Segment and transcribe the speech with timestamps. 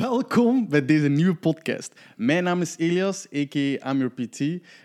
[0.00, 1.92] Welkom bij deze nieuwe podcast.
[2.16, 3.78] Mijn naam is Elias, a.k.a.
[3.78, 4.40] Amir PT.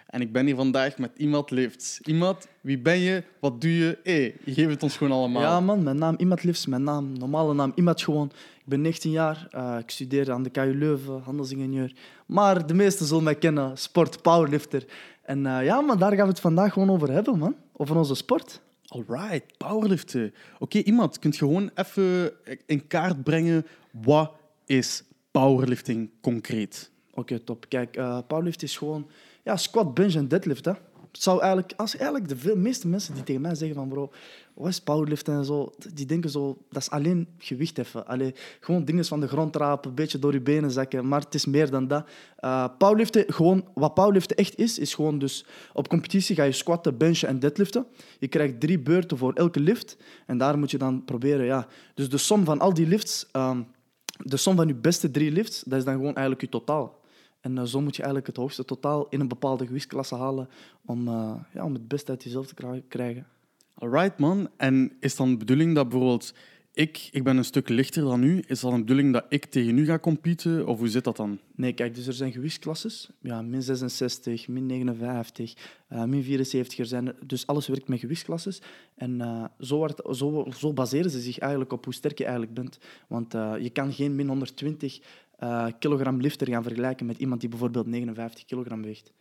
[0.07, 1.99] En ik ben hier vandaag met Iemand Lifts.
[2.01, 3.23] Iemand, wie ben je?
[3.39, 3.97] Wat doe je?
[4.03, 5.41] Hé, je geeft het ons gewoon allemaal.
[5.41, 6.65] Ja man, mijn naam Iemand Lifts.
[6.65, 8.31] Mijn naam, normale naam Iemand gewoon.
[8.57, 9.47] Ik ben 19 jaar.
[9.55, 11.93] Uh, ik studeer aan de KU Leuven, handelsingenieur.
[12.25, 14.85] Maar de meesten zullen mij kennen, sport, powerlifter.
[15.21, 17.55] En uh, ja man, daar gaan we het vandaag gewoon over hebben man.
[17.73, 18.61] Over onze sport.
[18.87, 20.33] Alright, powerliften.
[20.59, 22.31] Oké, iemand, kunt je gewoon even
[22.65, 24.31] in kaart brengen wat
[24.65, 26.91] is powerlifting concreet?
[27.13, 27.65] Oké, top.
[27.69, 29.07] Kijk, uh, powerlift is gewoon
[29.43, 30.65] ja, squat, bench en deadlift.
[30.65, 30.71] Hè.
[31.11, 34.11] Het zou eigenlijk, als eigenlijk de veel, meeste mensen die tegen mij zeggen van bro,
[34.53, 38.07] wat is powerliften en zo, die denken zo, dat is alleen gewicht heffen.
[38.07, 41.33] Allee, gewoon dingen van de grond rapen, een beetje door je benen zakken, maar het
[41.35, 42.07] is meer dan dat.
[42.39, 46.97] Uh, powerliften, gewoon, wat powerliften echt is, is gewoon dus op competitie ga je squatten,
[46.97, 47.85] benchen en deadliften.
[48.19, 51.67] Je krijgt drie beurten voor elke lift en daar moet je dan proberen, ja.
[51.93, 53.25] Dus de som van al die lifts...
[53.33, 53.73] Um,
[54.17, 57.03] de som van je beste drie lifts, dat is dan gewoon eigenlijk je totaal.
[57.41, 60.49] En uh, zo moet je eigenlijk het hoogste totaal in een bepaalde gewichtsklasse halen
[60.85, 63.27] om, uh, ja, om het beste uit jezelf te krijgen.
[63.73, 64.49] Alright man.
[64.57, 66.33] En is dan de bedoeling dat bijvoorbeeld
[66.75, 68.43] ik, ik ben een stuk lichter dan u.
[68.47, 70.67] Is dat een bedoeling dat ik tegen u ga competen?
[70.67, 71.39] Of hoe zit dat dan?
[71.55, 73.09] Nee, kijk, dus er zijn gewichtsklasses.
[73.21, 75.53] Ja, min 66, min 59,
[75.89, 77.13] uh, min 74 er zijn.
[77.25, 78.61] Dus alles werkt met gewichtsklasses.
[78.95, 82.53] En uh, zo, wordt, zo, zo, baseren ze zich eigenlijk op hoe sterk je eigenlijk
[82.53, 82.77] bent.
[83.07, 84.99] Want uh, je kan geen min 120
[85.39, 89.11] uh, kilogram lifter gaan vergelijken met iemand die bijvoorbeeld 59 kilogram weegt.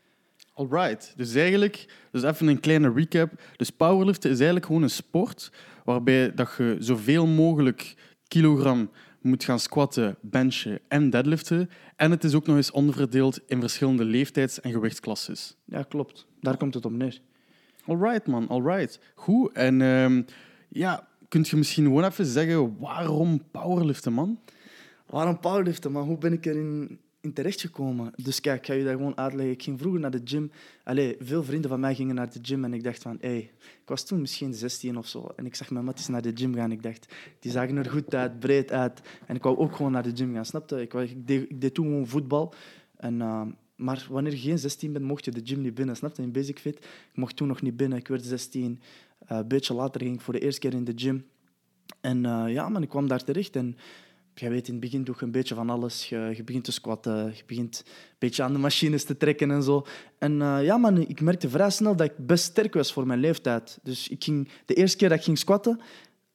[0.55, 3.33] Alright, dus eigenlijk, dus even een kleine recap.
[3.57, 5.53] Dus powerliften is eigenlijk gewoon een sport
[5.85, 7.95] waarbij dat je zoveel mogelijk
[8.29, 11.71] kilogram moet gaan squatten, benchen en deadliften.
[11.97, 15.57] En het is ook nog eens onderverdeeld in verschillende leeftijds- en gewichtsklasses.
[15.65, 16.27] Ja, klopt.
[16.41, 17.21] Daar komt het op neer.
[17.87, 18.49] Alright, man.
[18.49, 18.99] Alright.
[19.15, 19.53] Goed.
[19.53, 20.23] En uh,
[20.69, 24.41] ja, kunt je misschien gewoon even zeggen waarom powerliften, man?
[25.07, 26.07] Waarom powerliften, man?
[26.07, 28.13] Hoe ben ik erin in terechtgekomen.
[28.17, 29.55] Dus kijk, ik ga je dat gewoon uitleggen.
[29.55, 30.51] Ik ging vroeger naar de gym.
[30.85, 33.89] Allee, veel vrienden van mij gingen naar de gym en ik dacht van, hey, ik
[33.89, 35.33] was toen misschien 16 of zo.
[35.37, 36.73] En ik zag mijn matties naar de gym gaan.
[36.73, 39.01] Ik dacht, die zagen er goed uit, breed uit.
[39.27, 40.81] En ik wou ook gewoon naar de gym gaan, snapte?
[40.81, 40.93] Ik,
[41.27, 42.55] deed, ik deed toen gewoon voetbal.
[42.97, 43.43] En, uh,
[43.77, 46.23] maar wanneer je geen 16 bent, mocht je de gym niet binnen, snapte?
[46.23, 46.77] In Basic Fit.
[46.77, 47.99] Ik mocht toen nog niet binnen.
[47.99, 48.81] Ik werd 16.
[49.31, 51.25] Uh, een beetje later ging ik voor de eerste keer in de gym.
[52.01, 53.77] En uh, ja, man, ik kwam daar terecht en
[54.35, 56.09] jij weet, in het begin doe je een beetje van alles.
[56.09, 59.63] Je, je, begint te squatten, je begint een beetje aan de machines te trekken en
[59.63, 59.87] zo.
[60.19, 63.21] En uh, ja, man, ik merkte vrij snel dat ik best sterk was voor mijn
[63.21, 63.79] leeftijd.
[63.83, 65.81] Dus ik ging, de eerste keer dat ik ging squatten,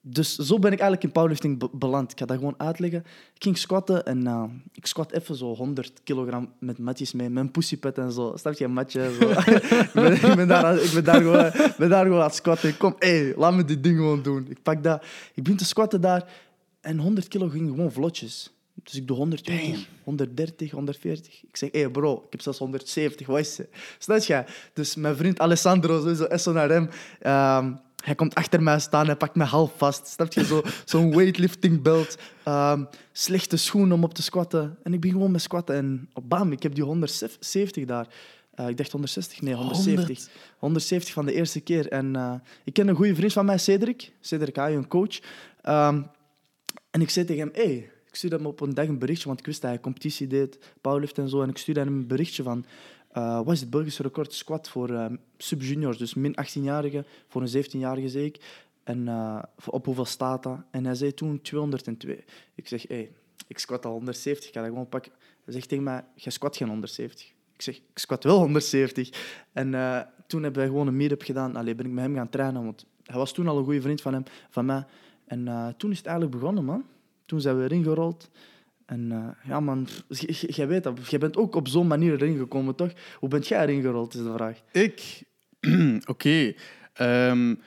[0.02, 2.12] dus zo ben ik eigenlijk in powerlifting beland.
[2.12, 2.98] Ik ga dat gewoon uitleggen.
[3.34, 7.50] Ik ging squatten en uh, ik squat even zo 100 kilogram met matjes mee, mijn
[7.50, 8.32] pussypet en zo.
[8.36, 9.16] Snap je, een matje?
[9.20, 9.28] Zo.
[9.30, 12.76] ik, ben, ik, ben, daar, ik ben daar gewoon, ben daar gewoon aan het squatten.
[12.76, 14.46] Kom, hé, laat me dit ding gewoon doen.
[14.48, 16.28] Ik pak dat, ik begin te squatten daar
[16.80, 18.50] en 100 kilo ging gewoon vlotjes.
[18.82, 21.42] Dus ik doe 120, 130, 140.
[21.42, 23.68] Ik zeg, hé hey bro, ik heb zelfs 170, wat is het?
[23.98, 24.44] Snap je?
[24.72, 29.44] Dus mijn vriend Alessandro, sowieso SO um, hij komt achter mij staan, hij pakt me
[29.44, 30.06] half vast.
[30.06, 30.44] Snap je?
[30.44, 34.78] Zo'n zo weightlifting belt, um, slechte schoenen om op te squatten.
[34.82, 38.06] En ik ben gewoon met squatten en bam, ik heb die 170 daar.
[38.60, 40.06] Uh, ik dacht 160, nee, 170.
[40.06, 40.30] 100.
[40.58, 41.88] 170 van de eerste keer.
[41.88, 44.12] En uh, ik ken een goede vriend van mij, Cedric.
[44.20, 45.18] Cedric Ayo, een coach.
[45.68, 46.06] Um,
[46.90, 49.38] en ik zei tegen hem, hey, ik stuurde hem op een dag een berichtje, want
[49.38, 51.42] ik wist dat hij competitie deed, powerlift en zo.
[51.42, 52.64] En ik stuurde hem een berichtje van,
[53.16, 55.06] uh, wat is het Belgische record squat voor uh,
[55.36, 58.64] sub-juniors, dus min 18-jarigen, voor een 17-jarige zei ik.
[58.84, 60.58] En uh, op hoeveel staat dat?
[60.70, 62.24] En hij zei toen 202.
[62.54, 63.10] Ik zeg, hey,
[63.46, 65.12] ik squat al 170, ik ga dat gewoon pakken.
[65.44, 67.26] Hij zegt tegen mij, jij squat geen 170.
[67.54, 69.10] Ik zeg, ik squat wel 170.
[69.52, 69.70] En
[70.26, 71.56] toen hebben wij gewoon een meetup gedaan.
[71.56, 74.00] Allee, ben ik met hem gaan trainen, want hij was toen al een goede vriend
[74.00, 74.84] van, hem, van mij.
[75.30, 76.84] En uh, toen is het eigenlijk begonnen, man.
[77.26, 78.30] Toen zijn we erin gerold.
[78.86, 79.88] En uh, ja, man,
[80.58, 81.08] jij weet dat.
[81.08, 82.92] Jij bent ook op zo'n manier erin gekomen, toch?
[83.18, 84.60] Hoe bent jij erin gerold, is de vraag.
[84.72, 85.22] Ik?
[86.06, 86.54] Oké.
[86.94, 87.30] Okay.
[87.30, 87.60] Um,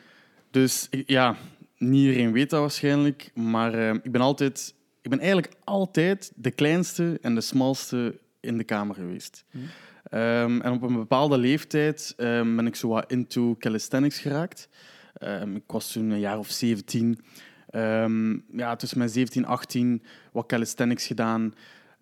[0.51, 1.35] dus ja,
[1.77, 3.31] niet iedereen weet dat waarschijnlijk.
[3.33, 4.75] Maar uh, ik ben altijd...
[5.01, 9.45] Ik ben eigenlijk altijd de kleinste en de smalste in de kamer geweest.
[9.51, 9.61] Mm.
[10.19, 14.69] Um, en op een bepaalde leeftijd ben ik zo wat into calisthenics geraakt.
[15.55, 17.19] ik was toen een jaar of 17.
[17.75, 21.53] Um, ja, tussen mijn 17 en 18 wat calisthenics gedaan.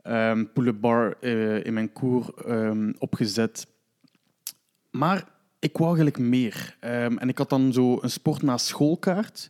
[0.04, 3.68] Um, pull-up bar uh, in mijn koer um, opgezet.
[4.90, 5.28] Maar
[5.60, 6.78] ik wou eigenlijk meer.
[6.80, 9.50] en ik had dan zo een sport na schoolkaart.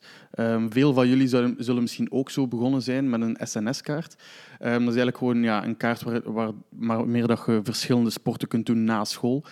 [0.70, 4.16] veel van jullie zullen, zullen, misschien ook zo begonnen zijn met een SNS-kaart.
[4.60, 8.48] dat is eigenlijk gewoon ja, een kaart waar, waar maar meer dat je verschillende sporten
[8.48, 9.46] kunt doen na school.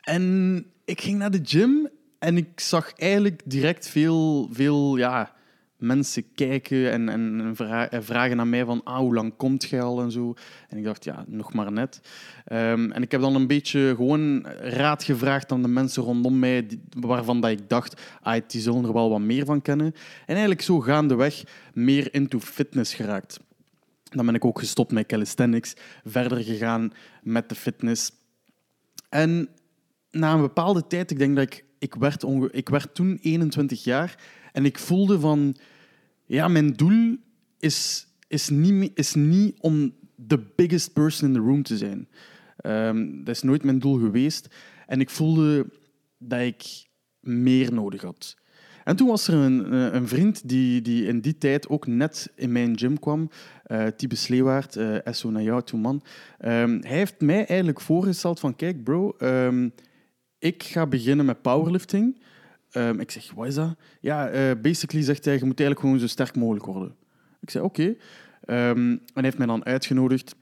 [0.00, 1.88] en ik ging naar de gym
[2.22, 5.32] en ik zag eigenlijk direct veel, veel ja,
[5.76, 9.64] mensen kijken en, en, en vra- en vragen aan mij van ah, hoe lang komt
[9.64, 10.34] jij al en zo.
[10.68, 12.00] En ik dacht, ja, nog maar net.
[12.44, 16.78] Ehm, en ik heb dan een beetje gewoon raad gevraagd aan de mensen rondom mij,
[17.00, 19.86] waarvan dat ik dacht, ah, die zullen er wel wat meer van kennen.
[20.20, 23.40] En eigenlijk zo gaandeweg meer into fitness geraakt.
[24.02, 26.92] Dan ben ik ook gestopt met calisthenics, verder gegaan
[27.22, 28.10] met de fitness.
[29.08, 29.48] En
[30.10, 34.18] na een bepaalde tijd, ik denk dat ik, ik, werd, ik werd toen 21 jaar
[34.52, 35.56] en ik voelde van,
[36.26, 37.16] ja, mijn doel
[37.58, 39.94] is, is, niet, is niet om
[40.26, 42.08] the biggest person in the room te zijn.
[42.56, 44.48] Ehm, dat is nooit mijn doel geweest.
[44.86, 45.66] En ik voelde
[46.18, 46.86] dat ik
[47.20, 48.36] meer nodig had.
[48.84, 52.32] En toen was er een, eh, een vriend die, die in die tijd ook net
[52.34, 53.30] in mijn gym kwam,
[53.96, 56.02] Tibe Sleewaard, eh SO naar jou toe, man.
[56.38, 59.68] Ehm, hij heeft mij eigenlijk voorgesteld van, kijk bro, ehm,
[60.42, 62.20] ik ga beginnen met powerlifting.
[62.70, 63.76] Ehm, ik zeg, wat is dat?
[64.00, 66.94] Ja, eh, basically zegt hij, je moet eigenlijk gewoon zo sterk mogelijk worden.
[67.40, 67.94] Ik zei, oké.
[68.44, 70.34] Ehm, en hij heeft mij dan uitgenodigd.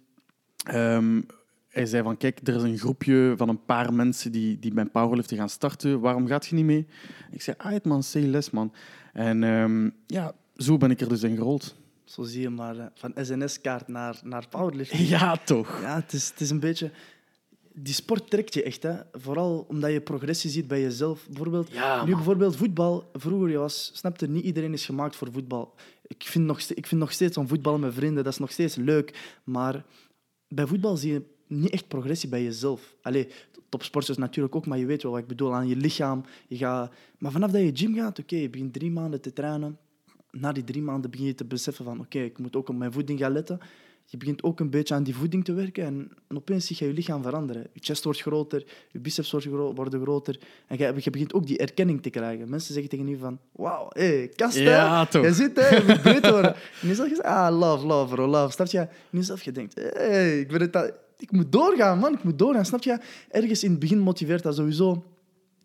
[0.64, 1.20] Ehm,
[1.68, 4.84] hij zei van, kijk, er is een groepje van een paar mensen die, die bij
[4.84, 6.00] powerliften gaan starten.
[6.00, 6.86] Waarom gaat je niet mee?
[7.30, 8.72] Ik zei, ah, man, say les, man.
[9.12, 11.76] En ja, zo ben ik er dus in gerold.
[12.10, 15.08] Zo zie je maar, eh, van SNS-kaart naar, naar powerlifting.
[15.08, 15.80] Ja, toch.
[15.82, 16.90] Ja, het is, het is een beetje...
[17.74, 18.94] Die sport trekt je echt, hè.
[19.12, 21.26] Vooral omdat je progressie ziet bij jezelf.
[21.26, 23.10] Bijvoorbeeld, Ja, nu bijvoorbeeld voetbal.
[23.12, 25.74] Vroeger je was, snapte, niet iedereen is gemaakt voor voetbal.
[26.06, 28.74] Ik vind nog, ik vind nog steeds om voetballen met vrienden, dat is nog steeds
[28.74, 29.38] leuk.
[29.44, 29.84] Maar
[30.48, 32.94] bij voetbal zie je niet echt progressie bij jezelf.
[33.02, 33.28] Allee,
[33.68, 35.54] topsporters natuurlijk ook, maar je weet wel wat ik bedoel.
[35.54, 36.24] Aan je lichaam.
[36.48, 36.92] Je gaat...
[37.18, 39.78] Maar vanaf dat je gym gaat, oké, je begint drie maanden te trainen.
[40.30, 42.92] Na die drie maanden begin je te beseffen van, oké, ik moet ook op mijn
[42.92, 43.60] voeding gaan letten.
[44.10, 46.86] Je begint ook een beetje aan die voeding te werken en, en opeens zie je
[46.86, 47.66] je lichaam veranderen.
[47.72, 50.38] Je chest wordt groter, je biceps worden groter.
[50.66, 52.50] En je, je begint ook die erkenning te krijgen.
[52.50, 54.58] Mensen zeggen tegen je van, wauw, hé, hey, kast?
[54.58, 55.24] Ja, toch.
[55.24, 56.54] Je zit, hè, je moet breed worden.
[56.82, 58.52] En je zegt, ah, love, love, bro, love.
[58.52, 58.78] Snap je?
[58.78, 62.64] En jezelf, je denkt, hey, ik, ben het ik moet doorgaan, man, ik moet doorgaan.
[62.64, 62.98] Snap je?
[63.28, 65.04] Ergens in het begin motiveert dat sowieso.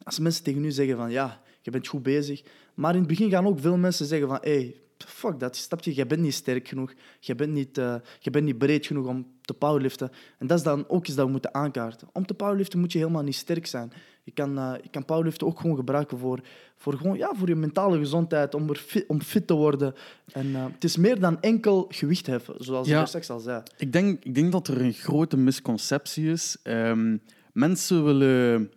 [0.03, 2.43] Als mensen tegen u zeggen van, ja, je bent goed bezig.
[2.73, 5.95] Maar in het begin gaan ook veel mensen zeggen van, hey, fuck dat, snap je?
[5.95, 6.93] Je bent niet sterk genoeg.
[7.19, 10.11] Je bent niet, eh, je bent niet breed genoeg om te powerliften.
[10.37, 12.07] En dat is dan ook iets dat we moeten aankaarten.
[12.13, 13.91] Om te powerliften moet je helemaal niet sterk zijn.
[14.23, 16.39] Je kan, eh, je kan powerliften ook gewoon gebruiken voor,
[16.75, 19.93] voor, gewoon, ja, voor je mentale gezondheid, om, er fit, om fit te worden.
[20.31, 23.01] En eh, het is meer dan enkel gewicht heffen, zoals Ja.
[23.01, 23.63] ik straks al zei.
[23.77, 26.57] Ik denk, ik denk dat er een grote misconceptie is.
[26.63, 27.17] Ehm,
[27.53, 28.71] mensen willen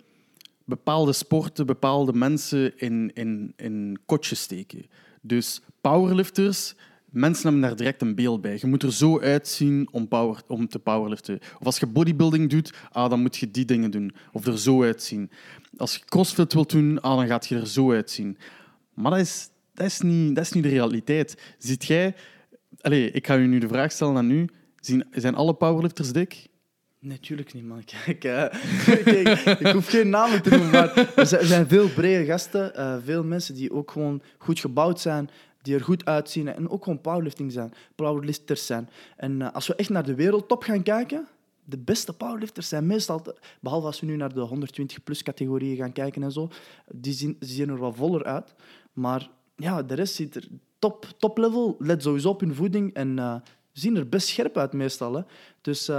[0.64, 4.86] bepaalde sporten, bepaalde mensen in, in, in kotjes steken.
[5.20, 6.74] Dus powerlifters,
[7.10, 8.58] mensen hebben daar direct een beeld bij.
[8.60, 10.08] Je moet er zo uitzien om,
[10.46, 11.38] om te powerliften.
[11.58, 14.12] Of als je bodybuilding doet, ah, dan moet je die dingen doen.
[14.32, 15.30] Of er zo uitzien.
[15.76, 18.38] Als je crossfit wilt doen, ah, dan gaat je er zo uitzien.
[18.94, 21.54] Maar dat is, dat is, niet, dat is niet de realiteit.
[21.58, 22.14] Ziet jij...
[22.80, 24.48] Allez, ik ga u nu de vraag stellen aan u.
[25.10, 26.47] Zijn alle powerlifters dik?
[27.00, 27.84] Natuurlijk niet, man.
[28.04, 28.44] Kijk, eh,
[29.04, 32.74] kijk, ik hoef geen namen te noemen, maar er zijn, veel brede gasten.
[32.74, 35.30] eh, veel mensen die ook gewoon goed gebouwd zijn,
[35.62, 38.88] die er goed uitzien en ook gewoon powerlifting zijn, powerlifters zijn.
[39.16, 41.28] En eh, als we echt naar de wereldtop gaan kijken,
[41.64, 43.22] de beste powerlifters zijn meestal,
[43.60, 46.48] behalve als we nu naar de 120-plus categorieën gaan kijken en zo,
[46.92, 48.54] die zien, zien er wel voller uit.
[48.92, 50.48] Maar ja, de rest ziet er
[50.78, 53.34] top, top level, let sowieso op hun voeding en eh,
[53.72, 55.14] zien er best scherp uit meestal.
[55.14, 55.22] Hè.
[55.60, 55.90] Dus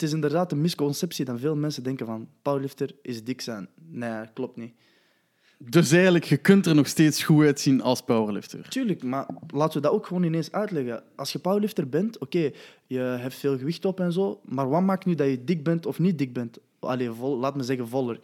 [0.00, 3.68] het is inderdaad een misconceptie dat veel mensen denken van powerlifter is dik zijn.
[3.90, 4.74] Nee, klopt niet.
[5.58, 8.68] Dus eigenlijk, je kunt er nog steeds goed uitzien als powerlifter.
[8.68, 11.02] Tuurlijk, maar laten we dat ook gewoon ineens uitleggen.
[11.16, 12.50] Als je powerlifter bent, oké,
[12.86, 15.86] je hebt veel gewicht op en zo, maar wat maakt nu dat je dik bent
[15.86, 16.58] of niet dik bent?
[16.78, 18.14] Allee, vol, laat me zeggen voller.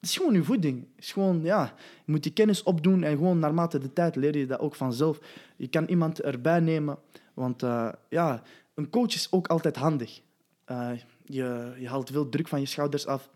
[0.00, 0.86] Het is gewoon je voeding.
[0.96, 1.74] Het is gewoon, ja,
[2.04, 5.18] je moet die kennis opdoen en gewoon naarmate de tijd leer je dat ook vanzelf.
[5.56, 6.98] Je kan iemand erbij nemen,
[7.34, 8.42] want eh, ja,
[8.74, 10.20] een coach is ook altijd handig.
[10.64, 10.90] Eh,
[11.24, 13.30] je, je haalt veel druk van je schouders af.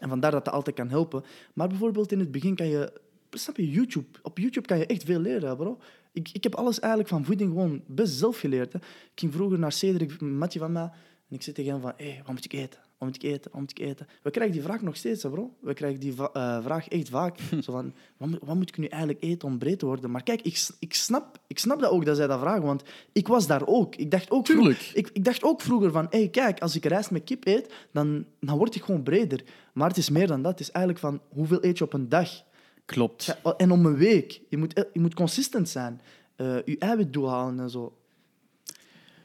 [0.00, 1.24] En vandaar dat dat altijd kan helpen.
[1.54, 3.00] Maar bijvoorbeeld in het begin kan je...
[3.30, 4.18] Snap je, YouTube.
[4.22, 5.78] Op YouTube kan je echt veel leren, bro.
[6.12, 8.74] Ik, ik heb alles eigenlijk van voeding gewoon best zelf geleerd.
[8.74, 8.82] Ik
[9.14, 10.90] ging vroeger naar Cedric, een van mij,
[11.28, 12.80] en ik zei tegen hem van, hé, hey, wat moet ik eten?
[13.00, 13.50] Moet ik eten?
[13.54, 14.06] Moet ik eten?
[14.22, 15.54] We krijgen die vraag nog steeds, bro.
[15.60, 17.38] We krijgen die eh, vraag echt vaak.
[17.64, 20.10] Zo van, wat, moet- wat moet ik nu eigenlijk eten om breed te worden?
[20.10, 23.28] Maar kijk, ik, ik, snap, ik snap dat ook, dat zij dat vragen, want ik
[23.28, 23.96] was daar ook.
[23.96, 27.10] Ik dacht ook, vroeg- ik, ik dacht ook vroeger van, hey, kijk, als ik rijst
[27.10, 29.44] met kip eet, dan, dan word ik gewoon breder.
[29.72, 30.50] Maar het is meer dan dat.
[30.50, 32.42] Het is eigenlijk van, hoeveel eet je op een dag?
[32.84, 33.24] Klopt.
[33.24, 34.40] Ja, En om een week.
[34.48, 36.00] Je moet, je moet consistent zijn.
[36.36, 37.94] Eh, je eiwitdoel halen en zo.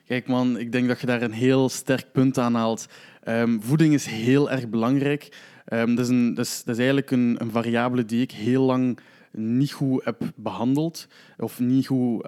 [0.06, 2.86] Kijk man, ik denk dat je daar een heel sterk punt aan haalt.
[3.24, 5.38] Ehm, voeding is heel erg belangrijk.
[5.66, 9.00] Ehm, dat, is een, dat, is, eigenlijk een, een variabele die ik heel lang
[9.32, 11.08] niet goed heb behandeld
[11.38, 12.28] of niet goed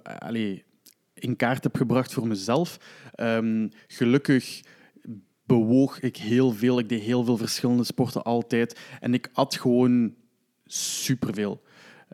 [1.14, 2.78] in kaart heb gebracht voor mezelf.
[3.14, 4.62] Ehm, gelukkig
[5.46, 6.80] bewoog ik heel veel.
[6.80, 8.80] Ik deed heel veel verschillende sporten altijd.
[9.00, 10.14] En ik at gewoon
[10.66, 11.62] superveel.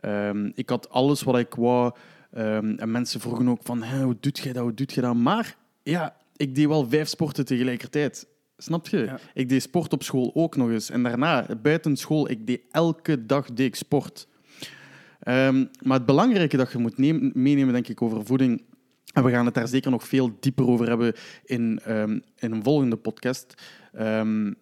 [0.04, 1.94] Um, ik had alles wat ik wou.
[2.38, 5.14] Um, en mensen vroegen ook van, hoe doet je dat, hoe doet je dat?
[5.14, 8.26] Maar ja, ik deed wel vijf sporten tegelijkertijd.
[8.56, 8.98] Snap je?
[8.98, 9.18] Ja.
[9.34, 10.90] Ik deed sport op school ook nog eens.
[10.90, 14.28] En daarna, buiten school, ik deed elke dag deed ik sport.
[15.28, 18.64] Um, maar het belangrijke dat je moet nemen, meenemen, denk ik, over voeding...
[19.12, 21.12] En we gaan het daar zeker nog veel dieper over hebben
[21.44, 23.62] in, um, in een volgende podcast.
[23.98, 24.54] Um,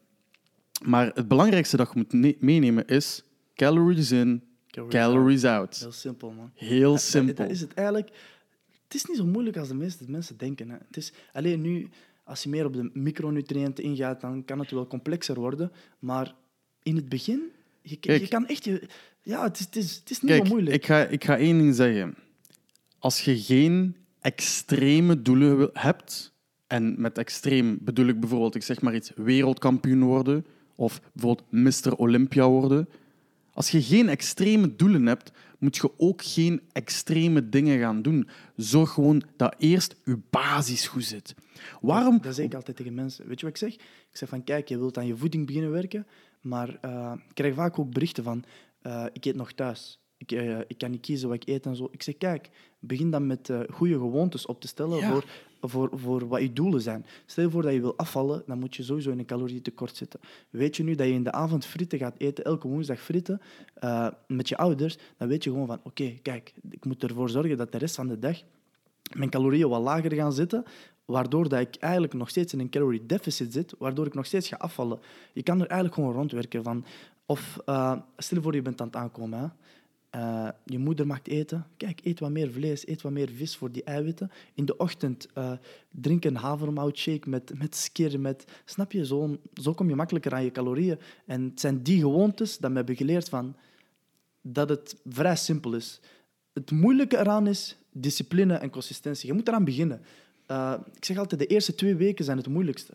[0.84, 3.22] maar het belangrijkste dat je moet meenemen is
[3.54, 5.60] calories in, calories, calories out.
[5.60, 5.78] out.
[5.80, 6.50] Heel simpel, man.
[6.54, 7.34] Heel simpel.
[7.34, 8.08] Dat, dat, is het eigenlijk.
[8.82, 10.70] Het is niet zo moeilijk als de meeste mensen denken.
[10.70, 10.76] Hè.
[10.86, 11.88] Het is alleen nu
[12.24, 15.72] als je meer op de micronutriënten ingaat, dan kan het wel complexer worden.
[15.98, 16.34] Maar
[16.82, 17.42] in het begin,
[17.82, 18.64] je, Kijk, je kan echt...
[18.64, 18.88] Je,
[19.22, 20.76] ja, het is, het is, het is niet Kijk, zo moeilijk.
[20.76, 22.14] Ik ga, ik ga één ding zeggen.
[22.98, 26.32] Als je geen extreme doelen hebt,
[26.66, 31.96] en met extreem bedoel ik bijvoorbeeld, ik zeg maar iets, wereldkampioen worden, of bijvoorbeeld Mr.
[31.96, 32.88] Olympia worden.
[33.52, 38.28] Als je geen extreme doelen hebt, moet je ook geen extreme dingen gaan doen.
[38.56, 41.34] Zorg gewoon dat eerst je basis goed zit.
[41.80, 42.20] Waarom?
[42.22, 43.26] Dat zeg ik altijd tegen mensen.
[43.26, 43.74] Weet je wat ik zeg?
[43.74, 46.06] Ik zeg van, kijk, je wilt aan je voeding beginnen werken,
[46.40, 48.44] maar uh, ik krijg vaak ook berichten van,
[48.82, 50.01] uh, ik eet nog thuis.
[50.22, 51.88] Ik, uh, ik, kan niet kiezen wat ik eet en zo.
[51.90, 55.10] Ik zeg, kijk, begin dan met goede gewoontes op te stellen ja.
[55.10, 55.24] voor,
[55.60, 57.06] voor, voor wat je doelen zijn.
[57.26, 60.20] Stel je voor dat je wil afvallen, dan moet je sowieso in een calorietekort zitten.
[60.50, 63.40] Weet je nu dat je in de avond frieten gaat eten, elke woensdag frieten,
[64.26, 67.56] met je ouders, dan weet je gewoon van, oké, okay, kijk, ik moet ervoor zorgen
[67.56, 68.42] dat de rest van de dag
[69.16, 70.64] mijn calorieën wat lager gaan zitten,
[71.04, 74.48] waardoor dat ik eigenlijk nog steeds in een calorie deficit zit, waardoor ik nog steeds
[74.48, 75.00] ga afvallen.
[75.32, 76.84] Je kan er eigenlijk gewoon rondwerken van...
[77.26, 79.38] Of uh, stel je voor, je bent aan het aankomen.
[79.38, 79.46] Hè.
[80.16, 81.66] Uh, je moeder maakt eten.
[81.76, 84.30] Kijk, eet wat meer vlees, eet wat meer vis voor die eiwitten.
[84.54, 85.52] In de ochtend uh,
[85.90, 88.20] drink een havermoutshake met, met skir.
[88.20, 89.06] Met, snap je?
[89.06, 90.98] Zo, zo kom je makkelijker aan je calorieën.
[91.26, 93.56] En het zijn die gewoontes dat me hebben geleerd van,
[94.40, 96.00] dat het vrij simpel is.
[96.52, 99.26] Het moeilijke eraan is discipline en consistentie.
[99.28, 100.02] Je moet eraan beginnen.
[100.50, 102.92] Uh, ik zeg altijd, de eerste twee weken zijn het moeilijkste.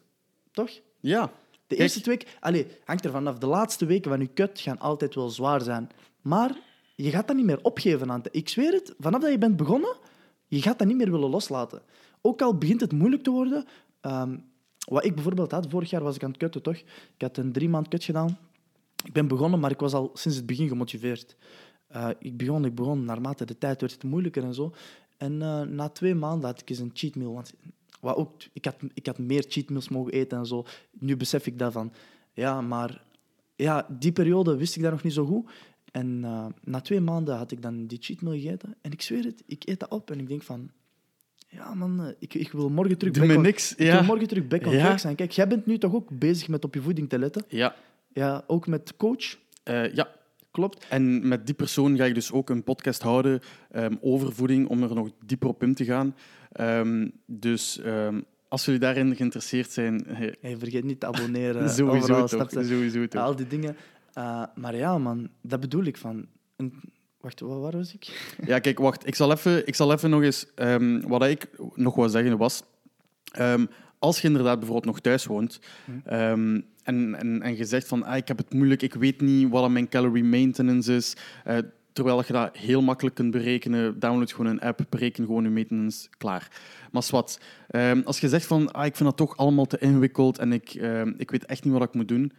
[0.52, 0.70] Toch?
[1.00, 1.32] Ja.
[1.68, 2.34] De eerste twee weken...
[2.40, 3.38] Allee, hangt er vanaf.
[3.38, 5.90] De laatste weken van je kut gaan altijd wel zwaar zijn.
[6.22, 6.58] Maar
[7.04, 9.96] je gaat dat niet meer opgeven aan Ik zweer het, vanaf dat je bent begonnen,
[10.48, 11.82] je gaat dat niet meer willen loslaten.
[12.22, 13.66] Ook al begint het moeilijk te worden...
[14.02, 14.46] Um,
[14.88, 16.76] wat ik bijvoorbeeld had, vorig jaar was ik aan het kutten, toch?
[16.76, 18.38] Ik had een drie maand kut gedaan.
[19.06, 21.36] Ik ben begonnen, maar ik was al sinds het begin gemotiveerd.
[21.96, 24.74] Uh, ik begon, ik begon, naarmate de tijd werd het moeilijker en zo.
[25.18, 27.34] En uh, na twee maanden had ik eens een cheat meal.
[27.34, 27.54] Want
[28.00, 30.66] wat ook, ik, had, ik had meer cheat meals mogen eten en zo.
[30.92, 31.94] Nu besef ik dat van.
[32.34, 33.04] Ja, maar
[33.56, 35.50] ja, die periode wist ik dat nog niet zo goed.
[35.98, 38.76] En uh, na twee maanden had ik dan die cheat meal gegeten.
[38.82, 40.72] En ik zweer het, ik eet dat op en ik denk van...
[41.50, 43.74] Ja, man, ik, ik wil morgen terug Doe back niks.
[43.78, 43.86] Ja.
[43.86, 44.86] Ik wil morgen terug back on ja.
[44.86, 45.16] track zijn.
[45.16, 47.44] Kijk, jij bent nu toch ook bezig met op je voeding te letten?
[47.48, 47.76] Ja.
[48.14, 49.38] Ja, ook met coach?
[49.64, 50.08] Uh, ja,
[50.52, 50.86] Klopt.
[50.90, 53.42] En met die persoon ga ik dus ook een podcast houden
[53.76, 56.16] um, over voeding, om er nog dieper op in te gaan.
[56.60, 60.06] Um, dus um, als jullie daarin geïnteresseerd zijn...
[60.42, 61.70] Hey, vergeet niet te abonneren.
[61.70, 63.22] sowieso overal, toch, sowieso toch.
[63.22, 63.76] Al die dingen.
[64.18, 66.26] Uh, maar ja, man, dat bedoel ik van...
[66.56, 66.82] Een...
[67.22, 68.36] Wacht, waar, was ik?
[68.46, 69.08] ja, kijk, wacht.
[69.08, 70.48] Ik zal even, ik zal even nog eens...
[71.08, 72.64] wat ik nog wou zeggen was...
[74.00, 75.60] als je inderdaad bijvoorbeeld nog thuis woont...
[76.06, 79.50] Hm en, en, en je zegt van ah, ik heb het moeilijk, ik weet niet
[79.50, 81.16] wat mijn calorie maintenance is.
[81.48, 81.58] Uh,
[81.94, 84.00] terwijl je dat heel makkelijk kunt berekenen.
[84.00, 86.48] Download gewoon een app, bereken gewoon je maintenance, klaar.
[86.92, 87.40] Maar wat,
[88.04, 90.74] als je zegt van ah, ik vind dat toch allemaal te ingewikkeld en ik,
[91.18, 92.32] ik weet echt niet wat ik moet doen,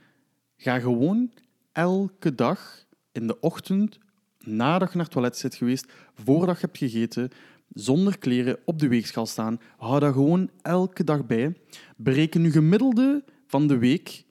[0.57, 1.31] ga gewoon
[1.73, 3.99] elke dag in de ochtend,
[4.45, 7.31] nadat je naar het toilet zit geweest, voordat je hebt gegeten,
[7.73, 9.61] zonder kleren op de weegschaal staan.
[9.77, 11.57] Hou dat gewoon elke dag bij.
[11.97, 14.25] Bereken je gemiddelde van de week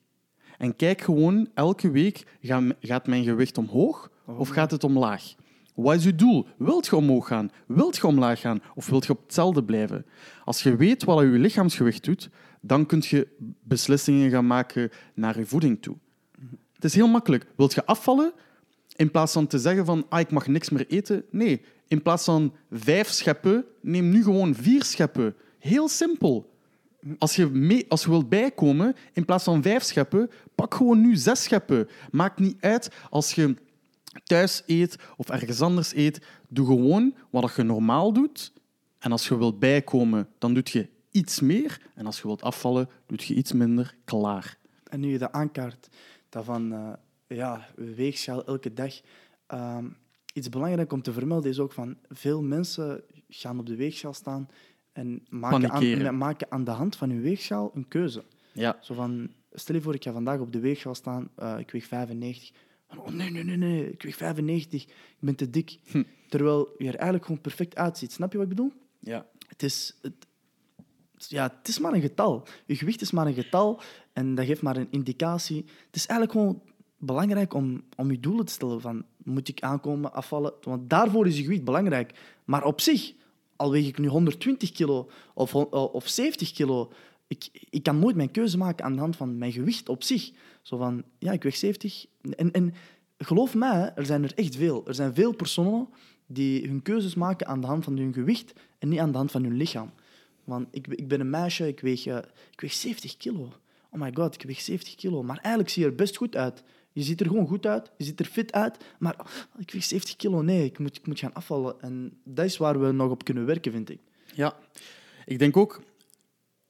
[0.58, 2.24] en kijk gewoon, elke week
[2.80, 5.36] gaat mijn gewicht omhoog of gaat het omlaag?
[5.76, 6.48] Wat is je doel?
[6.58, 7.52] Wilt je omhoog gaan?
[7.68, 8.62] Wilt je omlaag gaan?
[8.76, 10.06] Of wilt je op hetzelfde blijven?
[10.46, 12.30] Als je weet wat je lichaamsgewicht doet,
[12.62, 13.28] dan kun je
[13.64, 15.98] beslissingen gaan maken naar je voeding toe.
[16.78, 17.46] Het is heel makkelijk.
[17.56, 18.34] Wilt je afvallen?
[18.96, 21.26] In plaats van te zeggen van ah, ik mag niks meer eten.
[21.32, 25.36] Nee, in plaats van vijf scheppen, neem nu gewoon vier scheppen.
[25.60, 26.56] Heel simpel.
[27.18, 31.16] Als je, mee, als je wilt bijkomen, in plaats van vijf scheppen, pak gewoon nu
[31.16, 31.88] zes scheppen.
[32.12, 33.56] Maakt niet uit als je
[34.24, 36.22] thuis eet of ergens anders eet.
[36.48, 38.54] Doe gewoon wat je normaal doet.
[39.00, 41.82] En als je wilt bijkomen, dan doe je iets meer.
[41.96, 43.96] En als je wilt afvallen, doe je iets minder.
[44.06, 44.58] Klaar.
[44.90, 45.88] En nu je dat aankaart,
[46.38, 46.94] dat van uh,
[47.28, 49.02] ja, weegschaal elke dag.
[49.54, 49.78] Uh,
[50.34, 54.50] iets belangrijk om te vermelden is ook van veel mensen gaan op de weegschaal staan
[54.92, 58.24] en maken aan, maken aan de hand van hun weegschaal een keuze.
[58.54, 58.78] Ja.
[58.82, 61.86] Zo van, stel je voor, ik ga vandaag op de weegschaal staan, eh, ik weeg
[61.86, 62.52] 95.
[62.88, 64.90] Van, Oh nee, nee, nee, nee, ik weeg 95, ik
[65.20, 65.80] ben te dik.
[65.86, 66.04] Hm.
[66.30, 68.12] Terwijl je er eigenlijk gewoon perfect uitziet.
[68.12, 68.74] Snap je wat ik bedoel?
[69.00, 69.26] Ja.
[69.48, 70.28] Het is, het,
[71.18, 72.48] ja, het is maar een getal.
[72.66, 73.82] Je gewicht is maar een getal
[74.14, 75.66] en dat geeft maar een indicatie.
[75.86, 76.62] Het is eigenlijk gewoon
[76.98, 78.82] belangrijk om, om je doelen te stellen.
[78.82, 80.54] Van, moet ik aankomen, afvallen?
[80.62, 82.20] Want daarvoor is je gewicht belangrijk.
[82.46, 83.14] Maar op zich,
[83.56, 86.92] al weeg ik nu 120 kilo of, hon- of 70 kilo,
[87.28, 90.32] ik, ik kan nooit mijn keuze maken aan de hand van mijn gewicht op zich.
[90.62, 92.06] Zo van, ja, ik weeg 70.
[92.36, 92.74] En, en
[93.18, 94.88] geloof mij, er zijn er echt veel.
[94.88, 95.88] Er zijn veel personen
[96.28, 99.32] die hun keuzes maken aan de hand van hun gewicht en niet aan de hand
[99.32, 99.92] van hun lichaam.
[100.48, 102.18] Want ik, ik ben een meisje, ik weeg, eh,
[102.52, 103.54] ik weeg 70 kilo.
[103.92, 105.24] Oh my god, ik weeg 70 kilo.
[105.24, 106.64] Maar eigenlijk zie je er best goed uit.
[106.92, 108.78] Je ziet er gewoon goed uit, je ziet er fit uit.
[109.00, 109.26] Maar oh,
[109.62, 111.82] ik weeg 70 kilo, nee, ik moet, ik moet gaan afvallen.
[111.82, 114.00] En dat is waar we nog op kunnen werken, vind ik.
[114.34, 114.58] Ja,
[115.26, 115.82] ik denk ook,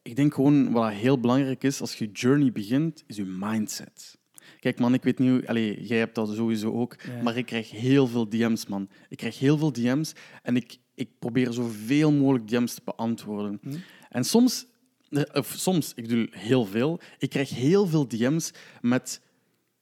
[0.01, 4.17] ik denk gewoon wat heel belangrijk is als je journey begint, is je mindset.
[4.59, 7.21] Kijk man, ik weet niet, hoe- allee, jij hebt dat sowieso ook, Ja.
[7.21, 8.89] maar ik krijg heel veel DM's man.
[9.09, 13.59] Ik krijg heel veel DM's en ik, ik probeer zoveel mogelijk DM's te beantwoorden.
[13.61, 13.75] Hm.
[14.09, 14.65] En soms,
[15.09, 18.51] eh, of soms, ik doe heel veel, ik krijg heel veel DM's
[18.81, 19.21] met,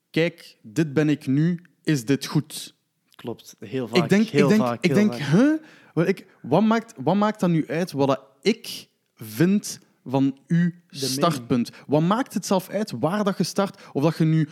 [0.09, 2.75] kijk, dit ben ik nu, is dit goed?
[3.15, 4.03] Klopt, heel vaak.
[4.03, 5.53] ik denk, heel ik denk, vaak, ik denk huh?
[5.93, 10.71] Wel, ik, wat, maakt, wat maakt dat nu uit wat dat ik vind van uw
[10.89, 11.69] startpunt?
[11.87, 13.81] Wat maakt het zelf uit waar dat je start?
[13.93, 14.49] Of dat je nu...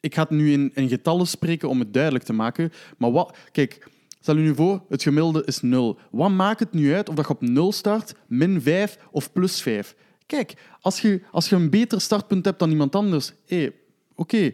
[0.00, 2.72] Ik ga het nu in, in getallen spreken om het duidelijk te maken.
[2.98, 3.36] Maar wat...
[3.52, 3.88] Kijk,
[4.26, 5.98] stel je nu voor, het gemiddelde is 0.
[6.10, 9.60] Wat maakt het nu uit of dat je op 0 start, min 5 of plus
[9.60, 9.94] 5?
[10.26, 13.72] Kijk, als je, als je een beter startpunt hebt dan iemand anders, hey,
[14.14, 14.52] oké,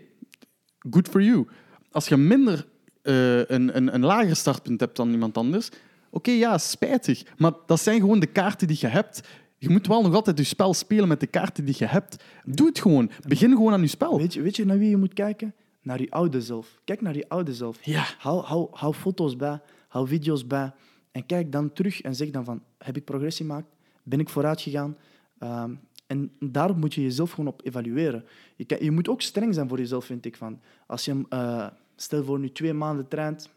[0.91, 1.47] good for you.
[1.91, 2.67] Als je minder
[3.02, 5.69] eh, een, een, een lager startpunt hebt dan iemand anders,
[6.11, 7.23] oké, ja, spijtig.
[7.37, 9.21] Maar dat zijn gewoon de kaarten die je hebt.
[9.59, 12.25] Je moet wel nog altijd je spel spelen met de kaarten die je hebt.
[12.45, 13.11] Doe het gewoon.
[13.29, 14.19] Begin gewoon aan je spel.
[14.19, 15.54] Weet je, weet je naar wie je moet kijken?
[15.82, 16.80] Naar je oude zelf.
[16.84, 17.84] Kijk naar je oude zelf.
[17.84, 18.04] Ja.
[18.18, 20.73] Hou, hou, hou foto's bij, hou video's bij.
[21.12, 23.66] En kijk dan terug en zeg dan van, heb ik progressie gemaakt?
[24.02, 24.97] Ben ik vooruit gegaan?
[25.38, 25.75] Ehm,
[26.06, 28.25] en daarop moet je jezelf gewoon op evalueren.
[28.56, 30.36] Je, kan- je moet ook streng zijn voor jezelf, vind ik.
[30.36, 30.60] Van.
[30.86, 31.66] Als je, eh,
[31.97, 33.50] stel voor nu twee maanden traint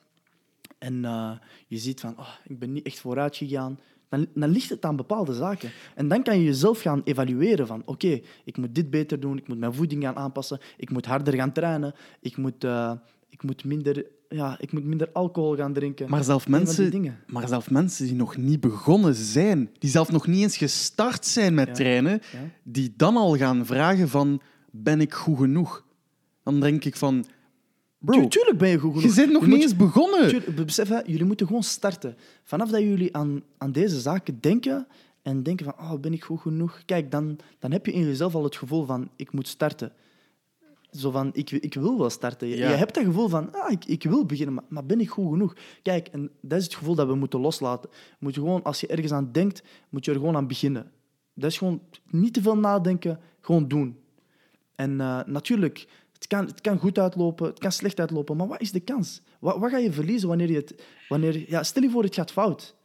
[0.77, 1.31] en eh,
[1.67, 3.79] je ziet van, oh, ik ben niet echt vooruit gegaan,
[4.19, 5.69] dan, dan ligt het aan bepaalde zaken.
[5.95, 9.47] En dan kan je jezelf gaan evalueren van, oké, ik moet dit beter doen, ik
[9.47, 12.91] moet mijn voeding gaan aanpassen, ik moet harder gaan trainen, ik moet, eh,
[13.29, 16.09] ik moet, minder, ja, ik moet minder alcohol gaan drinken.
[16.09, 20.41] Maar zelf, mensen, maar zelf mensen die nog niet begonnen zijn, die zelf nog niet
[20.41, 21.73] eens gestart zijn met Ja.
[21.73, 22.39] trainen, Ja.
[22.63, 25.85] die dan al gaan vragen van, ben ik goed genoeg?
[26.43, 27.25] Dan denk ik van,
[28.05, 29.09] bro, Tu- tuurlijk ben je goed genoeg.
[29.15, 30.27] je bent nog Je niet eens begonnen.
[30.27, 32.15] Tuurlijk, besef, hè, jullie moeten gewoon starten.
[32.43, 34.87] Vanaf dat jullie aan, aan deze zaken denken
[35.21, 36.81] en denken van, oh, ben ik goed genoeg?
[36.85, 39.91] Kijk, dan, dan heb je in jezelf al het gevoel van, ik moet starten.
[40.91, 42.47] Zo van, ik, ik wil wel starten.
[42.47, 42.69] Je, Ja.
[42.69, 45.29] je hebt dat gevoel van, ah, ik, ik wil beginnen, maar, maar ben ik goed
[45.31, 45.55] genoeg?
[45.81, 47.89] Kijk, en dat is het gevoel dat we moeten loslaten.
[48.19, 50.91] Moet je gewoon, als je ergens aan denkt, moet je er gewoon aan beginnen.
[51.33, 53.97] Dat is gewoon niet te veel nadenken, gewoon doen.
[54.75, 55.87] En eh, natuurlijk,
[56.25, 59.21] het kan, het kan goed uitlopen, het kan slecht uitlopen, maar wat is de kans?
[59.39, 60.83] Wat, wat ga je verliezen wanneer je het...
[61.09, 62.75] Wanneer, ja, stel je voor, het gaat fout.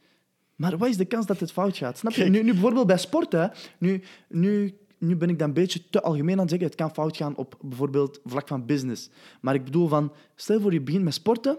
[0.56, 1.98] Maar wat is de kans dat het fout gaat?
[1.98, 2.24] Snap je?
[2.24, 3.46] Nu, nu bijvoorbeeld bij sport, hè,
[3.78, 6.90] nu, nu, nu ben ik dan een beetje te algemeen aan het zeggen, het kan
[6.90, 9.10] fout gaan op bijvoorbeeld vlak van business.
[9.40, 11.58] Maar ik bedoel van, stel je voor, je begint met sporten,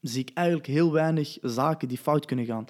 [0.00, 2.64] zie ik eigenlijk heel weinig zaken die fout kunnen gaan.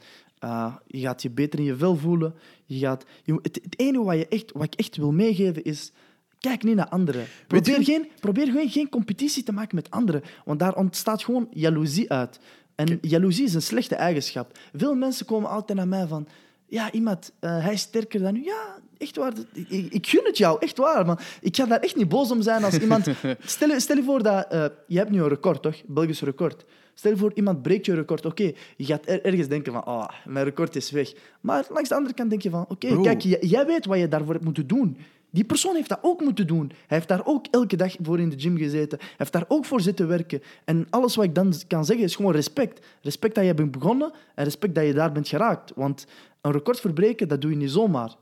[0.45, 2.35] Uh, je gaat je beter in je vel voelen.
[2.65, 5.93] Je gaat, je, het, het enige wat, je echt, wat ik echt wil meegeven is...
[6.41, 7.25] Kijk niet naar anderen.
[7.47, 10.23] Probeer, geen, probeer gewoon geen competitie te maken met anderen.
[10.45, 12.39] Want daar ontstaat gewoon jaloezie uit.
[12.75, 14.59] En jaloezie is een slechte eigenschap.
[14.75, 16.27] Veel mensen komen altijd naar mij van...
[16.67, 18.45] Ja, iemand, eh, hij is sterker dan u.
[18.45, 19.33] Ja, echt waar.
[19.53, 21.07] Ik, ik gun het jou, echt waar.
[21.07, 21.19] Man.
[21.41, 23.07] Ik ga daar echt niet boos om zijn als iemand...
[23.45, 24.47] Stel, je- stel je voor dat...
[24.53, 25.77] eh, je hebt nu een record, toch?
[25.87, 26.65] Belgisch record.
[26.95, 28.27] Stel je voor, iemand breekt je record.
[28.27, 29.87] Oké, je gaat er- ergens denken van...
[29.87, 31.13] Oh, mijn record is weg.
[31.41, 32.65] Maar langs de andere kant denk je van...
[32.69, 34.97] Oké, kijk, j- jij weet wat je daarvoor hebt moeten doen.
[35.31, 36.67] Die persoon heeft dat ook moeten doen.
[36.67, 38.99] Hij heeft daar ook elke dag voor in de gym gezeten.
[38.99, 40.43] Hij heeft daar ook voor zitten werken.
[40.65, 42.87] En alles wat ik dan kan zeggen is gewoon respect.
[43.03, 45.73] Respect dat je bent begonnen en respect dat je daar bent geraakt.
[45.75, 46.07] Want
[46.41, 48.15] een record verbreken, dat doe je niet zomaar.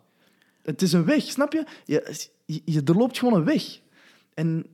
[0.62, 1.64] Het is een weg, snap je?
[1.84, 3.80] Je, je, je doorloopt gewoon een weg.
[4.34, 4.66] En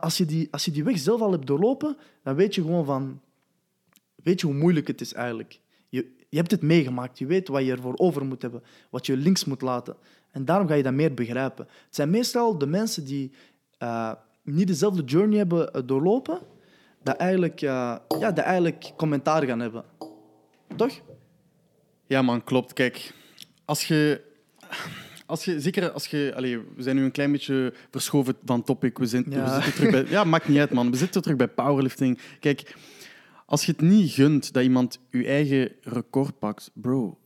[0.00, 2.84] als je, die, als je die weg zelf al hebt doorlopen, dan weet je gewoon
[2.84, 3.20] van...
[4.22, 5.60] Weet je hoe moeilijk het is eigenlijk?
[5.88, 7.18] Je, je hebt het meegemaakt.
[7.18, 8.62] Je weet wat je ervoor over moet hebben.
[8.90, 9.96] Wat je links moet laten.
[10.32, 11.66] En daarom ga je dat meer begrijpen.
[11.66, 13.32] Het zijn meestal de mensen die
[13.78, 16.38] eh, niet dezelfde journey hebben eh, doorlopen,
[17.02, 19.84] dat eigenlijk, eh, ja, dat eigenlijk commentaar gaan hebben.
[20.76, 21.00] Toch?
[22.06, 22.72] Ja, man, klopt.
[22.72, 23.14] Kijk,
[23.64, 24.30] als je...
[25.26, 26.32] Als je, zeker als je...
[26.36, 28.98] Allee, we zijn nu een klein beetje verschoven van topic.
[28.98, 29.44] We, zijn, Ja.
[29.44, 30.06] we zitten terug bij...
[30.06, 30.90] Ja, maakt niet uit, man.
[30.90, 32.18] We zitten terug bij powerlifting.
[32.40, 32.76] Kijk,
[33.46, 37.18] als je het niet gunt dat iemand je eigen record pakt, bro,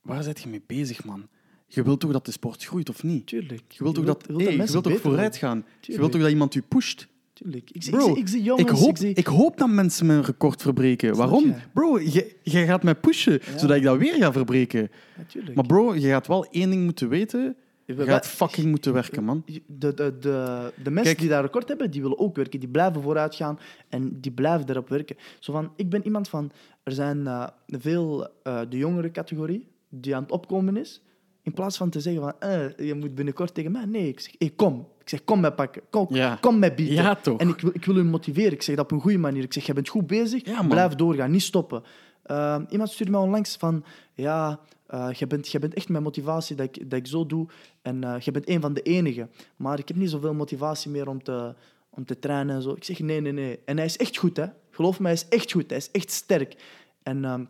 [0.00, 1.28] waar zit je mee bezig, man?
[1.66, 3.26] Je wilt toch dat de sport groeit, of niet?
[3.26, 3.62] Tuurlijk.
[3.68, 5.64] Je wilt toch dat, wilt hey, je wilt toch vooruit gaan?
[5.80, 7.08] Je wilt toch dat iemand je pusht?
[7.32, 7.70] Tuurlijk.
[7.70, 9.12] Ik, zie- Bro, ik, zie, ik zie jongens, ik, hoop, zie...
[9.14, 11.14] ik hoop dat mensen mijn record verbreken.
[11.14, 11.46] Snap Waarom?
[11.46, 11.54] je?
[11.72, 12.00] Bro,
[12.42, 13.58] jij gaat mij pushen, Ja.
[13.58, 14.90] zodat ik dat weer ga verbreken.
[15.16, 15.54] Natuurlijk.
[15.54, 17.56] Maar bro, je gaat wel één ding moeten weten.
[17.84, 19.44] Je gaat fucking moeten werken, man.
[19.66, 21.18] De, de, de, de mensen Kijk.
[21.18, 22.60] die daar record hebben, die willen ook werken.
[22.60, 25.16] Die blijven vooruit gaan en die blijven erop werken.
[25.38, 26.50] Zo van, ik ben iemand van...
[26.82, 31.02] Er zijn eh, veel eh, de jongere categorie die aan het opkomen is.
[31.46, 33.84] In plaats van te zeggen van, eh, je moet binnenkort tegen mij.
[33.84, 34.88] Nee, ik zeg, hey, kom.
[35.00, 35.82] Ik zeg, kom mij pakken.
[35.90, 36.38] Kom, Ja.
[36.40, 36.94] kom mij bieden.
[36.94, 37.40] Ja, toch.
[37.40, 38.52] En ik wil, ik wil u motiveren.
[38.52, 39.42] Ik zeg dat op een goede manier.
[39.42, 40.46] Ik zeg, je bent goed bezig.
[40.46, 40.62] Ja.
[40.62, 41.82] Blijf doorgaan, niet stoppen.
[42.22, 43.84] Eh, iemand stuurde mij onlangs van...
[44.14, 47.46] Ja, eh je, bent, je bent echt mijn motivatie dat ik, dat ik zo doe.
[47.82, 49.30] En eh je bent een van de enigen.
[49.56, 51.54] Maar ik heb niet zoveel motivatie meer om te,
[51.90, 52.72] om te trainen en zo.
[52.72, 53.58] Ik zeg, nee, nee, nee.
[53.64, 54.46] En hij is echt goed, hè.
[54.70, 55.68] Geloof me, hij is echt goed.
[55.68, 56.56] Hij is echt sterk.
[57.02, 57.44] En ehm,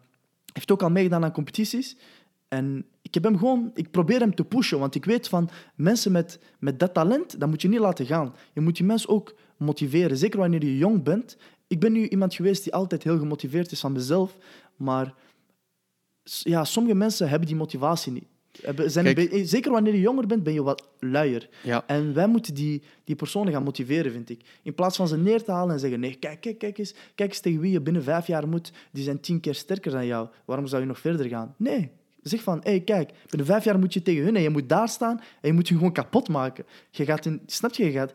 [0.53, 1.97] heeft ook al meegedaan aan competities.
[2.49, 3.71] En ik heb hem gewoon...
[3.75, 5.49] Ik probeer hem te pushen, want ik weet van...
[5.75, 8.35] Mensen met, met dat talent, dat moet je niet laten gaan.
[8.53, 10.17] Je moet die mensen ook motiveren.
[10.17, 11.37] Zeker wanneer je jong bent.
[11.67, 14.37] Ik ben nu iemand geweest die altijd heel gemotiveerd is van mezelf.
[14.77, 15.15] Maar
[16.23, 18.27] ja, sommige mensen hebben die motivatie niet.
[18.87, 19.31] Zijn Kijk.
[19.31, 21.49] be- zeker wanneer je jonger bent, ben je wat luier.
[21.63, 21.85] Ja.
[21.87, 24.41] En wij moeten die, die personen gaan motiveren, vind ik.
[24.63, 27.31] In plaats van ze neer te halen en zeggen: nee, kijk, kijk, kijk eens, kijk
[27.31, 28.73] eens tegen wie je binnen vijf jaar moet.
[28.91, 30.29] Die zijn tien keer sterker dan jou.
[30.45, 31.55] Waarom zou je nog verder gaan?
[31.57, 31.91] Nee.
[32.29, 34.69] Zeg van, hé, hey, kijk, binnen vijf jaar moet je tegen hun en je moet
[34.69, 36.65] daar staan en je moet je gewoon kapot maken.
[36.91, 37.85] Je gaat in, snap je?
[37.85, 38.13] Je gaat,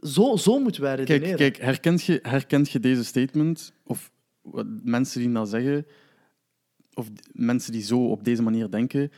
[0.00, 1.36] zo, zo moeten wij redeneren.
[1.36, 3.72] Kijk, kijk herkent, je, herkent je deze statement?
[3.84, 4.10] Of
[4.42, 5.86] wat mensen die dat zeggen,
[6.94, 9.12] of mensen die zo op deze manier denken.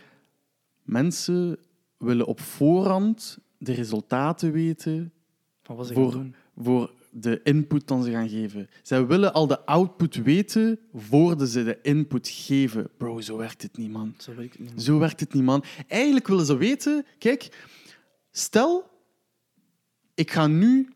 [0.82, 1.58] Mensen
[1.96, 5.12] willen op voorhand de resultaten weten
[5.62, 6.34] Van wat ze gaan voor, doen.
[6.56, 8.68] voor de input dan ze gaan geven.
[8.82, 12.90] Zij willen al de output weten voordat ze de input geven.
[12.96, 14.14] Bro, zo werkt het niet, man.
[14.18, 14.70] Zo werkt het niet.
[14.70, 14.80] man.
[14.80, 15.64] Zo werkt het niet, man.
[15.86, 17.06] Eigenlijk willen ze weten...
[17.18, 17.66] Kijk,
[18.30, 18.90] stel,
[20.14, 20.88] ik ga nu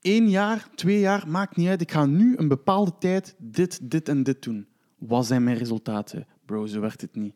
[0.00, 1.80] één jaar, twee jaar, maakt niet uit.
[1.80, 4.66] Ik ga nu een bepaalde tijd dit, dit en dit doen.
[4.98, 6.26] Wat zijn mijn resultaten?
[6.44, 7.34] Bro, zo werkt het niet.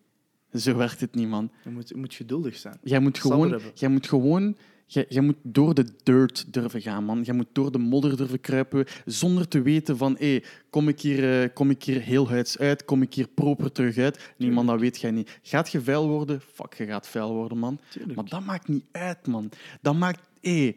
[0.53, 1.51] Zo werkt het niet, man.
[1.65, 2.79] Je moet, je moet geduldig zijn.
[2.83, 3.61] Jij moet gewoon...
[3.75, 4.57] Jij moet gewoon
[4.90, 7.22] Jij, jij moet door de dirt durven gaan, man.
[7.22, 11.42] Jij moet door de modder durven kruipen, zonder te weten van, hé, kom, ik hier,
[11.42, 12.85] eh, kom ik hier heel huids uit?
[12.85, 14.33] Kom ik hier proper terug uit?
[14.37, 15.38] Nee, man, dat weet jij niet.
[15.42, 16.40] Gaat je vuil worden?
[16.40, 17.79] Fuck, je gaat vuil worden, man.
[17.88, 18.14] Tuurlijk.
[18.14, 19.51] Maar dat maakt niet uit, man.
[19.81, 20.20] Dat maakt...
[20.40, 20.77] hé,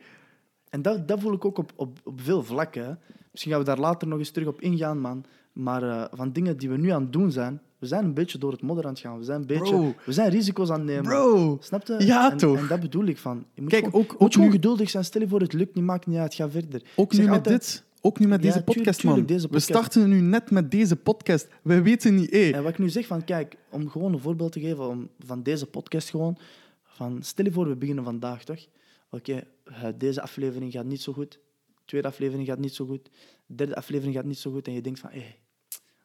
[0.70, 2.86] En dat, dat voel ik ook op, op, op veel vlakken.
[2.86, 2.94] hè.
[3.32, 5.26] Misschien gaan we daar later nog eens terug op ingaan, man.
[5.54, 8.38] Maar eh, van dingen die we nu aan het doen zijn, we zijn een beetje
[8.38, 9.18] door het modder aan het gaan.
[9.18, 9.94] We zijn, een beetje, Bro.
[10.06, 11.04] we zijn risico's aan het nemen.
[11.04, 11.58] Bro!
[11.62, 11.96] Snap je?
[12.06, 12.58] Ja, en, toch?
[12.58, 13.46] En dat bedoel ik van.
[13.54, 15.06] Je moet Kijk, gewoon, ook- moet ook nu- geduldig zijn.
[15.06, 16.82] Stel je voor, het lukt niet, maakt niet uit, ga verder.
[16.96, 17.84] Ook nu met altijd- dit.
[18.02, 19.36] Ook nu met Ja, deze podcast, tuurlijk, man.
[19.36, 21.48] deze We starten nu net met deze podcast.
[21.64, 22.50] Wij weten niet, hé.
[22.52, 25.44] En wat ik nu zeg van, kijk, om gewoon een voorbeeld te geven om, van
[25.44, 26.38] deze podcast gewoon.
[26.84, 28.66] Van, stel je voor, we beginnen vandaag, toch?
[29.10, 31.40] Oké, eh, deze aflevering gaat niet zo goed.
[31.86, 33.10] Tweede aflevering gaat niet zo goed.
[33.46, 34.68] Derde aflevering gaat niet zo goed.
[34.68, 35.36] En je denkt van, hé,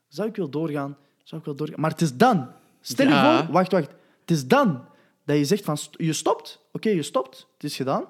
[0.09, 0.97] zou ik wel doorgaan?
[1.27, 1.81] Zou ik wel doorgaan?
[1.81, 2.49] Maar het is dan.
[2.81, 3.37] Stel Ja.
[3.39, 3.91] je voor, wacht, wacht.
[4.21, 4.85] Het is dan
[5.25, 6.61] dat je zegt van, je stopt.
[6.73, 7.49] Oké, je stopt.
[7.55, 8.05] Het is gedaan.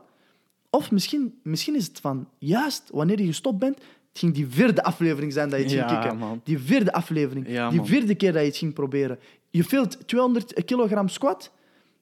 [0.70, 3.74] Of misschien, misschien is het van, juist wanneer je gestopt bent,
[4.09, 6.18] het ging die vierde aflevering zijn dat je het ging kicken.
[6.18, 6.40] man.
[6.44, 7.48] Die vierde aflevering.
[7.48, 9.18] Ja, die vierde keer dat je het ging proberen.
[9.50, 11.52] Je veelt 200 kilogram squat,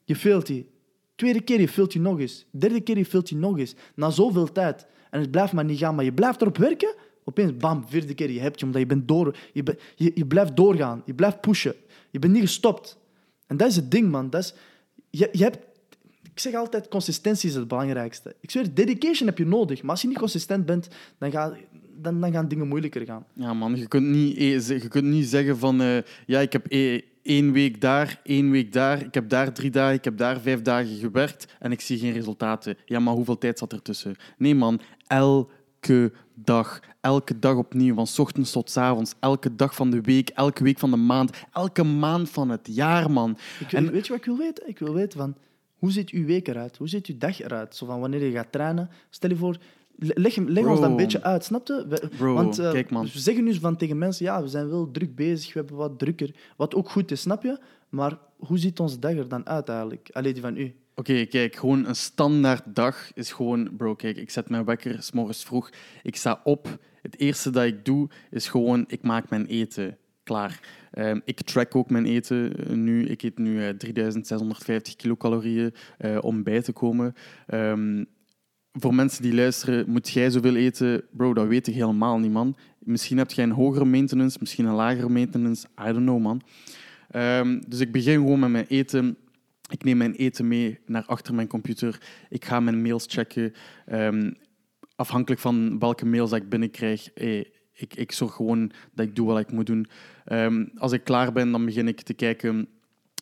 [0.04, 0.68] je veelt die.
[1.14, 2.46] Tweede keer, je veelt die nog eens.
[2.50, 3.74] Derde keer, je veelt die nog eens.
[3.94, 4.86] Na zoveel tijd.
[5.10, 6.94] En het blijft maar niet gaan, maar je blijft erop werken.
[7.24, 9.36] Opeens, bam, vierde keer, je hebt je, omdat je bent door.
[9.52, 11.74] Je, je, je blijft doorgaan, je blijft pushen.
[12.10, 12.98] Je bent niet gestopt.
[13.46, 14.30] En dat is het ding, man.
[14.30, 14.54] Dat is,
[15.10, 15.58] je, je hebt,
[16.32, 18.34] ik zeg altijd, consistentie is het belangrijkste.
[18.40, 19.82] Ik zweer, dedication heb je nodig.
[19.82, 21.56] Maar als je niet consistent bent, dan, ga,
[21.96, 23.26] dan, dan gaan dingen moeilijker gaan.
[23.32, 25.80] Ja, man, je kunt niet, eh, je kunt niet zeggen van...
[25.80, 29.00] eh, ja, ik heb eh, één week daar, één week daar.
[29.00, 32.12] Ik heb daar drie dagen, ik heb daar vijf dagen gewerkt en ik zie geen
[32.12, 32.76] resultaten.
[32.84, 34.16] Ja, maar hoeveel tijd zat er tussen?
[34.38, 35.52] Nee, man, elke
[36.34, 36.80] dag.
[37.00, 39.14] Elke dag opnieuw, van ochtends tot avonds.
[39.20, 41.30] Elke dag van de week, elke week van de maand.
[41.52, 43.36] Elke maand van het jaar, man.
[43.60, 44.68] Ik, En- weet je wat ik wil weten?
[44.68, 45.34] Ik wil weten van,
[45.78, 46.76] hoe ziet uw week eruit?
[46.76, 47.76] Hoe ziet uw dag eruit?
[47.76, 48.90] Zo van wanneer je gaat trainen.
[49.10, 49.56] Stel je voor,
[49.96, 51.84] le- leg, leg ons dat een beetje uit, snap je?
[51.88, 53.02] We- Bro, Want eh, kijk, man.
[53.04, 55.98] we zeggen nu van tegen mensen, ja, we zijn wel druk bezig, we hebben wat
[55.98, 56.34] drukker.
[56.56, 57.58] Wat ook goed is, snap je?
[57.88, 60.08] Maar hoe ziet onze dag er dan uit eigenlijk?
[60.12, 60.74] Allee, die van u.
[60.96, 65.12] Oké, kijk, gewoon een standaard dag is gewoon, bro, kijk, ik zet mijn wekker s
[65.12, 65.70] morgens vroeg,
[66.02, 66.78] ik sta op.
[67.02, 70.60] Het eerste dat ik doe is gewoon, ik maak mijn eten klaar.
[70.90, 73.04] Ehm, ik track ook mijn eten eh, nu.
[73.06, 77.14] Ik eet nu eh, 3650 kilocalorieën eh, om bij te komen.
[77.46, 78.04] Ehm,
[78.72, 81.04] voor mensen die luisteren, moet jij zoveel eten?
[81.10, 82.56] Bro, dat weet ik helemaal niet, man.
[82.78, 85.66] Misschien heb jij een hogere maintenance, misschien een lagere maintenance.
[85.80, 86.42] I don't know, man.
[87.10, 89.16] Ehm, dus ik begin gewoon met mijn eten.
[89.70, 92.00] Ik neem mijn eten mee naar achter mijn computer.
[92.28, 93.52] Ik ga mijn mails checken.
[93.86, 94.32] Ehm,
[94.96, 97.38] afhankelijk van welke mails dat ik binnenkrijg, eh,
[97.72, 99.86] ik, ik zorg gewoon dat ik doe wat ik moet doen.
[100.24, 102.68] Ehm, als ik klaar ben, dan begin ik te kijken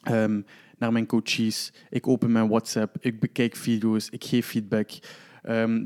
[0.02, 0.40] ehm,
[0.78, 1.72] naar mijn coaches.
[1.90, 4.90] Ik open mijn WhatsApp, ik bekijk video's, ik geef feedback.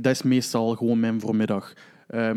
[0.00, 1.72] Dat is meestal gewoon mijn voormiddag.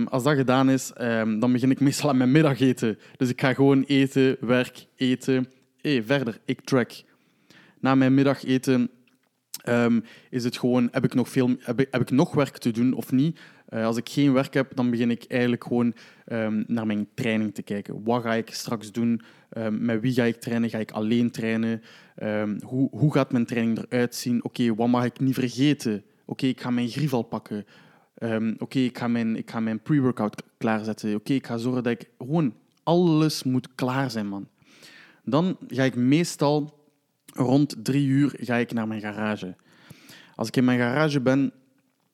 [0.05, 0.91] Als dat gedaan is,
[1.39, 2.99] dan begin ik meestal aan mijn middageten.
[3.17, 5.47] Dus ik ga gewoon eten, werk, eten.
[5.82, 6.91] Hey, verder, ik track.
[7.79, 8.89] Na mijn middageten
[9.63, 12.71] ehm, is het gewoon, heb ik, nog veel, heb, ik, heb ik nog werk te
[12.71, 13.39] doen of niet?
[13.65, 15.93] Eh, als ik geen werk heb, dan begin ik eigenlijk gewoon
[16.25, 18.03] ehm, naar mijn training te kijken.
[18.03, 19.21] Wat ga ik straks doen?
[19.49, 20.69] Ehm, met wie ga ik trainen?
[20.69, 21.81] Ga ik alleen trainen?
[22.63, 24.43] Hoe, hoe gaat mijn training eruit zien?
[24.43, 26.03] Oké, wat mag ik niet vergeten?
[26.25, 27.65] Oké, ik ga mijn grief pakken.
[28.57, 31.15] Oké, ik ga mijn, ik ga mijn pre-workout klaarzetten.
[31.15, 34.47] Oké, ik ga zorgen dat ik gewoon alles moet klaar zijn, man.
[35.23, 36.78] Dan ga ik meestal
[37.39, 39.56] rond drie uur ga ik naar mijn garage.
[40.36, 41.52] Als ik in mijn garage ben,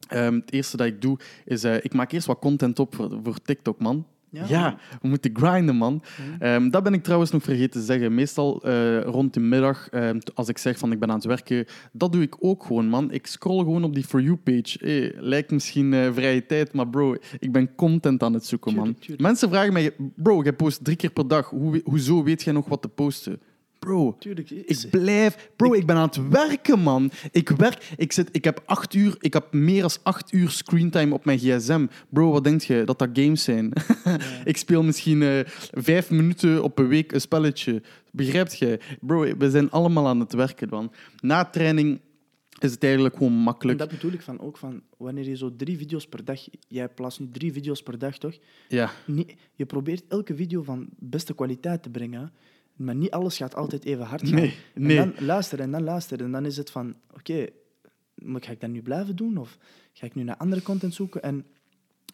[0.08, 3.20] ehm, het eerste dat ik doe is, eh, ik maak eerst wat content op voor,
[3.24, 4.06] voor TikTok, man.
[4.48, 6.04] Ja, we moeten grinden, man.
[6.40, 8.14] Ehm, dat ben ik trouwens nog vergeten te zeggen.
[8.14, 11.66] Meestal eh, rond de middag, ehm, als ik zeg van ik ben aan het werken,
[11.92, 13.12] dat doe ik ook gewoon, man.
[13.12, 14.78] Ik scroll gewoon op die For You-page.
[14.80, 18.84] Hey, lijkt misschien eh, vrije tijd, maar bro, ik ben content aan het zoeken, man.
[18.84, 19.28] Tuurlijk, tuurlijk.
[19.28, 21.50] Mensen vragen mij, bro, jij post drie keer per dag.
[21.50, 23.40] Hoe, hoezo weet jij nog wat te posten?
[23.86, 24.50] Bro, Tuurlijk.
[24.50, 25.50] ik blijf...
[25.56, 27.12] Bro, ik ben aan het werken, man.
[27.32, 27.94] Ik werk...
[27.98, 29.16] Ik, zit, ik heb acht uur...
[29.20, 31.88] Ik heb meer dan acht uur screentime op mijn gsm.
[32.10, 32.84] Bro, wat denk je?
[32.86, 33.72] Dat dat games zijn?
[34.44, 35.40] ik speel misschien eh,
[35.72, 37.82] vijf minuten op een week een spelletje.
[38.12, 38.80] Begrijpt je?
[39.02, 40.92] Bro, we zijn allemaal aan het werken, man.
[41.22, 42.00] Na training
[42.60, 43.80] is het eigenlijk gewoon En makkelijk.
[43.80, 46.40] dat bedoel ik van, ook van, wanneer je zo drie video's per dag...
[46.68, 48.38] Jij plaatst nu drie video's per dag, toch?
[48.68, 48.92] Ja.
[49.56, 52.32] Je probeert elke video van beste kwaliteit te brengen,
[52.76, 54.40] maar niet alles gaat altijd even hard gaan.
[54.40, 54.98] Nee, nee.
[55.00, 56.26] En dan luisteren en dan luisteren.
[56.26, 57.48] En dan is het van, oké,
[58.16, 59.38] ga ik dat nu blijven doen?
[59.38, 59.58] Of
[59.94, 61.22] ga ik nu naar andere content zoeken?
[61.24, 61.46] En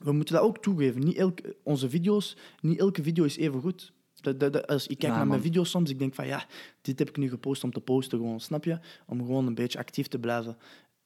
[0.02, 1.02] we moeten dat ook toegeven.
[1.04, 3.93] Niet elke, onze video's, niet elke video is even goed.
[4.21, 6.45] Dat, dat, dat- als ik kijk Ja, naar mijn video's soms, ik denk van ja,
[6.82, 8.80] dit heb ik nu gepost om te posten, gewoon, snap je?
[9.06, 10.58] Om gewoon een beetje actief te blijven.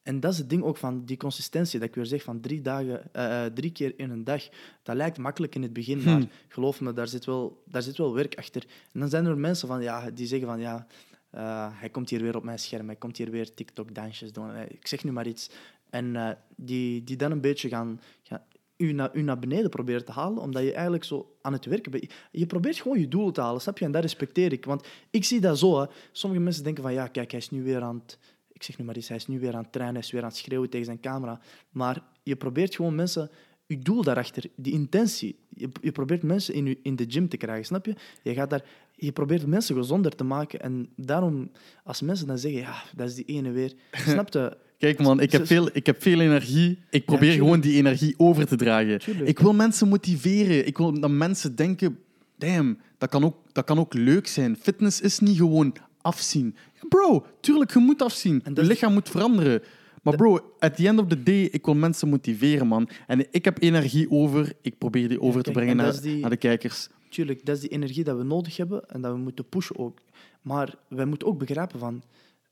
[0.06, 2.62] En dat is het ding ook van die consistentie, dat ik weer zeg van drie,
[2.62, 4.50] dagen, eh, eh, drie keer in een dag.
[4.84, 8.14] Dat lijkt makkelijk in het begin, maar geloof me, daar zit, wel, daar zit wel
[8.14, 8.66] werk achter.
[8.92, 10.88] En dan zijn er mensen van, ja, die zeggen van ja,
[11.30, 14.56] eh, hij komt hier weer op mijn scherm, hij komt hier weer TikTok-dansjes doen.
[14.56, 15.50] Ik zeg nu maar iets.
[15.90, 18.42] En die, die dan een beetje gaan, gaan
[18.78, 21.92] u, naar, u naar beneden proberen te halen, omdat je eigenlijk zo aan het werken
[21.92, 22.14] bent.
[22.32, 23.86] Je probeert gewoon je doelen te halen, snap je?
[23.86, 24.66] En dat respecteer ik.
[24.66, 25.80] Want ik zie dat zo.
[25.80, 25.86] Hè.
[26.12, 28.18] Sommige mensen denken van, ja, kijk, hij is nu weer aan het...
[28.56, 30.22] Ik zeg nu maar iets, hij is nu weer aan het trainen, hij is weer
[30.22, 31.40] aan het schreeuwen tegen zijn camera.
[31.72, 33.30] Maar je probeert gewoon mensen...
[33.68, 35.40] Je doel daarachter, die intentie.
[35.50, 37.96] Je, je probeert mensen in, je- in de gym te krijgen, snap je?
[38.24, 38.64] Je, gaat daar,
[38.96, 40.60] je probeert mensen gezonder te maken.
[40.62, 41.52] En daarom,
[41.84, 43.74] als mensen dan zeggen, ja, dat is die ene weer.
[44.08, 44.58] Snap je?
[44.78, 46.80] Kijk man, ik heb, veel, ik heb veel energie.
[46.90, 49.00] Ik probeer gewoon die energie over te dragen.
[49.00, 49.28] Tuurlijk.
[49.30, 50.68] Ik wil mensen motiveren.
[50.68, 52.00] Ik wil dat mensen denken,
[52.38, 54.58] damn, dat kan ook, dat kan ook leuk zijn.
[54.58, 56.56] Fitness is niet gewoon afzien.
[56.90, 58.34] Bro, tuurlijk, je moet afzien.
[58.44, 59.62] En Je dat lichaam moet veranderen.
[60.04, 62.90] Maar bro, at the end of the day, ik wil mensen motiveren, man.
[63.08, 64.54] En ik heb energie over.
[64.62, 66.88] Ik probeer die over te kijk, brengen en dat naar, is die- naar de kijkers.
[67.10, 70.00] Tuurlijk, dat is die energie dat we nodig hebben en dat we moeten pushen ook.
[70.42, 72.02] Maar wij moeten ook begrijpen van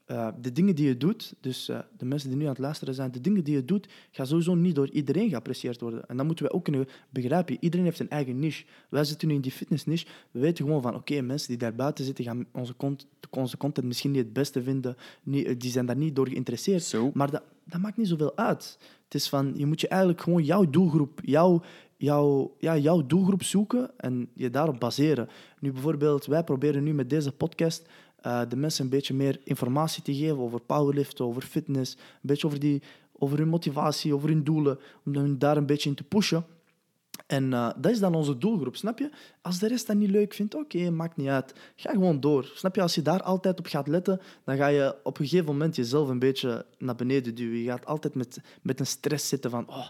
[0.05, 2.93] eh, de dingen die je doet, dus eh, de mensen die nu aan het luisteren
[2.93, 6.07] zijn, de dingen die je doet, gaan sowieso niet door iedereen geapprecieerd worden.
[6.07, 7.57] En dat moeten we ook kunnen begrijpen.
[7.59, 8.65] Iedereen heeft een eigen niche.
[8.89, 10.05] Wij zitten nu in die fitness niche.
[10.31, 13.87] We weten gewoon van, oké, mensen die daar buiten zitten, gaan onze, cont- onze content
[13.87, 14.95] misschien niet het beste vinden.
[15.23, 17.13] Niet, eh, die zijn daar niet door geïnteresseerd.
[17.13, 18.77] Maar dat, dat maakt niet zoveel uit.
[19.03, 21.61] Het is van, je moet je eigenlijk gewoon jouw doelgroep, jouw,
[21.97, 25.27] jouw, ja, jouw doelgroep zoeken en je daarop baseren.
[25.59, 27.87] Nu bijvoorbeeld, wij proberen nu met deze podcast
[28.23, 32.47] eh, de mensen een beetje meer informatie te geven over powerliften, over fitness, een beetje
[32.47, 32.81] over, die,
[33.11, 36.45] over hun motivatie, over hun doelen, om hen daar een beetje in te pushen.
[37.27, 39.09] En eh, dat is dan onze doelgroep, snap je?
[39.41, 41.53] Als de rest dat niet leuk vindt, oké, maakt niet uit.
[41.75, 42.51] Ga gewoon door.
[42.53, 42.81] Snap je?
[42.81, 46.09] Als je daar altijd op gaat letten, dan ga je op een gegeven moment jezelf
[46.09, 47.59] een beetje naar beneden duwen.
[47.59, 49.87] Je gaat altijd met, met een stress zitten van, oh,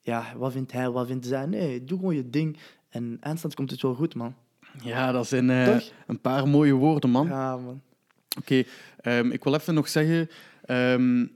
[0.00, 1.46] ja, wat vindt hij, wat vindt zij?
[1.46, 2.58] Nee, doe gewoon je ding.
[2.88, 4.34] En eindstand komt het wel goed, man.
[4.82, 7.26] Ja, dat zijn eh, een paar mooie woorden, man.
[7.26, 7.80] Ja, man.
[8.38, 8.62] Oké,
[9.00, 10.30] ehm, ik wil even nog zeggen.
[10.64, 11.26] ehm,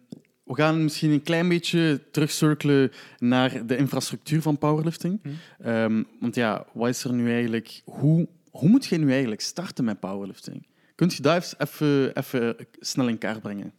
[0.44, 5.20] we gaan misschien een klein beetje terugcirkelen naar de infrastructuur van powerlifting.
[5.22, 5.28] Hm.
[5.66, 7.82] Ehm, want ja, wat is er nu eigenlijk?
[7.84, 10.66] Hoe, hoe moet je nu eigenlijk starten met powerlifting?
[10.94, 13.72] Kunt je dat even, even snel in kaart brengen?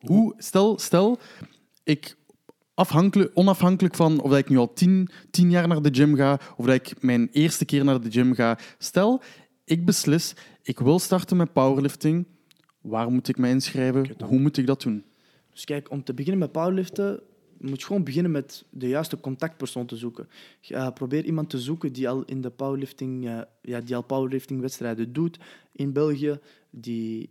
[0.00, 1.18] Hoe, stel, stel,
[1.84, 2.16] ik
[2.74, 6.40] afhankelijk, onafhankelijk van of dat ik nu al tien, tien jaar naar de gym ga
[6.56, 8.58] of dat ik mijn eerste keer naar de gym ga.
[8.78, 9.22] Stel,
[9.64, 12.26] ik beslis, ik wil starten met powerlifting.
[12.80, 14.14] Waar moet ik mij inschrijven?
[14.24, 15.04] Hoe moet ik dat doen?
[15.50, 17.22] Dus kijk, om te beginnen met powerliften,
[17.58, 20.28] moet je gewoon beginnen met de juiste contactpersoon te zoeken.
[20.60, 25.12] Ja, probeer iemand te zoeken die al in de powerlifting, eh, ja, die al powerlifting-wedstrijden
[25.12, 25.38] doet
[25.72, 26.38] in België,
[26.70, 27.30] die,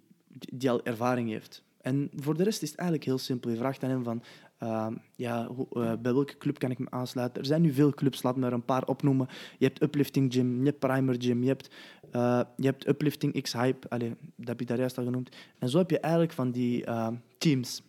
[0.53, 1.63] die al ervaring heeft.
[1.81, 3.49] En voor de rest is het eigenlijk heel simpel.
[3.49, 4.23] Je vraagt aan hem van,
[4.61, 7.41] eh, ja, eh, bij welke club kan ik me aansluiten?
[7.41, 9.27] Er zijn nu veel clubs, laat me er een paar opnoemen.
[9.57, 11.69] Je hebt Uplifting Gym, je hebt Primer Gym, je hebt,
[12.11, 13.87] eh, je hebt Uplifting X-Hype,
[14.35, 15.35] dat heb ik daar juist al genoemd.
[15.59, 17.81] En zo heb je eigenlijk van die eh, teams.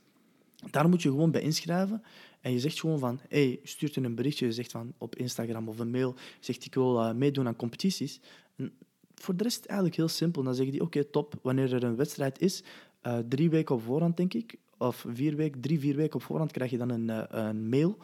[0.70, 2.02] Daar moet je gewoon bij inschrijven.
[2.40, 5.68] En je zegt gewoon van, hey, je stuurt een berichtje, je zegt van op Instagram
[5.68, 8.20] of een mail, zegt ik wil eh, meedoen aan competities.
[8.56, 8.72] En
[9.14, 10.42] voor de rest is het eigenlijk heel simpel.
[10.42, 12.62] Dan zeggen die, oké, top, wanneer er een wedstrijd is,
[13.03, 16.53] eh, drie weken op voorhand, denk ik, of vier weken, drie, vier weken op voorhand,
[16.53, 17.99] krijg je dan een, eh, een mail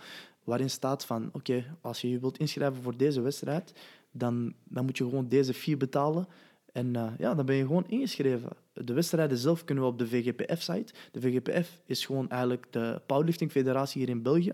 [0.44, 3.72] waarin staat van, oké, als je je wilt inschrijven voor deze wedstrijd,
[4.10, 6.28] dan, dan moet je gewoon deze fee betalen.
[6.72, 8.50] En eh, ja, dan ben je gewoon ingeschreven.
[8.72, 10.92] De wedstrijden zelf kunnen we op de VGPF-site.
[11.12, 14.52] De VGPF is gewoon eigenlijk de powerlifting federatie hier in België.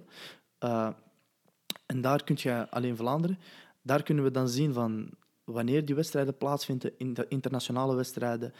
[1.87, 3.39] En daar kun je, alleen Vlaanderen,
[3.83, 5.11] daar kunnen we dan zien van
[5.45, 8.53] wanneer die wedstrijden plaatsvinden, in de internationale wedstrijden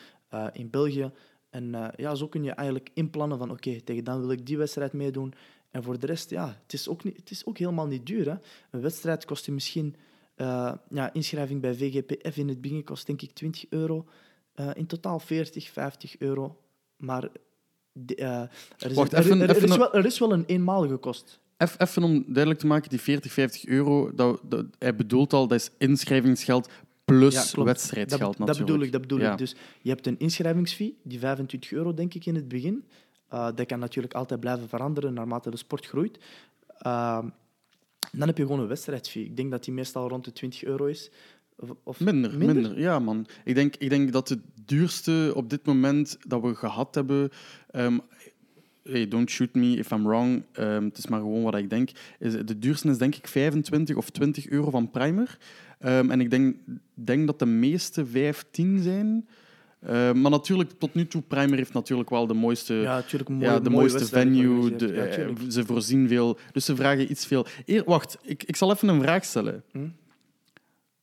[0.53, 1.13] in België.
[1.55, 4.59] En eh, ja, zo kun je eigenlijk inplannen van oké, tegen dan wil ik die
[4.59, 5.35] wedstrijd meedoen.
[5.71, 8.25] En voor de rest, ja, het is ook, niet, het is ook helemaal niet duur.
[8.31, 8.37] Hè?
[8.71, 9.95] Een wedstrijd kost je misschien...
[10.35, 14.05] eh, ja, inschrijving bij VGPF in het begin kost denk ik 20 euro.
[14.55, 16.59] Eh, in totaal 40, 50 euro.
[16.97, 17.29] Maar
[17.93, 18.51] de, er,
[18.91, 21.41] is Wacht, er- er- er even wel, er is wel een eenmalige kost.
[21.79, 25.59] Even om duidelijk te maken, die 40, 50 euro, dat, dat, hij bedoelt al, dat
[25.61, 26.69] is inschrijvingsgeld
[27.05, 28.47] plus Ja, wedstrijdgeld dat, natuurlijk.
[28.59, 28.93] dat bedoel ik.
[28.93, 29.33] Dat bedoel Ja.
[29.33, 29.39] ik.
[29.39, 32.85] Dus je hebt een inschrijvingsfee, die 25 euro denk ik in het begin.
[33.29, 36.19] Eh, dat kan natuurlijk altijd blijven veranderen naarmate de sport groeit.
[36.79, 37.29] Ehm,
[38.13, 39.25] dan heb je gewoon een wedstrijdfee.
[39.25, 41.11] Ik denk dat die meestal rond de 20 euro is.
[41.57, 43.27] Of, of Minder, minder, Ja, man.
[43.45, 47.31] Ik denk, ik denk dat het duurste op dit moment dat we gehad hebben...
[47.71, 47.99] ehm,
[48.83, 50.43] hey, don't shoot me if I'm wrong.
[50.53, 51.91] ehm, het is maar gewoon wat ik denk.
[52.19, 55.39] Is, de duurste is denk ik 25 of 20 euro van Primer.
[55.85, 56.57] Ehm, en ik denk,
[56.95, 59.29] denk dat de meeste 15 zijn.
[59.81, 62.75] Ehm, maar natuurlijk, tot nu toe, Primer heeft natuurlijk wel de mooiste...
[62.75, 64.77] Ja, natuurlijk ja, de mooiste venue.
[64.77, 66.39] De, Ja, eh, ze voorzien veel.
[66.53, 67.47] Dus ze vragen iets veel.
[67.65, 69.63] Eer, wacht, ik, ik zal even een vraag stellen.
[69.73, 69.89] Hm?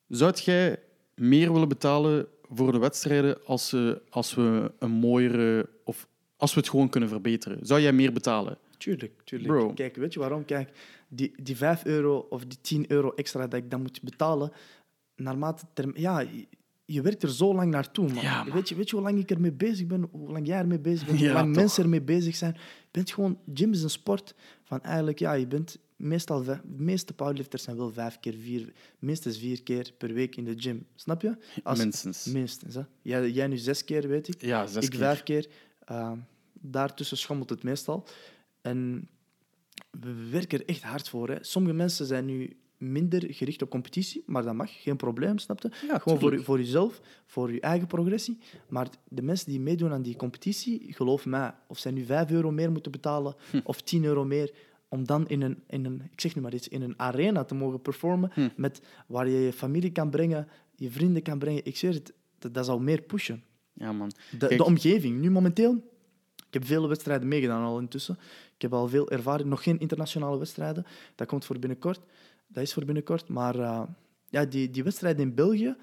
[0.08, 0.80] Zou jij
[1.16, 6.60] meer willen betalen voor de wedstrijden als, ze, als we een mooiere of als we
[6.60, 7.58] het gewoon kunnen verbeteren?
[7.62, 8.58] Zou jij meer betalen?
[8.78, 9.52] Tuurlijk, tuurlijk.
[9.52, 9.74] Bro.
[9.74, 10.46] Kijk, weet je waarom?
[10.46, 10.70] Kijk,
[11.14, 14.52] die, die 5 euro of die 10 euro extra dat ik dan moet betalen,
[15.16, 16.26] naarmate term, ja,
[16.86, 18.24] je, werkt er zo lang naartoe, man.
[18.24, 18.54] Ja, man.
[18.54, 21.08] Weet, je, weet je hoe lang ik ermee bezig ben, hoe lang jij ermee bezig
[21.08, 21.56] bent, Ja, hoe lang toch.
[21.56, 22.54] mensen ermee bezig zijn?
[22.54, 27.14] Je bent gewoon, gym is een sport van eigenlijk, ja, je bent meestal, de meeste
[27.14, 30.86] powerlifters zijn wel vijf keer, vier, minstens vier keer per week in de gym.
[30.96, 31.38] Snap je?
[31.64, 32.26] Als- Minstens.
[32.26, 32.82] Minstens, hè.
[33.02, 35.00] Jij, jij nu zes keer, weet ik Ja, zes ik keer.
[35.00, 35.48] vijf keer.
[35.92, 36.12] Uh,
[36.54, 38.08] daartussen schommelt het meestal.
[38.62, 39.08] En
[40.00, 41.30] we werken er echt hard voor.
[41.30, 41.36] Hè.
[41.42, 45.70] Sommige mensen zijn nu minder gericht op competitie, maar dat mag, geen probleem, snap je?
[45.88, 48.38] Ja, Gewoon voor, voor jezelf, voor je eigen progressie.
[48.70, 52.52] Maar de mensen die meedoen aan die competitie, geloof mij, of zij nu 5 euro
[52.52, 53.60] meer moeten betalen Hm.
[53.64, 54.52] of 10 euro meer,
[54.88, 57.56] om dan in een, in een, ik zeg nu maar iets, in een arena te
[57.56, 58.50] mogen performen, Hm.
[58.56, 61.66] met, waar je je familie kan brengen, je vrienden kan brengen.
[61.66, 63.44] Ik zeg het, dat, dat zal meer pushen.
[63.74, 64.12] Ja, man.
[64.32, 64.58] De, Kijk.
[64.58, 65.20] de omgeving.
[65.20, 65.74] Nu momenteel,
[66.48, 68.18] ik heb vele wedstrijden meegedaan al intussen.
[68.62, 69.50] Ik heb al veel ervaring.
[69.50, 70.86] Nog geen internationale wedstrijden.
[71.16, 72.00] Dat komt voor binnenkort.
[72.48, 73.28] Dat is voor binnenkort.
[73.28, 73.82] Maar eh,
[74.30, 75.76] ja, die, die wedstrijden in België,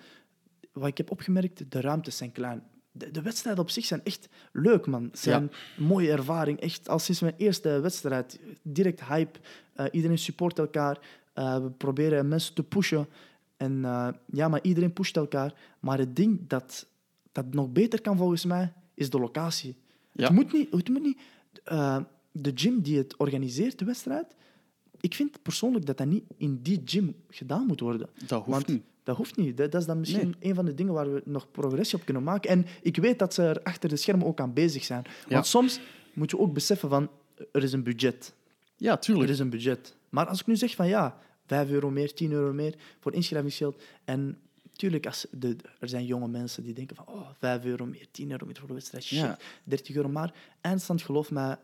[0.72, 2.62] wat ik heb opgemerkt, de ruimtes zijn klein.
[2.92, 5.08] De, de wedstrijden op zich zijn echt leuk, man.
[5.12, 6.60] Zijn mooie ervaring.
[6.60, 9.38] Echt, al sinds mijn eerste wedstrijd, direct hype.
[9.72, 10.98] Eh, iedereen support elkaar.
[11.32, 13.06] Eh, we proberen mensen te pushen.
[13.56, 13.80] En
[14.26, 15.54] ja, maar iedereen pusht elkaar.
[15.80, 16.86] Maar het ding dat,
[17.32, 19.76] dat nog beter kan volgens mij, is de locatie.
[20.12, 20.24] Ja.
[20.24, 20.72] Het moet niet...
[20.72, 21.18] Het moet niet
[22.40, 24.26] de gym die het organiseert, de wedstrijd,
[25.00, 28.08] ik vind persoonlijk dat dat niet in die gym gedaan moet worden.
[28.26, 28.82] Dat hoeft Want niet.
[29.02, 29.56] Dat hoeft niet.
[29.56, 30.50] Dat, is dan misschien Nee.
[30.50, 32.50] een van de dingen waar we nog progressie op kunnen maken.
[32.50, 35.02] En ik weet dat ze er achter de schermen ook aan bezig zijn.
[35.06, 35.34] Ja.
[35.34, 35.80] Want soms
[36.12, 37.10] moet je ook beseffen van,
[37.52, 38.34] er is een budget.
[38.76, 39.30] Ja, Er tuurlijk.
[39.30, 39.96] is een budget.
[40.08, 43.82] Maar als ik nu zeg van ja, 5 euro meer, 10 euro meer voor inschrijvingsgeld
[44.04, 44.38] en
[44.72, 48.30] tuurlijk, als de, er zijn jonge mensen die denken van oh, 5 euro meer, 10
[48.30, 49.38] euro meer voor de wedstrijd, shit, Ja.
[49.64, 50.34] 30 euro maar.
[50.60, 51.56] Eindstand, geloof mij,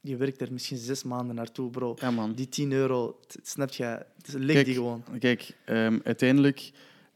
[0.00, 1.96] je werkt er misschien zes maanden naartoe, bro.
[2.00, 2.34] Ja, man.
[2.34, 5.04] Die 10 euro, snap je, ligt die gewoon.
[5.18, 6.70] Kijk, ehm, uiteindelijk,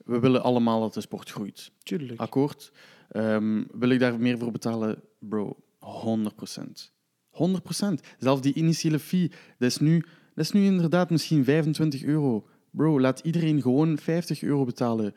[0.05, 1.71] we willen allemaal dat de sport groeit.
[1.83, 2.21] Tuurlijk.
[2.21, 2.73] Akkoord.
[3.09, 5.03] Ehm, wil ik daar meer voor betalen?
[5.19, 6.93] Bro, 100%.
[7.31, 8.01] 100%.
[8.19, 10.05] Zelfs die initiële fee, dat is, nu,
[10.35, 12.47] dat is nu inderdaad misschien 25 euro.
[12.71, 15.15] Bro, laat iedereen gewoon 50 euro betalen.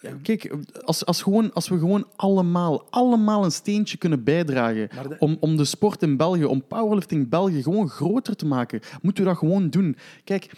[0.00, 0.16] Ja.
[0.22, 0.54] Kijk,
[0.84, 5.56] als, als, gewoon, als we gewoon allemaal, allemaal een steentje kunnen bijdragen de- om, om
[5.56, 9.70] de sport in België, om powerlifting België gewoon groter te maken, moeten we dat gewoon
[9.70, 9.96] doen.
[10.24, 10.50] Kijk,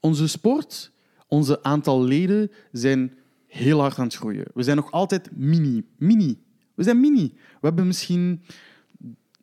[0.00, 0.92] onze sport,
[1.26, 3.12] onze aantal leden zijn
[3.46, 4.44] heel hard aan het groeien.
[4.54, 5.84] We zijn nog altijd mini.
[5.96, 6.38] Mini.
[6.74, 7.32] We zijn mini.
[7.36, 8.42] We hebben misschien,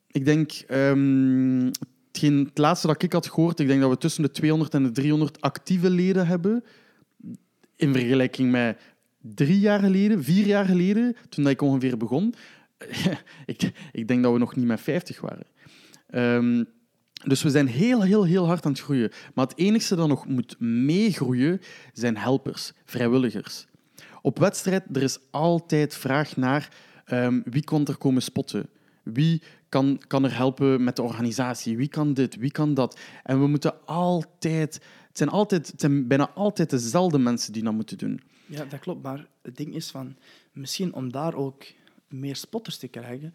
[0.08, 1.72] ik denk, ehm,
[2.08, 4.84] hetgeen, het laatste dat ik had gehoord, ik denk dat we tussen de 200 en
[4.84, 6.64] de 300 actieve leden hebben.
[7.76, 8.80] In vergelijking met
[9.22, 12.34] drie jaar geleden, vier jaar geleden, toen ik ongeveer begon.
[13.46, 15.46] ik, ik denk dat we nog niet met 50 waren.
[16.08, 16.64] Ehm,
[17.24, 19.12] dus we zijn heel, heel, heel hard aan het groeien.
[19.34, 21.62] Maar het enige dat nog moet meegroeien
[21.94, 23.66] zijn helpers, vrijwilligers.
[24.22, 26.70] Op wedstrijd er is altijd vraag naar
[27.06, 28.70] ehm, wie kan er komen spotten.
[29.04, 31.78] Wie kan, kan er helpen met de organisatie?
[31.78, 32.36] Wie kan dit?
[32.36, 33.00] Wie kan dat?
[33.24, 34.82] En we moeten altijd...
[35.08, 38.22] Het zijn, altijd, het zijn bijna altijd dezelfde mensen die dat moeten doen.
[38.50, 39.04] Ja, dat klopt.
[39.04, 40.18] Maar het ding is van,
[40.52, 41.64] misschien om daar ook
[42.08, 43.34] meer spotters te krijgen,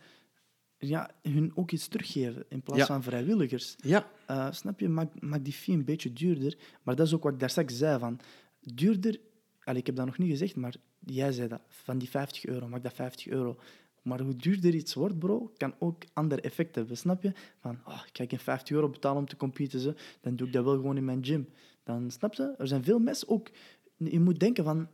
[0.78, 2.86] ja, hun ook iets teruggeven in plaats Ja.
[2.86, 3.74] van vrijwilligers.
[3.76, 4.88] Ja, Eh, snap je?
[4.88, 6.56] Maak, maak die fee een beetje duurder.
[6.82, 7.98] Maar dat is ook wat ik daar straks zei.
[7.98, 8.20] Van,
[8.60, 9.20] duurder,
[9.64, 11.60] allee, ik heb dat nog niet gezegd, maar jij zei dat.
[11.68, 13.58] Van die 50 euro, maak dat 50 euro.
[14.02, 16.96] Maar hoe duurder iets wordt, bro, kan ook ander effect hebben.
[16.96, 17.32] Snap je?
[17.60, 20.64] Van, oh, ik ga geen 50 euro betalen om te competen, dan doe ik dat
[20.64, 21.48] wel gewoon in mijn gym.
[21.82, 22.54] Dan snap je?
[22.58, 23.50] Er zijn veel mensen ook.
[23.96, 24.88] Je moet denken van.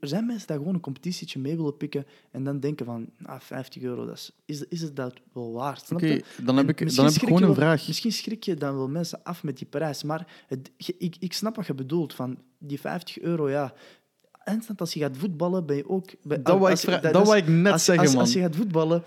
[0.00, 3.40] Er zijn mensen die gewoon een competitietje mee willen pikken en dan denken van, ah,
[3.40, 5.92] 50 euro, dat is, is, is het dat wel waard?
[5.92, 6.06] Oké.
[6.06, 6.24] je?
[6.42, 7.86] Dan heb En ik, dan heb ik gewoon je een wel- vraag.
[7.86, 10.02] Misschien schrik je dan wel mensen af met die prijs.
[10.02, 12.14] Maar het, je- ik, ik snap wat je bedoelt.
[12.14, 13.72] Van die 50 euro, ja.
[14.44, 16.10] Eindstand als je gaat voetballen, ben je ook...
[16.22, 18.22] Dat wou ik, je- dat ik net als, zeggen, als, man.
[18.24, 19.02] als je gaat voetballen,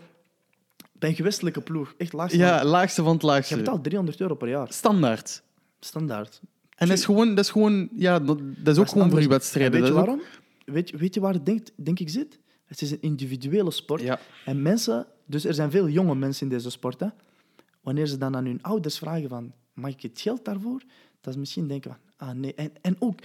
[1.00, 2.38] bij een gewestelijke ploeg, echt laagste.
[2.38, 3.56] Ja, van- laagste van het je laagste.
[3.56, 4.74] betaalt 300 euro per jaar.
[4.74, 5.44] Standaard.
[5.80, 6.42] Standaard.
[6.76, 9.26] En dat is gewoon, dat is gewoon, ja, dat, is ook is gewoon voor je.
[9.26, 9.72] En wedstrijden.
[9.80, 10.22] weet je ook- waarom?
[10.66, 12.40] Weet, je- weet je waar het denk, denk ik zit?
[12.66, 14.02] Het is een individuele sport.
[14.02, 14.20] Ja.
[14.46, 17.00] En mensen, dus er zijn veel jonge mensen in deze sport.
[17.00, 17.08] Hè?
[17.82, 20.82] Wanneer ze dan aan hun ouders vragen van, mag ik het geld daarvoor?
[21.22, 22.54] Dat ze misschien denken van, ah nee.
[22.54, 23.20] En, en ook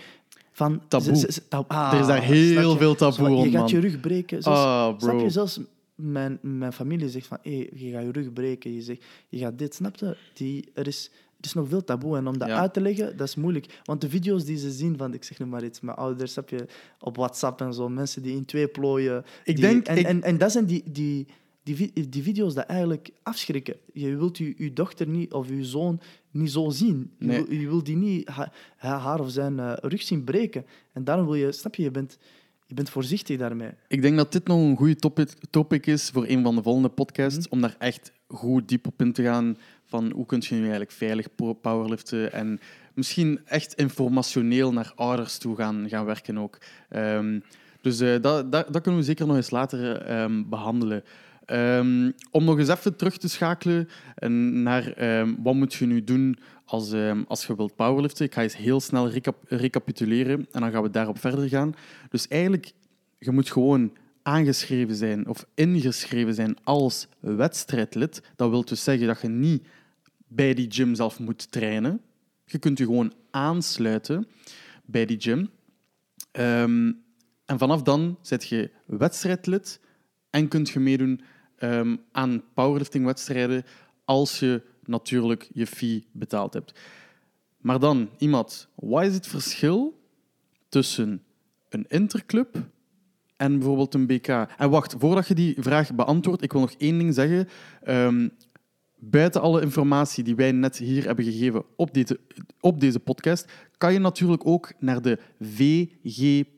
[0.53, 0.83] van...
[0.89, 1.17] Taboe.
[1.17, 3.69] ze- ze- tab- ah, Er is daar snap heel veel taboe Zo, Je gaat man.
[3.71, 4.43] je rug breken.
[4.43, 5.31] Zelfs, Ah, Snap je?
[5.31, 5.61] Zelfs
[5.95, 8.75] mijn, mijn familie zegt van, hey, je gaat je rug breken.
[8.75, 10.17] Je, zegt, je gaat dit, snap je?
[10.35, 11.11] Die, er, is,
[11.41, 12.17] er is nog veel taboe.
[12.17, 12.59] En om dat Ja.
[12.61, 13.81] uit te leggen, dat is moeilijk.
[13.85, 16.49] Want de video's die ze zien van, ik zeg nu maar iets, mijn ouders, heb
[16.49, 16.67] je
[17.01, 19.25] op WhatsApp en zo, mensen die in twee plooien.
[19.45, 21.27] Ik die- denk- En, ik- en, en dat zijn die, die,
[21.63, 23.77] die, die video's dat eigenlijk afschrikken.
[23.93, 27.11] Je wilt je, je dochter niet, of je zoon niet zo zien.
[27.19, 27.45] Je, Nee.
[27.45, 30.65] wil, je wilt die niet ha- ha- haar of zijn eh, rug zien breken.
[30.93, 32.19] En daarom wil je, snap je, je bent,
[32.67, 33.71] je bent voorzichtig daarmee.
[33.89, 36.89] Ik denk dat dit nog een goede topic, topic is voor een van de volgende
[36.89, 37.55] podcasts, Mhm.
[37.55, 39.57] om daar echt goed diep op in te gaan
[39.91, 42.61] van hoe kun je nu eigenlijk veilig po- powerliften en
[42.95, 46.59] misschien echt informationeel naar ouders toe gaan, gaan werken ook.
[46.89, 47.41] Ehm,
[47.81, 51.05] dus eh, dat, dat, dat kunnen we zeker nog eens later ehm, behandelen.
[51.45, 54.95] Ehm, om nog eens even terug te schakelen en naar
[55.43, 56.95] wat moet je nu doen als,
[57.27, 58.25] als je wilt powerliften.
[58.25, 61.75] Ik ga eens heel snel recap- recapituleren en dan gaan we daarop verder gaan.
[62.11, 62.73] Dus eigenlijk,
[63.19, 68.23] je moet gewoon aangeschreven zijn of ingeschreven zijn als wedstrijdlid.
[68.37, 69.67] Dat wil dus zeggen dat je niet
[70.33, 72.01] bij die gym zelf moet trainen.
[72.45, 74.27] Je kunt je gewoon aansluiten
[74.85, 75.51] bij die gym.
[76.31, 76.93] Ehm,
[77.45, 79.81] en vanaf dan zet je wedstrijdlid
[80.31, 81.21] en kunt je meedoen
[81.57, 83.65] ehm, aan powerlifting-wedstrijden
[84.05, 86.79] als je natuurlijk je fee betaald hebt.
[87.57, 90.01] Maar dan, iemand, wat is het verschil
[90.69, 91.23] tussen
[91.69, 92.57] een interclub
[93.37, 94.29] en bijvoorbeeld een BK?
[94.29, 97.49] En wacht, voordat je die vraag beantwoordt, ik wil nog één ding zeggen.
[97.83, 98.29] Ehm,
[99.01, 102.21] buiten alle informatie die wij net hier hebben gegeven op deze,
[102.61, 106.49] op deze podcast, kan je natuurlijk ook naar de vgpf.be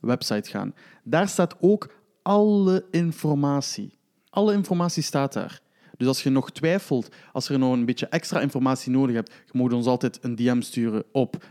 [0.00, 0.74] website gaan.
[1.04, 3.98] Daar staat ook alle informatie.
[4.30, 5.60] Alle informatie staat daar.
[5.96, 9.58] Dus als je nog twijfelt, als er nog een beetje extra informatie nodig hebt, je
[9.58, 11.44] mag ons altijd een DM sturen op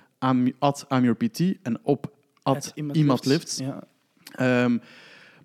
[0.60, 2.12] at amyourpt en op
[2.44, 3.58] at imatlifts.
[3.58, 3.84] Ja.
[4.32, 4.78] Ehm,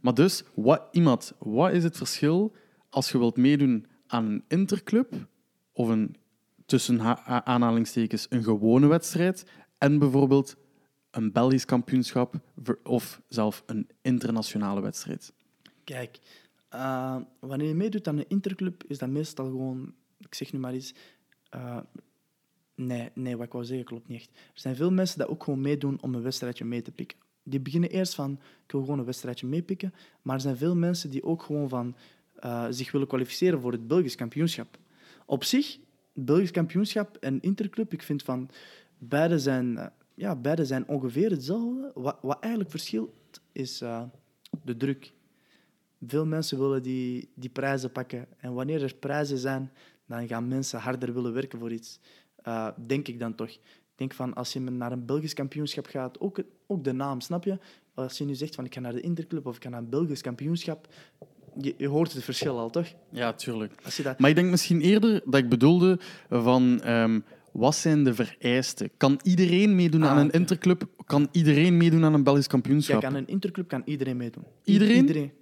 [0.00, 2.52] maar dus, wat, iemand, wat is het verschil
[2.92, 5.26] als je wilt meedoen aan een interclub
[5.72, 6.16] of een,
[6.66, 9.46] tussen aanhalingstekens, een gewone wedstrijd
[9.78, 10.56] en bijvoorbeeld
[11.10, 12.34] een Belgisch kampioenschap
[12.82, 15.32] of zelf een internationale wedstrijd?
[15.84, 16.18] Kijk,
[16.68, 20.72] eh, wanneer je meedoet aan een interclub, is dat meestal gewoon, ik zeg nu maar
[20.72, 20.94] eens,
[21.48, 21.78] eh,
[22.74, 24.28] nee, nee, wat ik wou zeggen klopt niet.
[24.32, 27.18] Er zijn veel mensen die ook gewoon meedoen om een wedstrijdje mee te pikken.
[27.42, 28.32] Die beginnen eerst van,
[28.64, 31.94] ik wil gewoon een wedstrijdje meepikken, maar er zijn veel mensen die ook gewoon van
[32.42, 34.78] eh, zich willen kwalificeren voor het Belgisch kampioenschap.
[35.26, 35.78] Op zich,
[36.12, 38.50] het Belgisch kampioenschap en interclub, ik vind van,
[38.98, 41.90] beide zijn, eh, ja, beide zijn ongeveer hetzelfde.
[41.94, 44.02] Wat, wat eigenlijk verschilt, is eh,
[44.64, 45.12] de druk.
[46.06, 48.26] Veel mensen willen die, die prijzen pakken.
[48.38, 49.72] En wanneer er prijzen zijn,
[50.06, 52.00] dan gaan mensen harder willen werken voor iets.
[52.86, 53.50] Denk ik dan toch.
[53.50, 57.44] Ik denk van, als je naar een Belgisch kampioenschap gaat, ook, ook de naam, snap
[57.44, 57.58] je?
[57.94, 59.88] Als je nu zegt van, ik ga naar de Interclub of ik ga naar een
[59.88, 60.88] Belgisch kampioenschap,
[61.60, 62.86] je, je hoort het verschil al, toch?
[63.10, 63.72] Ja, tuurlijk.
[63.84, 64.18] Als je dat...
[64.18, 65.98] Maar ik denk misschien eerder dat ik bedoelde
[66.30, 67.20] van ehm,
[67.52, 68.90] wat zijn de vereisten?
[68.96, 70.36] Kan iedereen meedoen Ah, aan een oké.
[70.36, 70.86] interclub?
[71.04, 73.00] Kan iedereen meedoen aan een Belgisch kampioenschap?
[73.00, 74.44] Kijk, aan een Interclub kan iedereen meedoen.
[74.64, 74.96] Iedereen?
[74.96, 75.32] Iedereen.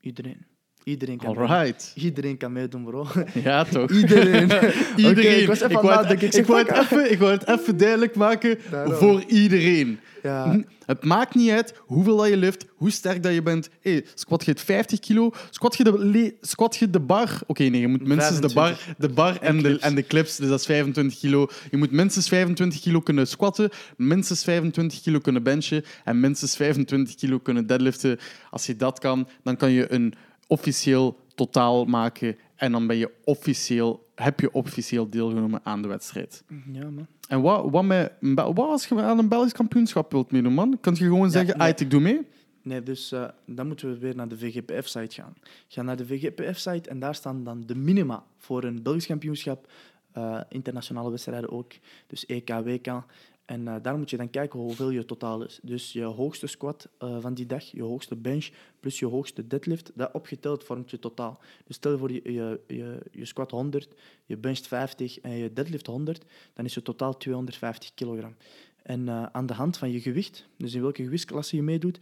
[0.00, 0.46] Iedereen.
[0.86, 1.74] Iedereen kan.
[1.94, 3.06] Iedereen kan meedoen, bro.
[3.44, 3.90] Ja, toch?
[3.90, 4.50] Iedereen.
[5.08, 5.40] iedereen.
[5.40, 6.38] Ik was even aan wou het nadenken.
[6.38, 8.94] Ik wou het even, ik wou het even duidelijk maken Daarom.
[8.94, 9.98] voor iedereen.
[10.22, 10.60] Ja.
[10.86, 13.68] Het maakt niet uit hoeveel dat je lift, hoe sterk dat je bent.
[13.80, 17.40] Hey, squat je het 50 kilo, squat je de, squat je de bar.
[17.46, 19.08] Oké, nee, je moet minstens de bar, 25.
[19.08, 19.82] de bar en, de, clips.
[19.82, 21.48] en de clips, dus dat is 25 kilo.
[21.70, 27.14] Je moet minstens 25 kilo kunnen squatten, minstens 25 kilo kunnen benchen en minstens 25
[27.14, 28.18] kilo kunnen deadliften.
[28.50, 30.14] Als je dat kan, dan kan je een
[30.46, 36.44] officieel totaal maken en dan ben je officieel, heb je officieel deelgenomen aan de wedstrijd.
[36.72, 37.06] ja, man.
[37.28, 40.78] En wat, wat, met, wat als je aan een Belgisch kampioenschap wilt meedoen, man?
[40.80, 41.66] Kan je gewoon zeggen, nee.
[41.66, 42.26] "Ait, ik doe mee?
[42.62, 45.34] Nee, dus eh, dan moeten we weer naar de VGPF-site gaan.
[45.68, 49.68] Ga naar de VGPF-site en daar staan dan de minima voor een Belgisch kampioenschap,
[50.12, 51.72] eh, internationale wedstrijden ook,
[52.06, 53.04] dus EK, WK.
[53.46, 55.58] En eh, daar moet je dan kijken hoeveel je totaal is.
[55.62, 58.48] Dus je hoogste squat eh, van die dag, je hoogste bench,
[58.80, 61.38] plus je hoogste deadlift, dat opgeteld vormt je totaal.
[61.64, 63.88] Dus stel voor, je, je, je, je squat 100,
[64.24, 68.34] je bencht 50 en je deadlift 100, dan is je totaal 250 kilogram.
[68.82, 71.98] En eh, aan de hand van je gewicht, dus in welke gewichtsklasse je meedoet,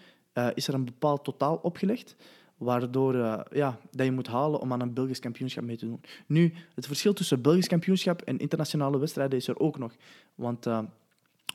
[0.55, 2.17] is er een bepaald totaal opgelegd,
[2.57, 3.15] waardoor
[3.53, 6.01] ja, dat je moet halen om aan een Belgisch kampioenschap mee te doen.
[6.27, 9.93] Nu, het verschil tussen Belgisch kampioenschap en internationale wedstrijden is er ook nog.
[10.35, 10.67] Want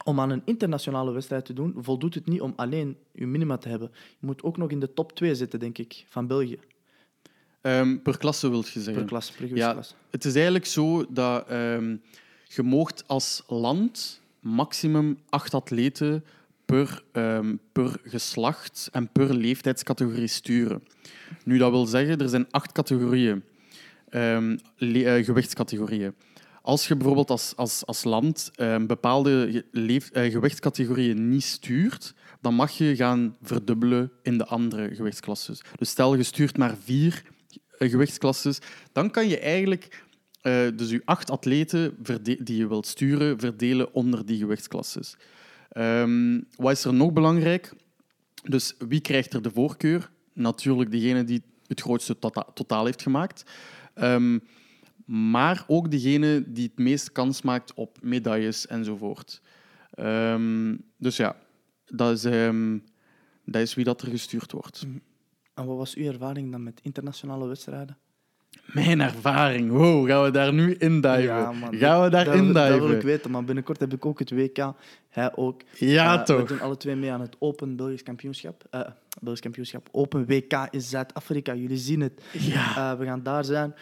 [0.04, 3.70] om aan een internationale wedstrijd te doen, voldoet het niet om alleen je minima te
[3.70, 3.92] hebben.
[4.20, 6.60] Je moet ook nog in de top 2 zitten, denk ik, van België.
[7.62, 8.94] Ehm, per klasse wil je zeggen.
[8.94, 11.96] Per klasse, per Ja, het is eigenlijk zo dat ehm,
[12.48, 16.24] je moogt als land maximum acht atleten
[16.66, 20.84] per, ehm, per geslacht en per leeftijdscategorie sturen.
[21.44, 23.44] Nu, dat wil zeggen, er zijn acht categorieën,
[24.10, 24.38] eh,
[25.26, 26.14] gewichtscategorieën.
[26.70, 32.54] Als je bijvoorbeeld als, als, als land ehm, bepaalde leef- eh, gewichtscategorieën niet stuurt, dan
[32.54, 35.62] mag je gaan verdubbelen in de andere gewichtsklasses.
[35.76, 37.24] Dus stel, je stuurt maar vier
[37.78, 38.60] eh, gewichtsklasses,
[38.92, 40.04] dan kan je eigenlijk
[40.42, 45.18] eh, dus je acht atleten die je wilt sturen verdelen onder die gewichtsklasses.
[45.70, 47.74] Ehm, wat is er nog belangrijk?
[48.44, 50.12] Dus wie krijgt er de voorkeur?
[50.34, 53.44] Natuurlijk degene die het grootste tota- totaal heeft gemaakt.
[53.94, 54.38] Ehm,
[55.12, 59.42] maar ook degene die het meest kans maakt op medailles enzovoort.
[59.94, 61.36] Ehm, dus ja,
[61.86, 62.78] dat is, ehm,
[63.46, 64.86] dat is wie dat er gestuurd wordt.
[65.54, 67.98] En wat was uw ervaring dan met internationale wedstrijden?
[68.66, 69.72] Mijn ervaring.
[69.72, 71.36] Wow, gaan we daar nu induiven?
[71.36, 73.06] Ja, man, gaan we daar dat, dat wil ik induiven?
[73.06, 74.74] weten, maar binnenkort heb ik ook het WK.
[75.10, 75.62] Hij ook.
[75.78, 76.48] Ja, Eh, We toch?
[76.48, 78.64] doen alle twee mee aan het Open Belgisch Kampioenschap.
[78.70, 78.82] Eh,
[79.22, 79.88] Belgisch Kampioenschap.
[79.92, 81.54] Open WK in Zuid-Afrika.
[81.56, 82.22] Jullie zien het.
[82.32, 82.92] Ja.
[82.92, 83.74] Eh, we gaan daar zijn.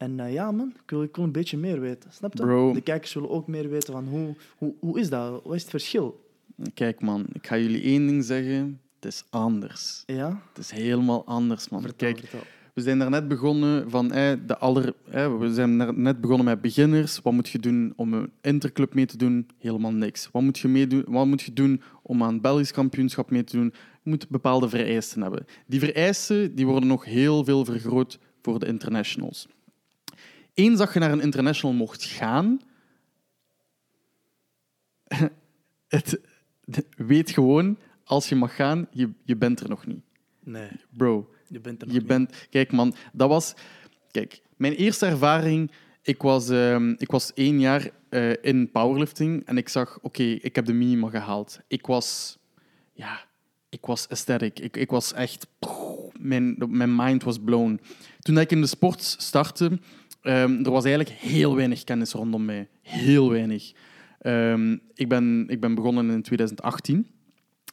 [0.00, 2.12] En eh, ja, man, ik wil, ik wil een beetje meer weten.
[2.12, 2.42] Snap je?
[2.42, 2.72] Bro.
[2.72, 5.42] De kijkers willen ook meer weten van hoe, hoe, hoe is dat?
[5.44, 6.24] Wat is het verschil?
[6.74, 8.80] Kijk, man, ik ga jullie één ding zeggen.
[8.94, 10.02] Het is anders.
[10.06, 10.42] Ja?
[10.48, 11.80] Het is helemaal anders, man.
[11.80, 12.40] Vertel, Kijk, vertel.
[12.74, 14.94] we zijn daar net begonnen van de aller,
[15.38, 17.20] we zijn net begonnen met beginners.
[17.22, 19.48] Wat moet je doen om een interclub mee te doen?
[19.58, 20.28] Helemaal niks.
[20.32, 23.56] Wat moet je, meedoen, wat moet je doen om aan het Belgisch kampioenschap mee te
[23.56, 23.72] doen?
[24.02, 25.46] Je moet bepaalde vereisten hebben.
[25.66, 29.48] Die vereisten die worden nog heel veel vergroot voor de internationals.
[30.60, 32.60] Eens dat je naar een international mocht gaan,
[35.88, 36.20] het,
[36.96, 40.00] weet gewoon, als je mag gaan, je, je bent er nog niet.
[40.44, 42.08] Nee, Bro, je bent er nog je niet.
[42.08, 42.46] bent...
[42.50, 43.54] Kijk, man, dat was...
[44.10, 45.70] Kijk, mijn eerste ervaring...
[46.02, 50.54] Ik was, ehm, ik was één jaar eh, in powerlifting en ik zag, oké, ik
[50.54, 51.60] heb de minima gehaald.
[51.66, 52.38] Ik was...
[52.92, 53.24] Ja,
[53.68, 54.58] ik was aesthetic.
[54.58, 55.46] Ik, ik was echt...
[56.18, 57.80] Mijn, mijn mind was blown.
[58.18, 59.78] Toen ik in de sport startte,
[60.22, 62.68] ehm, er was eigenlijk heel weinig kennis rondom mij.
[62.82, 63.72] Heel weinig.
[64.18, 67.06] Ehm, ik, ben, ik ben begonnen in 2018.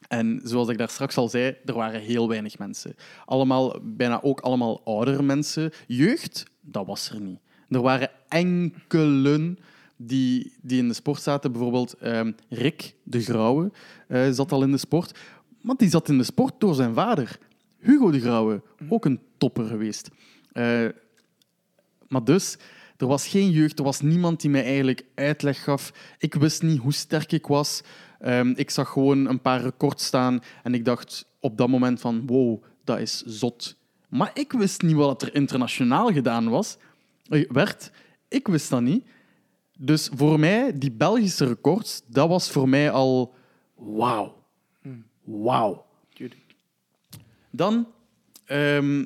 [0.08, 2.94] En zoals ik daar straks al zei, er waren heel weinig mensen.
[3.24, 5.72] Allemaal, bijna ook allemaal oudere mensen.
[5.86, 7.38] Jeugd, dat was er niet.
[7.68, 9.58] Er waren enkelen
[9.96, 11.52] die, die in de sport zaten.
[11.52, 13.70] Bijvoorbeeld ehm, Rick de Grauwe
[14.08, 15.18] eh, zat al in de sport.
[15.60, 17.38] Maar die zat in de sport door zijn vader.
[17.78, 20.10] Hugo de Grauwe, ook een topper geweest.
[20.52, 20.84] Eh,
[22.08, 22.56] maar dus,
[22.96, 25.92] er was geen jeugd, er was niemand die mij eigenlijk uitleg gaf.
[26.18, 27.82] Ik wist niet hoe sterk ik was.
[28.18, 32.26] Ehm, ik zag gewoon een paar records staan en ik dacht op dat moment van
[32.26, 33.76] wow, dat is zot.
[34.08, 36.76] Maar ik wist niet wat er internationaal gedaan was.
[37.28, 37.90] Eh, werd.
[38.28, 39.06] Ik wist dat niet.
[39.78, 43.34] Dus voor mij, die Belgische records, dat was voor mij al
[43.74, 44.44] wauw.
[45.24, 45.86] Wauw.
[47.50, 47.86] Dan,
[48.44, 49.04] ehm,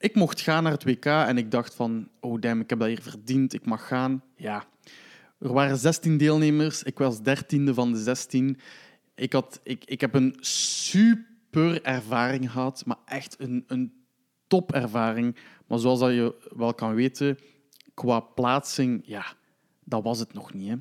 [0.00, 2.88] ik mocht gaan naar het WK en ik dacht van, oh damn, ik heb dat
[2.88, 4.22] hier verdiend, ik mag gaan.
[4.36, 4.64] Ja,
[5.38, 8.58] er waren 16 deelnemers, ik was dertiende van de 16.
[9.14, 13.92] Ik, had, ik, ik heb een super ervaring gehad, maar echt een, een
[14.46, 15.36] topervaring.
[15.66, 17.38] Maar zoals dat je wel kan weten,
[17.94, 19.24] qua plaatsing, ja,
[19.84, 20.68] dat was het nog niet.
[20.68, 20.76] Hè.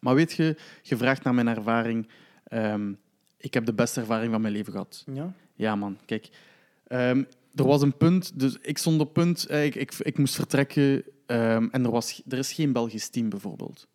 [0.00, 2.08] Maar weet je, vraagt naar mijn ervaring.
[2.44, 2.92] Ehm,
[3.36, 5.04] ik heb de beste ervaring van mijn leven gehad.
[5.12, 5.34] Ja?
[5.54, 5.98] Ja, man.
[6.04, 6.28] Kijk,
[6.86, 7.22] ehm,
[7.56, 11.02] er was een punt, dus ik stond op punt, eh, ik, ik, ik moest vertrekken
[11.26, 13.86] ehm, en er, was, er is geen Belgisch team bijvoorbeeld.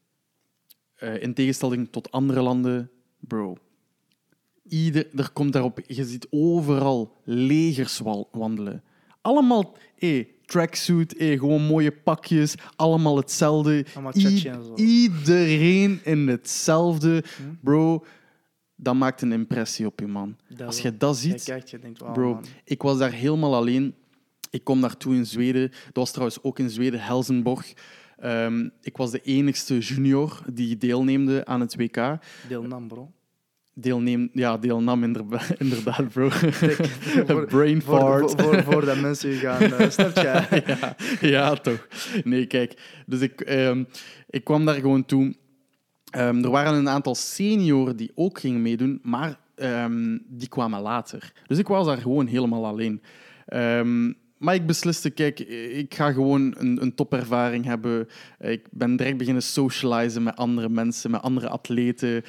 [0.95, 2.89] Eh, in tegenstelling tot andere landen,
[3.19, 3.57] bro.
[4.67, 8.01] Ieder, er komt daarop, je ziet overal legers
[8.31, 8.83] wandelen.
[9.21, 13.85] Allemaal, eh, tracksuit, eh, gewoon mooie pakjes, allemaal hetzelfde.
[13.93, 17.23] Allemaal I- iedereen in hetzelfde.
[17.61, 18.05] Bro,
[18.83, 20.35] dat maakt een impressie op je, man.
[20.47, 22.45] Dat Als je dat ziet, kijkt, je denkt, wow, Bro, man.
[22.63, 23.95] ik was daar helemaal alleen.
[24.49, 25.69] Ik kom daartoe in Zweden.
[25.69, 27.73] Dat was trouwens ook in Zweden, Helsingborg.
[28.17, 32.17] Ehm, ik was de enigste junior die deelneemde aan het WK.
[32.47, 33.11] Deelnam, bro.
[33.73, 35.03] Deelneem, ja, deelnam
[35.59, 36.29] inderdaad, bro.
[37.27, 38.31] voor- Brain fart.
[38.31, 39.63] voor, voor, voordat mensen gaan...
[39.63, 40.21] Uh, snap je?
[40.65, 40.95] ja,
[41.27, 41.87] ja, toch.
[42.23, 43.01] Nee, kijk.
[43.05, 43.83] Dus ik, ehm,
[44.29, 45.35] ik kwam daar gewoon toe.
[46.11, 51.31] Ehm, er waren een aantal senioren die ook gingen meedoen, maar ehm, die kwamen later.
[51.47, 53.01] Dus ik was daar gewoon helemaal alleen.
[53.45, 58.07] Ehm, maar ik besliste, kijk, ik ga gewoon een, een topervaring hebben.
[58.39, 62.23] Ik ben direct beginnen socializen met andere mensen, met andere atleten.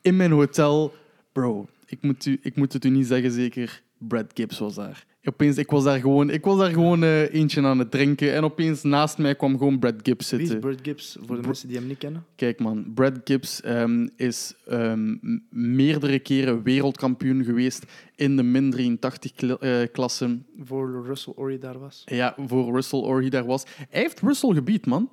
[0.00, 0.94] In mijn hotel,
[1.32, 5.04] bro, ik moet, ik moet het u niet zeggen, zeker, Brad Gibbs was daar.
[5.24, 8.44] Opeens, ik was daar gewoon, ik was daar gewoon eh, eentje aan het drinken en
[8.44, 10.68] opeens naast mij kwam gewoon Brad Gibbs Wie is zitten.
[10.70, 12.24] Bert Gibbs, voor de Br- mensen die hem niet kennen?
[12.36, 15.16] Kijk man, Brad Gibbs ehm, is ehm,
[15.50, 17.84] meerdere keren wereldkampioen geweest
[18.16, 20.38] in de min 83 kla- eh, klasse.
[20.64, 22.02] Voor Russell Ory daar was.
[22.04, 23.64] Ja, voor Russell Orhi daar was.
[23.90, 25.10] Hij heeft Russell gebied, man.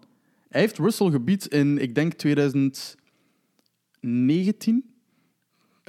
[0.49, 4.83] Hij heeft Russell gebied in, ik denk, 2019.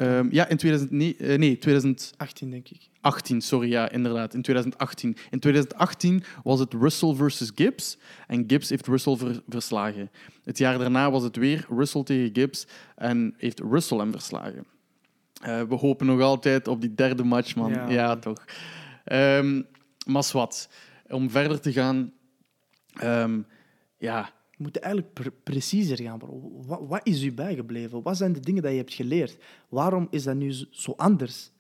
[0.01, 2.89] Ehm, ja, in 2009, eh, nee, 2018, 18, denk ik.
[3.43, 5.17] sorry, ja, inderdaad, in 2018.
[5.31, 10.11] In 2018 was het Russell versus Gibbs en Gibbs heeft Russell ver- verslagen.
[10.45, 14.65] Het jaar daarna was het weer Russell tegen Gibbs en heeft Russell hem verslagen.
[15.43, 17.71] Eh, we hopen nog altijd op die derde match, man.
[17.73, 18.17] Ja, Ja.
[18.17, 18.45] toch.
[19.05, 19.63] Ehm
[20.07, 20.69] maar wat,
[21.09, 22.13] om verder te gaan,
[22.93, 23.41] ehm,
[23.99, 24.31] ja,
[24.61, 26.51] We moeten eigenlijk pre- preciezer gaan, bro.
[26.67, 28.03] Wat, wat is u bijgebleven?
[28.03, 29.37] Wat zijn de dingen die je hebt geleerd?
[29.69, 31.51] Waarom is dat nu zo- anders?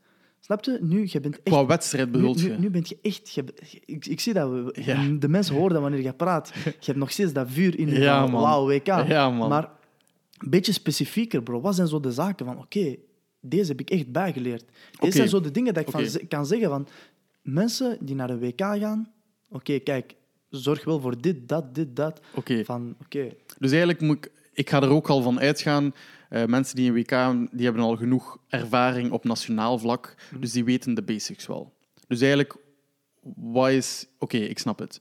[0.40, 0.78] Snap je?
[0.80, 1.54] Nu, je bent echt...
[1.56, 2.58] qua wedstrijd Nu, bedoelt nu, je?
[2.58, 3.30] nu ben je echt...
[3.30, 3.44] Je,
[3.84, 5.08] ik, ik zie dat we, Ja.
[5.18, 6.52] de mensen horen dat wanneer je praat.
[6.64, 8.86] Je hebt nog steeds dat vuur in je Ja, wauw, WK.
[8.86, 9.48] Ja, man.
[9.48, 9.70] Maar
[10.38, 11.60] een beetje specifieker, bro.
[11.60, 12.96] Wat zijn zo de zaken van, oké,
[13.40, 14.64] deze heb ik echt bijgeleerd.
[15.00, 16.86] Deze zijn zo de dingen dat ik van kan zeggen van...
[17.42, 19.12] Mensen die naar de WK gaan...
[19.50, 20.14] Oké, kijk,
[20.50, 22.20] zorg wel voor dit, dat, dit, dat.
[22.34, 22.64] Oké.
[22.64, 23.28] Van, oké,
[23.58, 25.94] Dus eigenlijk moet ik, ik ga er ook al van uitgaan.
[26.28, 30.40] eh, mensen die een WK die hebben al genoeg ervaring op nationaal vlak, Mhm.
[30.40, 31.72] dus die weten de basics wel.
[32.06, 32.56] Dus eigenlijk,
[33.36, 34.06] wat is.
[34.18, 35.00] Oké, ik snap het.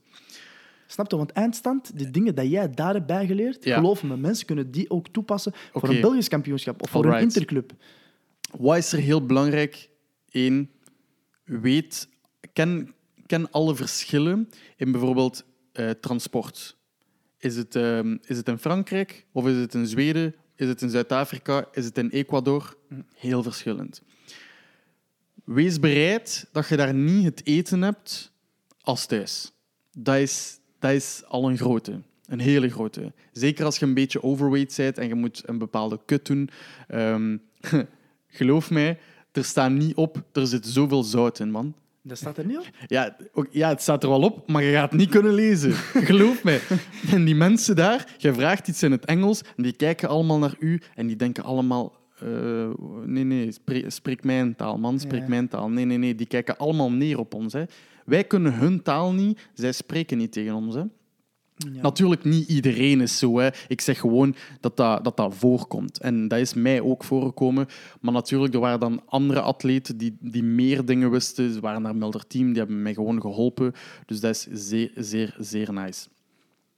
[0.87, 1.17] Snap je?
[1.17, 3.75] Want eindstand, de dingen die jij daar hebt bijgeleerd, Ja.
[3.75, 7.71] geloof me, mensen kunnen die ook toepassen voor een Belgisch kampioenschap of voor een interclub.
[8.57, 9.89] Wat is er heel belangrijk?
[10.31, 10.69] Eén,
[11.43, 12.09] weet,
[12.53, 12.93] ken,
[13.29, 16.77] ken alle verschillen in bijvoorbeeld eh, transport.
[17.37, 20.35] Is het, ehm, is het in Frankrijk of is het in Zweden?
[20.55, 21.67] Is het in Zuid-Afrika?
[21.71, 22.77] Is het in Ecuador?
[23.15, 24.01] Heel verschillend.
[25.43, 28.31] Wees bereid dat je daar niet het eten hebt
[28.81, 29.51] als thuis.
[29.91, 32.01] Dat is, dat is al een grote.
[32.25, 33.13] Een hele grote.
[33.31, 36.49] Zeker als je een beetje overweight bent en je moet een bepaalde kut doen.
[36.87, 37.37] Ehm,
[38.27, 38.99] geloof mij,
[39.31, 41.75] er staat niet op, er zit zoveel zout in, man.
[42.09, 42.65] Dat staat er niet op.
[42.87, 45.73] Ja, ook, ja, het staat er wel op, maar je gaat het niet kunnen lezen.
[46.11, 46.59] Geloof mij.
[47.11, 50.55] En die mensen daar, je vraagt iets in het Engels en die kijken allemaal naar
[50.59, 51.93] u en die denken allemaal...
[52.19, 52.69] eh,
[53.05, 55.27] nee, nee, spreek, spreek mijn taal, man, spreek Ja.
[55.27, 55.69] mijn taal.
[55.69, 57.53] Nee, nee, nee, die kijken allemaal neer op ons.
[57.53, 57.63] Hè.
[58.05, 60.75] Wij kunnen hun taal niet, zij spreken niet tegen ons.
[60.75, 60.83] Hè.
[61.67, 63.37] Natuurlijk, niet iedereen is zo.
[63.37, 63.49] Hè.
[63.67, 65.99] Ik zeg gewoon dat dat, dat dat voorkomt.
[65.99, 67.67] En dat is mij ook voorgekomen.
[68.01, 71.53] Maar natuurlijk, er waren dan andere atleten die, die meer dingen wisten.
[71.53, 73.73] Ze waren naar Melder Team, die hebben mij gewoon geholpen.
[74.05, 76.07] Dus dat is zeer, zeer, zeer nice.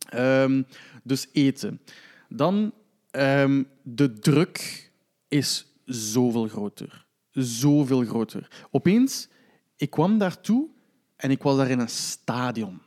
[0.10, 0.64] Ehm,
[1.04, 1.82] dus eten.
[2.30, 2.74] Dan,
[3.12, 4.92] ehm, de druk
[5.28, 7.06] is zoveel groter.
[7.32, 8.48] Zoveel groter.
[8.72, 9.28] Opeens,
[9.76, 10.68] ik kwam daartoe
[11.16, 12.82] en ik was daar in een stadion.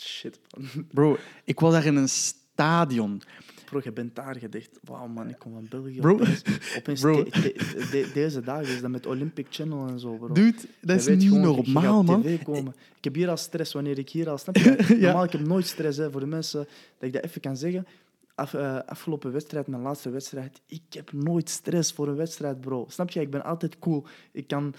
[0.00, 0.86] Shit, man.
[0.94, 3.22] Bro, ik was daar in een stadion.
[3.64, 4.78] Bro, je bent daar gedacht.
[4.82, 6.00] Wauw, man, ik kom van België.
[6.00, 6.12] Bro.
[6.12, 6.42] Opeens,
[6.76, 7.22] opeens Bro.
[7.22, 10.32] te- te- de- deze dagen is dat met Olympic Channel en zo, bro.
[10.32, 12.24] Dude, dat is niet gewoon, normaal, man.
[12.26, 14.38] Ik heb hier al stress wanneer ik hier al...
[14.38, 14.76] Snap je?
[14.88, 14.94] Ja.
[14.96, 16.58] Normaal, ik heb nooit stress hè, voor de mensen.
[16.98, 17.86] Dat ik dat even kan zeggen.
[18.34, 20.60] Af, eh, afgelopen wedstrijd, mijn laatste wedstrijd.
[20.66, 22.84] Ik heb nooit stress voor een wedstrijd, bro.
[22.88, 23.20] Snap je?
[23.20, 24.06] Ik ben altijd cool.
[24.32, 24.74] Ik kan,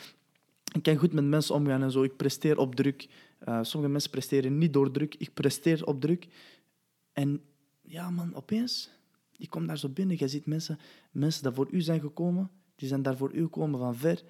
[0.75, 2.03] ik kan goed met mensen omgaan en zo.
[2.03, 3.07] Ik presteer op druk.
[3.39, 5.15] Eh, sommige mensen presteren niet door druk.
[5.17, 6.27] Ik presteer op druk.
[7.13, 7.41] En
[7.81, 8.97] ja, man, opeens...
[9.31, 10.15] Je komt daar zo binnen.
[10.19, 10.79] Je ziet mensen,
[11.11, 12.49] mensen die voor u zijn gekomen.
[12.75, 14.23] Die zijn daar voor u gekomen van ver.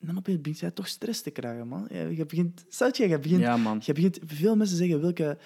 [0.00, 1.86] En dan opeens begint jij toch stress te krijgen, man.
[1.90, 2.64] Je, begint...
[2.68, 3.40] Je, je begint...
[3.40, 3.80] Ja, man.
[3.84, 5.38] Je begint, veel mensen zeggen welke,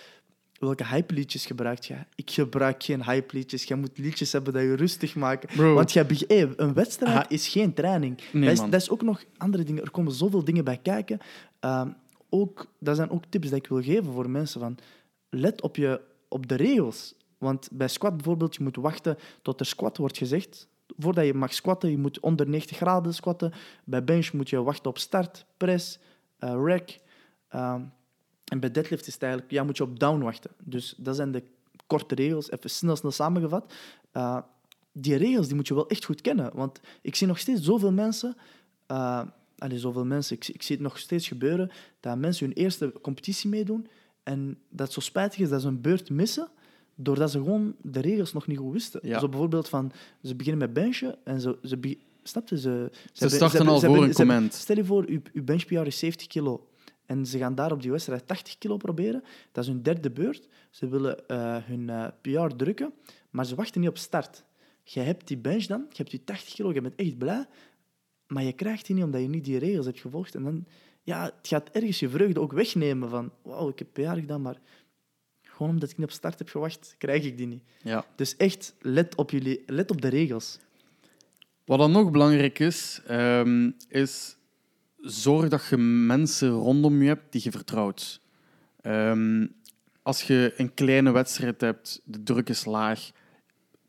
[0.59, 1.97] welke hype-liedjes gebruikt je.
[2.15, 3.65] Ik gebruik geen hype-liedjes.
[3.65, 5.49] Je moet liedjes hebben die je rustig maken.
[5.57, 5.75] Bro.
[5.75, 8.21] Want jij hey, een wedstrijd Ha- is geen training.
[8.33, 8.71] Nee, dat, is, man.
[8.71, 9.83] dat is ook nog andere dingen.
[9.83, 11.19] Er komen zoveel dingen bij kijken.
[11.61, 11.91] Ehm,
[12.33, 14.61] ook, dat zijn ook tips die ik wil geven voor mensen.
[14.61, 14.79] Van,
[15.29, 17.15] let op, je, op de regels.
[17.39, 20.69] Want bij squat bijvoorbeeld, je moet wachten tot er squat wordt gezegd.
[20.99, 23.53] Voordat je mag squatten, je moet onder 90 graden squatten.
[23.85, 25.99] Bij bench moet je wachten op start, press,
[26.39, 26.99] eh rack.
[27.49, 27.83] Ehm,
[28.45, 30.51] en bij deadlift is het eigenlijk, ja, moet je op down wachten.
[30.65, 31.43] Dus dat zijn de
[31.87, 33.75] korte regels, even snel, snel samengevat.
[34.11, 34.39] Eh,
[34.93, 36.51] die regels die moet je wel echt goed kennen.
[36.55, 38.37] Want ik zie nog steeds zoveel mensen...
[38.87, 39.23] eh
[39.59, 40.37] allee, zoveel mensen.
[40.37, 43.87] Ik, zie- ik zie het nog steeds gebeuren dat mensen hun eerste competitie meedoen
[44.23, 46.49] en dat het zo spijtig is dat ze een beurt missen
[46.95, 49.01] doordat ze gewoon de regels nog niet goed wisten.
[49.03, 49.19] Ja.
[49.19, 49.93] Zo bijvoorbeeld van,
[50.23, 52.57] ze beginnen met benchen en ze, ze, be- snap je?
[52.59, 54.55] Ze, ze, hebben- starten al ze voor een ze comment.
[54.55, 56.67] Stel je voor, uw, uw bench PR is 70 kilo
[57.07, 59.23] en ze gaan daar op die wedstrijd 80 kilo proberen.
[59.53, 60.49] Dat is hun derde beurt.
[60.71, 62.93] Ze willen eh, hun eh, PR drukken,
[63.31, 64.45] maar ze wachten niet op start.
[64.85, 67.47] Je hebt die bench dan, je hebt die 80 kilo, je bent echt blij,
[68.33, 70.35] maar je krijgt die niet omdat je niet die regels hebt gevolgd.
[70.35, 70.65] En dan,
[71.03, 74.61] ja, het gaat ergens je vreugde ook wegnemen van, wauw, ik heb PR gedaan, maar
[75.43, 77.63] gewoon omdat ik niet op start heb gewacht, krijg ik die niet.
[77.83, 78.07] Ja.
[78.17, 80.59] Dus echt, let op, jullie, let op de regels.
[81.65, 84.37] Wat dan nog belangrijk is, ehm, is
[84.97, 88.21] zorg dat je mensen rondom je hebt die je vertrouwt.
[88.81, 89.47] Ehm,
[90.03, 93.11] als je een kleine wedstrijd hebt, de druk is laag.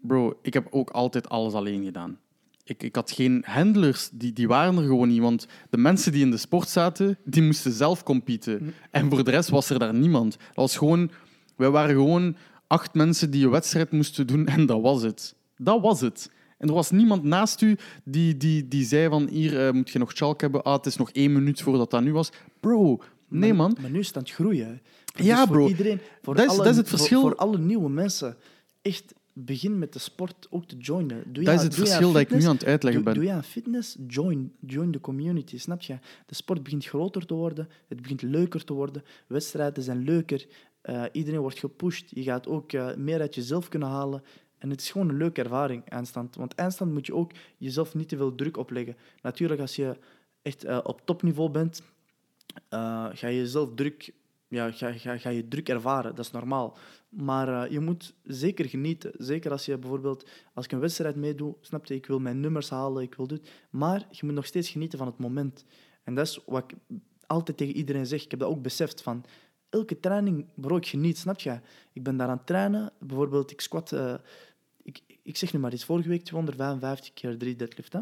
[0.01, 2.19] Bro, ik heb ook altijd alles alleen gedaan.
[2.66, 5.20] Ik, ik had geen handlers, die, die waren er gewoon niet.
[5.22, 8.74] Want de mensen die in de sport zaten, die moesten zelf competen.
[8.91, 10.32] En voor de rest was er daar niemand.
[10.32, 11.11] Dat was gewoon,
[11.55, 12.36] wij waren gewoon
[12.68, 15.36] acht mensen die een wedstrijd moesten doen en dat was het.
[15.57, 16.32] Dat was het.
[16.57, 19.99] En er was niemand naast u die, die, die zei van hier eh, moet je
[19.99, 20.64] nog chalk hebben.
[20.64, 22.30] Ah, het is nog één minuut voordat dat nu was.
[22.59, 23.78] Bro, nee maar, man.
[23.82, 24.82] Maar nu is het aan het groeien.
[25.16, 25.68] Ja, Dus voor bro.
[25.68, 27.22] Iedereen, voor Dat is- alle, dat is het voor- verschil.
[27.22, 28.38] Voor, alle nieuwe mensen,
[28.82, 31.23] echt begin met de sport ook te joinen.
[31.34, 33.21] Doe Dat je- is het verschil dat ik nu aan het uitleggen doe, ben.
[33.21, 35.97] Doe je aan fitness, join, join de community, snap je?
[36.25, 40.45] De sport begint groter te worden, het begint leuker te worden, wedstrijden zijn leuker,
[40.81, 44.23] eh, iedereen wordt gepusht, je gaat ook eh, meer uit jezelf kunnen halen.
[44.57, 46.36] En het is gewoon een leuke ervaring, eindstand.
[46.36, 48.95] Want eindstand moet je ook jezelf niet te veel druk opleggen.
[49.21, 49.97] Natuurlijk, als je
[50.41, 51.81] echt eh, op topniveau bent,
[52.69, 54.11] ga je jezelf druk,
[54.53, 56.15] ja, ga, ga, ga je druk ervaren.
[56.15, 56.77] Dat is normaal.
[57.09, 59.11] Maar eh, je moet zeker genieten.
[59.17, 62.69] Zeker als je bijvoorbeeld, als ik een wedstrijd meedoe, snap je, ik wil mijn nummers
[62.69, 63.49] halen, ik wil dit.
[63.69, 65.65] Maar je moet nog steeds genieten van het moment.
[66.03, 66.77] En dat is wat ik
[67.25, 68.23] altijd tegen iedereen zeg.
[68.23, 69.25] Ik heb dat ook beseft van,
[69.69, 71.59] elke training, bro, ik geniet, snap je?
[71.93, 72.91] Ik ben daar aan het trainen.
[72.99, 74.15] Bijvoorbeeld, ik squat, eh,
[74.83, 77.95] ik, ik zeg nu maar iets, vorige week 255 keer 3 deadlift?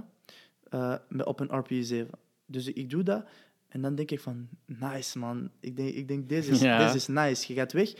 [0.69, 2.09] Eh, op een RPE 7.
[2.45, 3.25] Dus ik doe dat
[3.71, 5.49] en dan denk ik van, nice man.
[5.59, 6.77] Ik denk, ik denk deze, is, Ja.
[6.77, 7.53] deze is nice.
[7.53, 7.93] Je gaat weg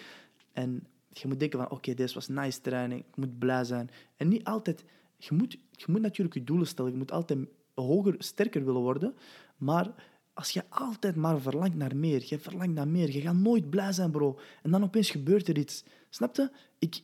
[0.53, 2.99] en je moet denken van, oké, deze was nice training.
[3.01, 3.89] Ik moet blij zijn.
[4.17, 4.83] En niet altijd...
[5.17, 6.91] Je moet, je moet natuurlijk je doelen stellen.
[6.91, 7.39] Je moet altijd
[7.75, 9.15] hoger, sterker willen worden.
[9.57, 9.93] Maar
[10.33, 13.91] als je altijd maar verlangt naar meer, je verlangt naar meer, je gaat nooit blij
[13.91, 14.39] zijn, bro.
[14.63, 15.83] En dan opeens gebeurt er iets.
[16.09, 16.49] Snap je?
[16.79, 17.01] Ik,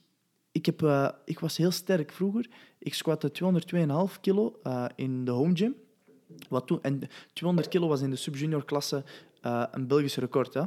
[0.52, 2.50] ik, heb, eh, ik was heel sterk vroeger.
[2.80, 3.32] Ik squatte
[4.12, 5.76] 202,5 kilo eh, in de home gym.
[6.50, 7.02] Wat toen, en
[7.34, 9.04] 200 kilo was in de subjunior klasse
[9.42, 10.54] eh, een Belgisch record.
[10.54, 10.64] Hè?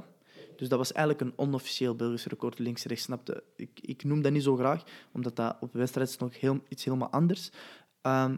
[0.56, 3.42] Dus dat was eigenlijk een onofficieel Belgisch record, links-rechts, snapte.
[3.56, 4.82] Ik, ik noem dat niet zo graag,
[5.12, 7.50] omdat dat op wedstrijd is nog heel, iets helemaal anders.
[8.00, 8.36] Ehm,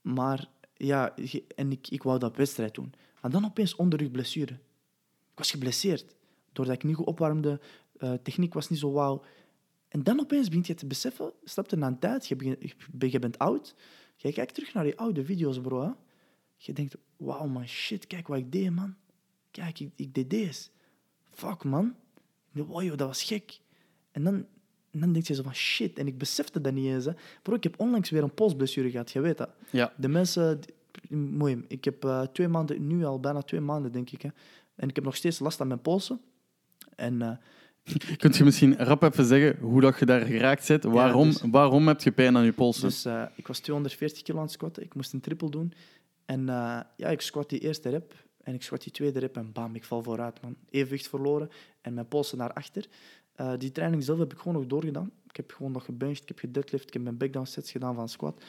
[0.00, 1.14] maar ja,
[1.54, 2.92] en ik, ik wou dat wedstrijd doen.
[3.20, 4.52] En dan opeens onderrugblessure.
[5.30, 6.14] Ik was geblesseerd.
[6.52, 7.60] Doordat ik niet goed opwarmde,
[7.98, 9.22] eh, techniek was niet zo wauw.
[9.88, 12.26] En dan opeens begint je te beseffen, stap je na een tijd,
[12.98, 13.74] je bent oud.
[14.16, 15.82] Je kijkt terug naar die oude video's, bro.
[15.82, 15.90] Hè?
[16.56, 18.94] Je denkt, wauw man, shit, kijk wat ik deed, man.
[19.50, 20.68] Kijk, ik, ik deed deze.
[21.30, 21.94] Fuck, man.
[22.52, 23.60] Wow, joh, dat was gek.
[24.10, 24.34] En dan,
[24.90, 25.98] en dan denk je zo van, shit.
[25.98, 27.04] En ik besefte dat niet eens.
[27.04, 27.12] Hè.
[27.42, 29.50] Bro, ik heb onlangs weer een polsblessure gehad, je weet dat.
[29.70, 29.92] Ja.
[29.96, 30.60] De mensen...
[31.08, 34.22] Mooi, ik heb eh, twee maanden, nu al bijna twee maanden, denk ik.
[34.22, 34.28] Hè.
[34.74, 36.20] En ik heb nog steeds last aan mijn polsen.
[36.94, 37.36] En eh,
[38.16, 40.84] Kunt je misschien rap even zeggen hoe dat je daar geraakt bent?
[40.84, 42.88] Waarom, dus- waarom heb je pijn aan je polsen?
[42.88, 44.82] Dus eh, ik was 240 kilo aan het squatten.
[44.82, 45.72] Ik moest een triple doen.
[46.26, 48.24] En eh, ja, ik squat die eerste rep.
[48.42, 50.56] En ik squat die tweede rep en bam, ik val vooruit, man.
[50.70, 51.50] Evenwicht verloren
[51.80, 52.88] en mijn polsen naar achter.
[53.34, 55.10] Eh, die training zelf heb ik gewoon nog doorgedaan.
[55.28, 58.08] Ik heb gewoon nog gebenched, ik heb gedeadlift, ik heb mijn backdown sets gedaan van
[58.08, 58.44] squat.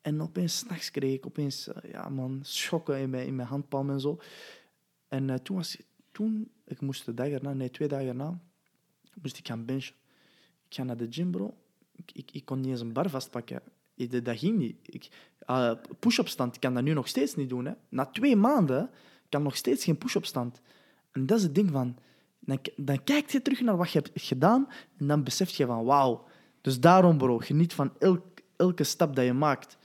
[0.00, 3.90] En opeens, s'nachts kreeg ik opeens, eh, ja man, schokken in mijn, in mijn handpalm
[3.90, 4.20] en zo.
[5.08, 5.76] En toen was
[6.12, 8.40] toen, ik moest de dag erna, nee, twee dagen erna,
[9.22, 9.94] moest ik gaan benchen.
[10.68, 11.56] Ik ga naar de gym, bro.
[12.14, 13.62] Ik kon niet eens een bar vastpakken.
[14.10, 14.76] Dat dat ging niet.
[14.82, 17.64] Ik, eh, push-up stand, ik kan dat nu nog steeds niet doen.
[17.64, 17.72] Hè.
[17.88, 18.90] Na twee maanden
[19.28, 20.60] kan nog steeds geen push-up stand.
[21.12, 21.96] En dat is het ding van...
[22.76, 26.24] Dan, kijk je terug naar wat je hebt gedaan en dan besef je van wauw.
[26.60, 28.24] Dus daarom, bro, geniet van elk,
[28.56, 29.76] elke stap dat je maakt.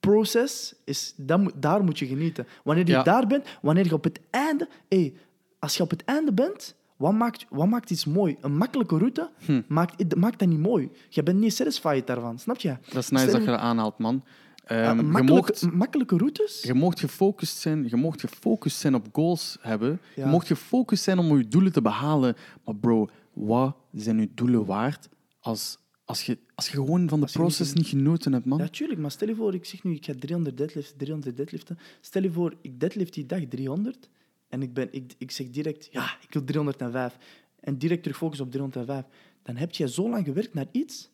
[0.00, 2.46] Proces, is, dat daar moet je genieten.
[2.64, 3.02] Wanneer je Ja.
[3.02, 4.68] daar bent, wanneer je op het einde...
[4.88, 5.14] Hey,
[5.58, 8.36] als je op het einde bent, wat maakt, wat maakt iets mooi?
[8.40, 9.30] Een makkelijke route
[9.68, 10.90] maakt, maakt dat niet mooi.
[11.08, 12.76] Je bent niet satisfied daarvan, snap je?
[12.88, 14.24] Dat is nice Stel- dat je dat aanhaalt, man.
[14.64, 16.62] Ehm, Uh, je, makkelijke, moogt, makkelijke routes?
[16.62, 20.00] je moogt gefocust zijn, je moogt gefocust zijn op goals hebben.
[20.16, 20.24] Ja.
[20.24, 22.36] Je moogt gefocust zijn om je doelen te behalen.
[22.64, 25.08] Maar bro, wat zijn je doelen waard
[25.40, 28.44] als, als, je, als je gewoon van de Als je niet proces niet genoten hebt,
[28.46, 28.58] man?
[28.58, 31.78] Ja, tuurlijk, maar stel je voor, ik zeg nu, ik ga 300 deadliften, 300 deadliften.
[32.00, 34.08] Stel je voor, ik deadlift die dag 300
[34.52, 37.16] en ik, ben, ik, ik zeg direct, ja, ik wil 305.
[37.60, 39.04] En direct terug focussen op 305.
[39.42, 41.10] Dan heb je zo lang gewerkt naar iets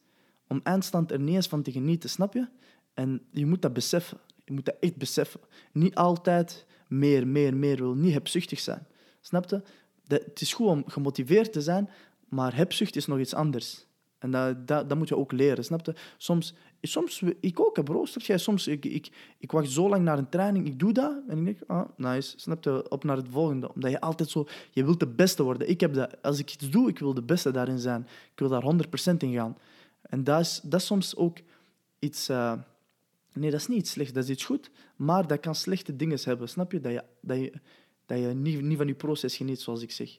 [0.47, 2.49] om eindstand er niet eens van te genieten, snap je?
[2.95, 4.18] En je moet dat beseffen.
[4.45, 5.41] Je moet dat echt beseffen.
[5.72, 7.95] Niet altijd meer, meer, meer wil.
[7.95, 8.86] Niet hebzuchtig zijn.
[9.20, 9.62] Snap je?
[10.07, 11.91] Het is goed om gemotiveerd te zijn,
[12.28, 13.86] maar hebzucht is nog iets anders.
[14.19, 15.95] En dat, dat, moet je ook leren, snap je?
[16.16, 18.05] Soms, soms ik ook, bro.
[18.05, 18.39] Snap je?
[18.39, 21.45] Soms, ik, ik, ik wacht zo lang naar een training, ik doe dat en ik
[21.45, 22.91] denk, ah, nice, snap je?
[22.91, 23.75] Op naar het volgende.
[23.75, 25.69] Omdat je altijd zo, je wilt de beste worden.
[25.69, 28.07] Ik heb dat, als ik iets doe, ik wil de beste daarin zijn.
[28.33, 28.75] Ik wil daar
[29.12, 29.57] 100% in gaan.
[30.03, 31.39] En dat is, dat soms ook
[31.99, 32.29] iets...
[32.29, 32.53] eh,
[33.33, 34.71] nee, dat is niet iets dat is iets goed.
[34.97, 36.81] Maar dat kan slechte dingen hebben, snap je?
[36.81, 37.53] Dat je, dat je,
[38.07, 40.19] dat je niet, niet van je proces geniet, zoals ik zeg.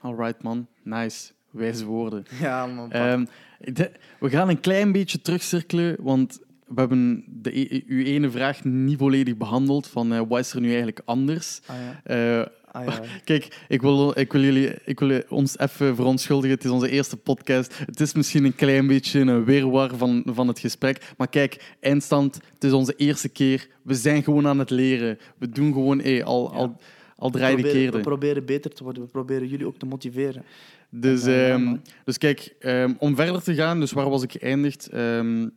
[0.00, 0.68] Alright, man.
[0.82, 1.32] Nice.
[1.50, 2.24] Wijze woorden.
[2.40, 2.92] Ja, man.
[2.92, 3.24] Ehm,
[3.58, 3.90] de-
[4.20, 8.98] we gaan een klein beetje terugcirkelen, want we hebben de, e- uw ene vraag niet
[8.98, 11.60] volledig behandeld van eh, wat is er nu eigenlijk anders.
[11.66, 12.40] ah, ja.
[12.40, 13.00] Eh, Ah, ja.
[13.24, 16.56] Kijk, ik wil, ik, wil jullie, ik wil ons even verontschuldigen.
[16.56, 17.78] Het is onze eerste podcast.
[17.78, 21.12] Het is misschien een klein beetje een weerwar van, van het gesprek.
[21.16, 23.68] Maar kijk, eindstand, het is onze eerste keer.
[23.82, 25.18] We zijn gewoon aan het leren.
[25.38, 26.76] We doen gewoon hey, al, al,
[27.16, 28.00] al We draai de proberen, we keer.
[28.02, 29.02] proberen beter te worden.
[29.02, 30.42] We proberen jullie ook te motiveren.
[30.90, 34.88] Dus, eh, ehm, dus kijk, ehm, om verder te gaan, dus waar was ik geëindigd?
[34.88, 35.48] Ehm,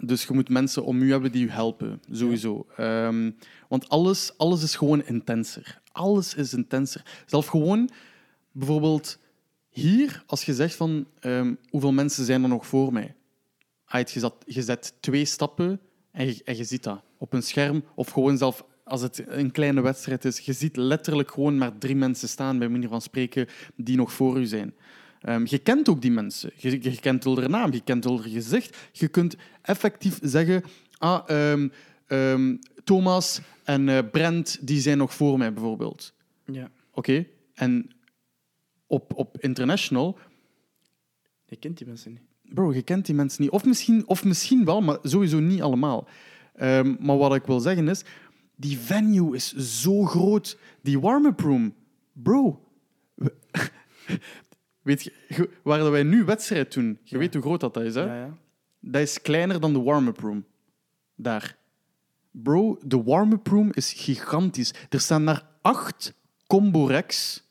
[0.00, 2.66] dus je moet mensen om u hebben die u helpen, sowieso.
[3.68, 5.80] Want alles, alles is gewoon intenser.
[5.92, 7.02] Alles is intenser.
[7.26, 7.90] Zelf gewoon,
[8.52, 9.18] bijvoorbeeld
[9.68, 11.06] hier, als je zegt van
[11.70, 13.14] hoeveel mensen zijn er nog voor mij?
[13.84, 17.42] Ah, je, zet, je zet twee stappen en je, en je ziet dat op een
[17.42, 17.84] scherm.
[17.94, 20.38] Of gewoon zelf als het een kleine wedstrijd is.
[20.38, 24.38] Je ziet letterlijk gewoon maar drie mensen staan, bij manier van spreken, die nog voor
[24.38, 24.74] u zijn.
[25.20, 26.50] Ehm, je kent ook die mensen.
[26.56, 28.76] Je, je kent wel hun naam, je kent hun gezicht.
[28.92, 30.62] Je kunt effectief zeggen...
[30.98, 31.68] Ah, ehm,
[32.06, 36.14] ehm, Thomas en eh, Brent die zijn nog voor mij, bijvoorbeeld.
[36.44, 36.70] Ja.
[36.90, 37.26] Oké?
[37.54, 37.90] En
[38.86, 40.18] op, op international...
[41.46, 42.54] Je kent die mensen niet.
[42.54, 43.50] Bro, je kent die mensen niet.
[43.50, 46.08] Of misschien, of misschien wel, maar sowieso niet allemaal.
[46.98, 48.04] Maar wat ik wil zeggen is,
[48.62, 50.58] die venue is zo groot.
[50.82, 51.74] Die warm-up room,
[52.12, 52.64] bro.
[53.14, 53.34] we-
[54.82, 55.12] Weet je,
[55.62, 57.18] waar wij nu wedstrijd doen, je Ja.
[57.18, 58.00] weet hoe groot dat is, hè?
[58.04, 58.36] Ja, ja.
[58.80, 60.44] Dat is kleiner dan de warm-up room.
[61.16, 61.56] Daar.
[62.30, 64.74] Bro, de warm-up room is gigantisch.
[64.90, 66.14] Er staan daar acht
[66.46, 67.42] combo racks.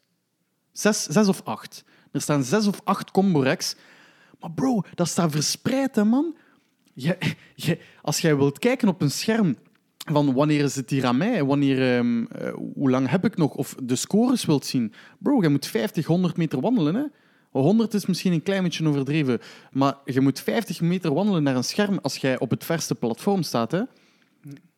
[0.72, 1.84] Zes, zes of acht.
[2.12, 3.76] Er staan zes of acht combo racks.
[4.40, 6.36] Maar bro, dat staat verspreid, hè, man.
[6.94, 7.18] Je,
[7.56, 9.56] je, als jij wilt kijken op een scherm
[10.06, 11.44] van wanneer is het hier aan mij?
[11.44, 13.54] Wanneer, ehm, eh, hoe lang heb ik nog?
[13.54, 14.94] Of de scores wilt zien.
[15.20, 16.96] Bro, je moet 50, 100 meter wandelen.
[16.96, 17.04] Hè?
[17.52, 19.40] 100 is misschien een klein beetje overdreven,
[19.72, 23.44] maar je moet 50 meter wandelen naar een scherm als jij op het verste platform
[23.44, 23.72] staat.
[23.72, 23.82] Hè?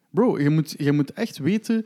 [0.10, 1.86] Bro, je moet, je moet echt weten,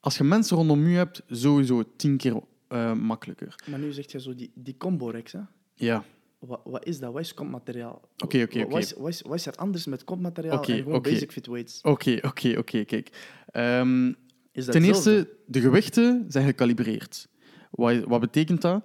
[0.00, 3.54] als je mensen rondom je hebt, sowieso tien keer eh, makkelijker.
[3.66, 5.40] Maar nu zeg je zo die, die combo-rex, hè?
[5.74, 6.04] Ja,
[6.46, 7.12] Wat, wat is dat?
[7.12, 8.08] Wat is kompmateriaal?
[8.24, 8.72] Oké, oké, Wat- oké.
[8.74, 11.80] Wat, is, wat, wat is er anders met kompmateriaal en gewoon basic fit weights?
[11.82, 13.08] oké, oké, oké, kijk.
[13.46, 14.08] Ehm,
[14.52, 15.10] Is dat Ten hetzelfde?
[15.16, 17.28] eerste, de gewichten zijn gecalibreerd.
[17.70, 18.84] Wat, wat betekent dat?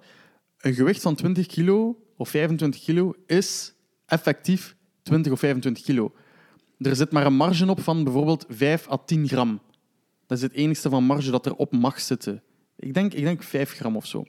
[0.58, 3.74] Een gewicht van 20 kilo of 25 kilo is
[4.06, 6.12] effectief 20 of 25 kilo.
[6.78, 9.60] Er zit maar een marge op van bijvoorbeeld 5 à 10 gram.
[10.26, 12.42] Dat is het enige van marge dat er op mag zitten.
[12.76, 14.24] Ik denk, ik denk 5 gram of zo.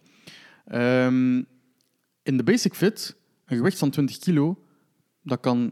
[0.66, 1.36] Ehm,
[2.24, 3.16] in de Basic Fit,
[3.52, 4.58] een gewicht van 20 kilo,
[5.24, 5.72] dat kan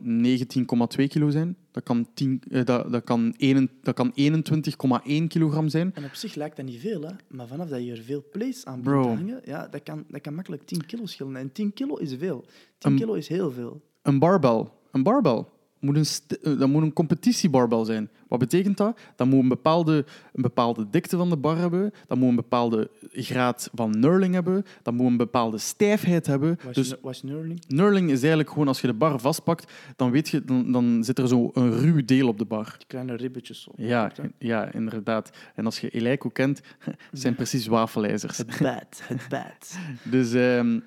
[1.00, 1.58] 19,2 kilo zijn.
[1.72, 5.92] Dat kan, 10, eh, dat, dat kan, 1 dat kan 21,1 kilogram zijn.
[5.94, 7.12] En op zich lijkt dat niet veel, hè?
[7.28, 10.34] maar vanaf dat je er veel plates aan te hangen, ja, dat, kan, dat kan
[10.34, 11.36] makkelijk 10 kilo schillen.
[11.36, 12.46] En 10 kilo is veel.
[12.78, 13.82] 10 Een- kilo is heel veel.
[14.02, 14.74] Een barbel.
[14.92, 15.50] Een barbel.
[15.80, 18.10] Moet een, eh, dat moet een competitiebarbel zijn.
[18.28, 19.00] Wat betekent dat?
[19.16, 21.92] Dat moet een bepaalde, een bepaalde dikte van de bar hebben.
[22.08, 24.66] Dat moet een bepaalde graad van knurling hebben.
[24.84, 26.50] Dat moet een bepaalde stijfheid hebben.
[26.64, 27.66] Wat is, Dus nu- wat is knurling?
[27.68, 31.18] knurling is eigenlijk gewoon als je de bar vastpakt, dan, weet je, dan, dan zit
[31.20, 32.76] er zo een ruw deel op de bar.
[32.78, 33.62] Die kleine ribbetjes.
[33.62, 33.72] Zo.
[33.76, 35.30] Ja, ja, inderdaad.
[35.56, 36.62] En als je Eleiko kent,
[37.12, 38.38] zijn precies wafelijzers.
[38.38, 39.78] Het bad, het bad.
[40.12, 40.80] Dus, ehm,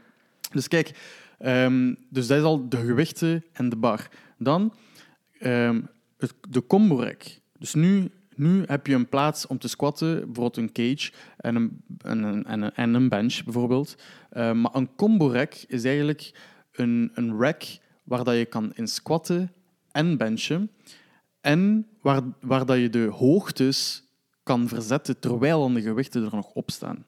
[0.52, 0.98] dus kijk,
[1.38, 4.08] ehm, dus dat is al de gewichten en de bar.
[4.42, 4.74] Dan
[5.38, 5.80] ehm,
[6.48, 7.22] de combo rack.
[7.58, 11.82] Dus nu, nu heb je een plaats om te squatten, bijvoorbeeld een cage en een,
[11.98, 13.96] en een, en een, en een bench bijvoorbeeld.
[14.30, 16.34] Ehm, maar een combo rack is eigenlijk
[16.72, 17.62] een, een rack
[18.04, 19.52] waar dat je kan in squatten
[19.90, 20.70] en benchen.
[21.40, 24.04] En waar, waar dat je de hoogtes
[24.42, 27.04] kan verzetten terwijl de gewichten er nog op staan.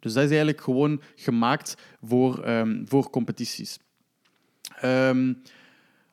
[0.00, 3.78] Dus dat is eigenlijk gewoon gemaakt voor, ehm, voor competities.
[4.80, 5.32] Ehm,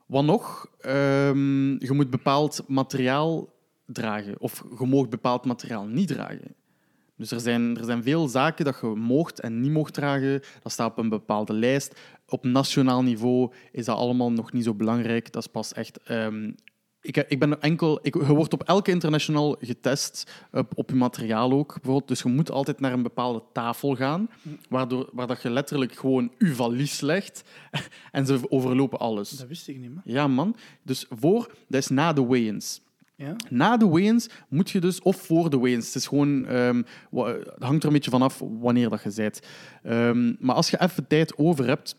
[0.06, 0.68] wat nog?
[0.80, 3.54] Ehm, je moet bepaald materiaal
[3.86, 4.40] dragen.
[4.40, 6.56] Of je mag bepaald materiaal niet dragen.
[7.18, 10.42] Dus er zijn, er zijn veel zaken dat je moogt en niet mocht dragen.
[10.62, 12.00] Dat staat op een bepaalde lijst.
[12.28, 15.32] Op nationaal niveau is dat allemaal nog niet zo belangrijk.
[15.32, 16.04] Dat is pas echt...
[16.04, 16.52] ehm,
[17.06, 18.00] ik, ik ben enkel...
[18.02, 21.74] Ik, je wordt op elke international getest, op, op je materiaal ook.
[21.74, 22.08] Bijvoorbeeld.
[22.08, 24.30] Dus je moet altijd naar een bepaalde tafel gaan,
[24.70, 27.44] waardoor, waar dat je letterlijk gewoon je valies legt
[28.12, 29.30] en ze overlopen alles.
[29.30, 30.02] Dat wist ik niet, man.
[30.06, 30.56] Ja, man.
[30.84, 32.82] Dus voor, dat is na de weigh-ins.
[33.16, 33.36] Ja?
[33.50, 36.84] Na de weigh-ins moet je dus, of voor de weigh-ins, het is gewoon, ehm,
[37.60, 39.40] hangt er een beetje vanaf wanneer dat je bent.
[39.84, 41.96] Ehm, maar als je even tijd over hebt,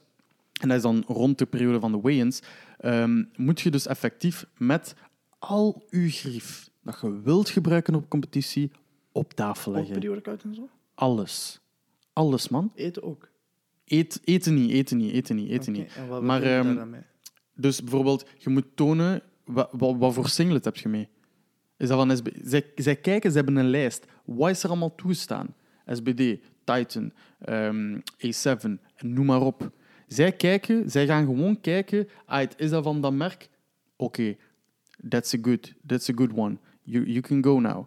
[0.61, 2.41] en dat is dan rond de periode van de weigh-ins,
[2.79, 4.95] ehm, moet je dus effectief met
[5.39, 8.71] al je grief dat je wilt gebruiken op competitie
[9.13, 9.99] op tafel Ook leggen.
[9.99, 10.69] pre-workout en zo?
[10.95, 11.61] Alles.
[12.13, 12.73] Alles, man.
[12.75, 13.29] Eten ook.
[13.85, 15.95] Eet, eten niet, eten niet, eten niet, eten niet.
[15.97, 17.01] En wat, Maar, dan mee?
[17.55, 21.09] Dus bijvoorbeeld, je moet tonen wat, wat, wat voor singlet heb je mee.
[21.77, 22.29] Is dat van SB...
[22.43, 24.07] zij, zij kijken, ze hebben een lijst.
[24.25, 25.55] Wat is er allemaal toestaan?
[25.87, 28.61] SBD, Titan, ehm, A7,
[28.97, 29.71] en noem maar op.
[30.07, 32.09] Zij kijken, zij gaan gewoon kijken.
[32.27, 33.49] Ah, is dat van dat merk?
[33.97, 34.37] Oké,
[35.09, 36.57] that's a good, that's a good one.
[36.83, 37.87] You, you can go now.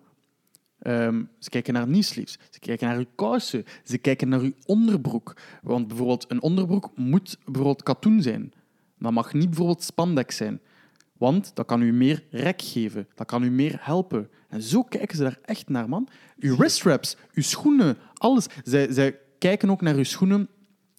[0.80, 5.36] Ehm, ze kijken naar knee-sleeves, ze kijken naar uw kousen, ze kijken naar uw onderbroek.
[5.62, 8.54] Want bijvoorbeeld een onderbroek moet bijvoorbeeld katoen zijn.
[8.98, 10.62] Dat mag niet bijvoorbeeld spandex zijn.
[11.18, 14.30] Want dat kan u meer rek geven, dat kan u meer helpen.
[14.50, 16.08] En zo kijken ze daar echt naar, man.
[16.40, 18.48] Uw wristwraps, uw schoenen, alles.
[18.64, 20.50] Zij, zij kijken ook naar uw schoenen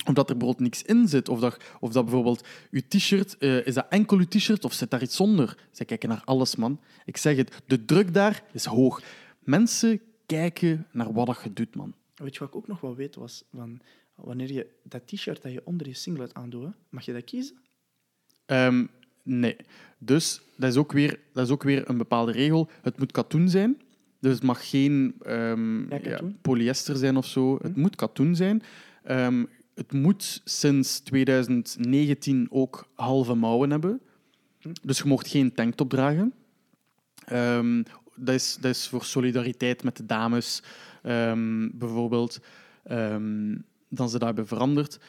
[0.07, 1.29] omdat er bijvoorbeeld niks in zit.
[1.29, 4.91] Of dat, of dat bijvoorbeeld uw t-shirt, eh, is dat enkel uw t-shirt of zit
[4.91, 5.57] daar iets onder?
[5.71, 6.81] Zij kijken naar alles, man.
[7.05, 9.03] Ik zeg het, de druk daar is hoog.
[9.39, 11.95] Mensen kijken naar wat dat je doet, man.
[12.15, 13.45] Weet je wat ik ook nog wel weet was?
[13.55, 13.81] Van,
[14.15, 17.57] wanneer je dat t-shirt dat je onder je singlet aandoet, mag je dat kiezen?
[18.47, 18.87] Ehm,
[19.23, 19.57] nee.
[19.99, 22.69] Dus dat is, ook weer, dat is ook weer een bepaalde regel.
[22.83, 23.81] Het moet katoen zijn.
[24.21, 27.59] Dus het mag geen ehm, Ja, polyester zijn of zo.
[27.63, 28.63] Het moet katoen zijn.
[29.03, 29.45] Ehm,
[29.75, 34.01] het moet sinds 2019 ook halve mouwen hebben.
[34.83, 36.35] Dus je mocht geen tanktop dragen.
[37.25, 37.83] Ehm,
[38.15, 40.63] dat, is, dat is voor solidariteit met de dames,
[41.03, 42.41] ehm, bijvoorbeeld.
[42.83, 43.57] Ehm,
[43.89, 45.01] dan ze hebben veranderd.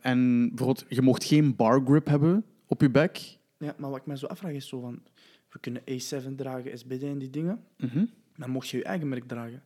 [0.00, 3.38] En bijvoorbeeld, je mocht geen bar grip hebben op je bek.
[3.58, 5.02] Ja, maar wat ik me zo afvraag is zo van...
[5.48, 7.64] We kunnen A7 dragen, SBD en die dingen.
[7.76, 8.04] Mhm.
[8.36, 9.62] Maar mocht je je eigen merk dragen?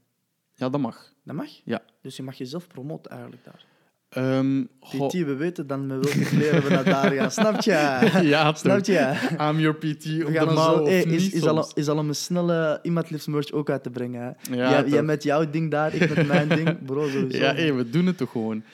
[0.55, 1.15] Ja, dat mag.
[1.23, 1.49] Dat mag?
[1.65, 1.83] Ja.
[2.01, 3.67] Dus je mag jezelf promoten eigenlijk daar.
[4.13, 7.31] Ehm, goh, PT, we weten dan met welke kleren we naar daar gaan.
[7.31, 8.11] Snap je?
[8.23, 9.15] ja, Snap je?
[9.41, 11.99] I'm your PT We op de gaan zo, hey, niet is, is, al, is al
[11.99, 14.23] om een snelle iemand liefst merch ook uit te brengen.
[14.23, 14.57] Hè?
[14.57, 16.79] Ja, jij, met jouw ding daar, ik met mijn ding.
[16.87, 17.39] Bro, sowieso.
[17.39, 18.65] Ja, hey, we doen het toch gewoon.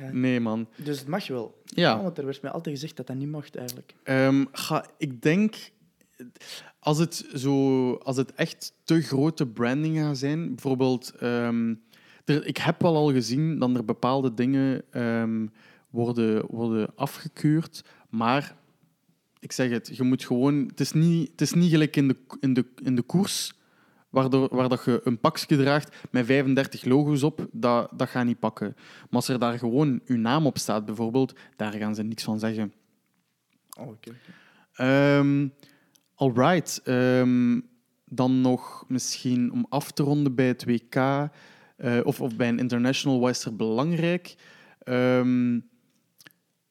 [0.00, 0.12] Ja.
[0.12, 0.68] Nee, man.
[0.76, 1.62] Dus het mag wel.
[1.64, 2.02] Ja.
[2.02, 3.94] want er werd mij altijd gezegd dat dat niet mocht eigenlijk.
[4.02, 5.54] Ehm, ga, ik denk,
[6.78, 11.74] als het, zo, als het echt te grote branding gaat zijn, bijvoorbeeld, ehm,
[12.24, 15.46] er, ik heb wel al gezien dat er bepaalde dingen ehm,
[15.90, 18.56] worden, worden afgekeurd, maar
[19.38, 22.16] ik zeg het, je moet gewoon, het is niet, het is niet gelijk in de,
[22.40, 23.52] in de, in de koers.
[24.10, 28.38] Waardoor, waar dat je een pakje draagt met 35 logo's op, dat, dat gaat niet
[28.38, 28.72] pakken.
[28.76, 32.38] Maar als er daar gewoon uw naam op staat, bijvoorbeeld, daar gaan ze niks van
[32.38, 32.72] zeggen.
[33.78, 34.12] Oh, oké.
[34.72, 35.46] Ehm
[36.14, 36.80] alright.
[36.84, 37.60] Ehm,
[38.04, 40.94] dan nog misschien om af te ronden bij het WK
[41.76, 44.34] eh, of, of bij een international, wat is er belangrijk?
[44.78, 45.60] Ehm,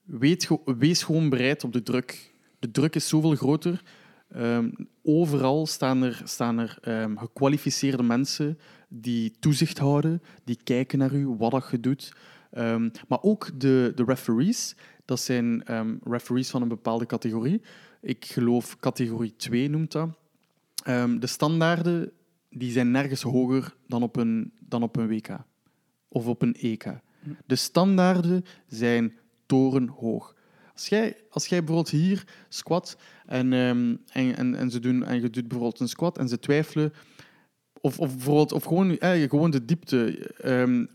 [0.02, 2.32] weet, wees gewoon bereid op de druk.
[2.58, 3.82] De druk is zoveel groter.
[4.28, 4.70] Ehm,
[5.02, 11.26] overal staan er, staan er ehm, gekwalificeerde mensen die toezicht houden, die kijken naar u,
[11.26, 12.12] wat dat je doet.
[13.08, 15.64] Maar ook de, de referees, dat zijn
[16.04, 17.62] referees van een bepaalde categorie.
[18.00, 20.08] Ik geloof categorie 2 noemt dat.
[21.20, 22.12] De standaarden
[22.54, 25.44] die zijn nergens hoger dan op, een, dan op een WK
[26.08, 26.84] of op een EK.
[27.46, 29.12] De standaarden zijn
[29.46, 30.34] torenhoog.
[30.72, 32.96] Als jij, als jij bijvoorbeeld hier squat
[33.26, 36.38] en, ehm, en, en, en, ze doen, en je doet bijvoorbeeld een squat en ze
[36.38, 36.92] twijfelen,
[37.80, 40.30] of, of, bijvoorbeeld, of gewoon, eh, gewoon de diepte.
[40.36, 40.86] ehm,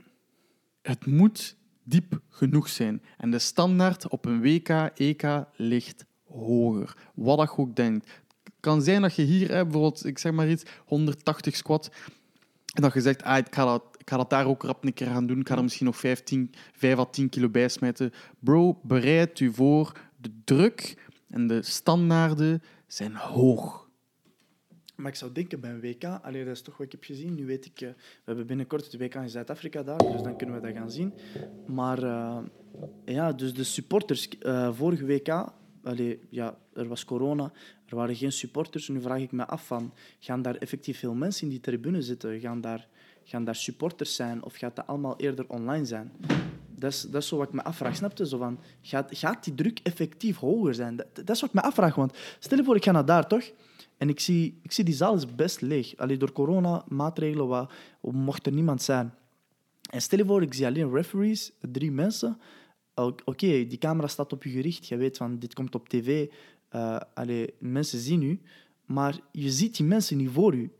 [0.81, 3.01] het moet diep genoeg zijn.
[3.17, 6.97] En de standaard op een WK, EK ligt hoger.
[7.15, 8.21] Wat je ook denkt.
[8.59, 11.89] Kan zijn dat je hier, eh, bijvoorbeeld, ik zeg maar iets, 180 squat,
[12.73, 15.39] en dat je zegt, ah, ik, ga dat, daar ook rap een keer gaan doen.
[15.39, 18.13] Ik ga er misschien nog 15, 5 à 10 kilo bij smijten.
[18.39, 19.91] Bro, bereid u voor.
[20.17, 20.97] De druk
[21.29, 23.87] en de standaarden zijn hoog.
[24.95, 27.35] Maar ik zou denken bij een WK, allee, dat is toch wat ik heb gezien.
[27.35, 30.55] Nu weet ik, eh, we hebben binnenkort het WK in Zuid-Afrika daar, dus dan kunnen
[30.55, 31.13] we dat gaan zien.
[31.67, 32.37] Maar eh,
[33.05, 35.51] ja, dus de supporters, eh, vorige WK,
[35.83, 37.51] allee, ja, er was corona,
[37.89, 38.87] er waren geen supporters.
[38.87, 42.39] Nu vraag ik me af van, gaan daar effectief veel mensen in die tribune zitten?
[42.39, 42.87] Gaan daar,
[43.23, 46.11] gaan daar supporters zijn of gaat dat allemaal eerder online zijn?
[46.75, 47.95] Dat is, dat is zo wat ik me afvraag.
[47.95, 48.27] Snap je?
[48.27, 50.95] Zo van, gaat, gaat die druk effectief hoger zijn?
[50.95, 51.95] Dat, is wat ik me afvraag.
[51.95, 53.51] Want stel je voor, ik ga naar daar, toch?
[53.97, 55.97] En ik zie, ik zie die zaal is best leeg.
[55.97, 57.71] Alleen door corona, maatregelen, wat,
[58.01, 59.13] mocht er niemand zijn.
[59.89, 62.37] En stel je voor, ik zie alleen referees, drie mensen.
[63.25, 64.87] Oké, die camera staat op je gericht.
[64.87, 66.27] Je weet van, dit komt op tv.
[66.69, 68.41] Eh allee, mensen zien u.
[68.85, 70.71] Maar je ziet die mensen niet voor u.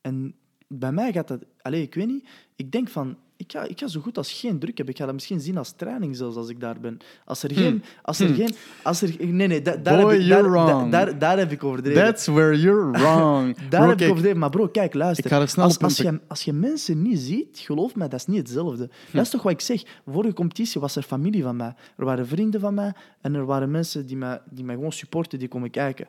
[0.00, 0.34] En
[0.68, 1.44] bij mij gaat dat...
[1.62, 2.28] Allee, ik weet niet.
[2.56, 3.18] Ik denk van...
[3.38, 4.94] Ik ga, ik ga zo goed als geen druk hebben.
[4.94, 6.98] Ik ga dat misschien zien als training zelfs als ik daar ben.
[7.24, 7.82] Als er geen...
[8.02, 11.18] Als er geen als er, nee, nee, da- daar, Boy, heb ik, daar, da- daar,
[11.18, 12.02] daar heb ik overdreven.
[12.04, 13.56] That's where you're wrong.
[13.56, 14.38] Daar Bro, heb ik overdreven.
[14.38, 15.24] Maar bro, kijk, luister.
[15.24, 18.26] Ik ga er snel als, je, als je mensen niet ziet, geloof mij, dat is
[18.26, 18.88] niet hetzelfde.
[19.10, 19.16] Hm.
[19.16, 19.82] Dat is toch wat ik zeg.
[20.06, 21.74] Vorige competitie was er familie van mij.
[21.96, 25.38] Er waren vrienden van mij en er waren mensen die mij, die mij gewoon supporten,
[25.38, 26.08] die komen kijken.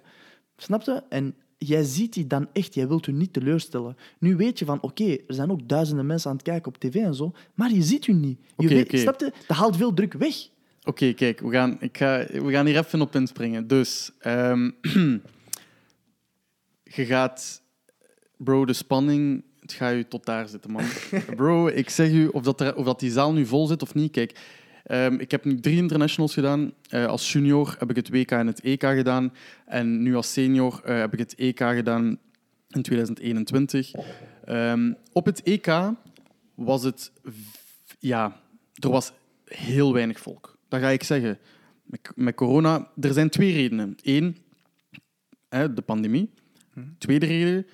[0.57, 1.03] Snap je?
[1.09, 3.97] En jij ziet die dan echt, jij wilt u niet teleurstellen.
[4.19, 6.95] Nu weet je van, oké, er zijn ook duizenden mensen aan het kijken op tv
[6.95, 8.39] en zo, maar je ziet u niet.
[8.57, 8.99] Je weet.
[8.99, 9.31] Snap je?
[9.47, 10.35] Dat haalt veel druk weg.
[10.83, 13.67] Oké, kijk, we gaan, ik ga, we gaan hier even op inspringen.
[13.67, 14.71] Dus, ehm,
[16.97, 17.61] je gaat...
[18.37, 20.83] Bro, de spanning, het gaat je tot daar zitten, man.
[21.35, 23.93] Bro, ik zeg u, of dat, er, of dat die zaal nu vol zit of
[23.93, 24.39] niet, kijk...
[24.89, 26.73] ehm, ik heb nu drie internationals gedaan.
[26.89, 29.33] Eh, als junior heb ik het WK en het EK gedaan.
[29.65, 32.19] En nu als senior eh, heb ik het EK gedaan
[32.67, 33.91] in 2021.
[34.45, 35.67] Ehm, op het EK
[36.55, 37.11] was het...
[37.99, 38.41] Ja,
[38.73, 39.11] er was
[39.45, 40.57] heel weinig volk.
[40.67, 41.37] Dat ga ik zeggen.
[41.83, 43.95] Met, met corona, er zijn twee redenen.
[44.03, 44.37] Eén,
[45.49, 46.29] hè, de pandemie.
[46.97, 47.65] Tweede reden,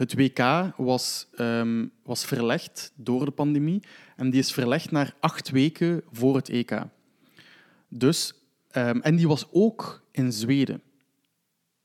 [0.00, 3.82] het WK was, ehm, was verlegd door de pandemie.
[4.16, 6.82] En die is verlegd naar acht weken voor het EK.
[7.88, 8.34] Dus,
[8.70, 10.82] ehm, en die was ook in Zweden.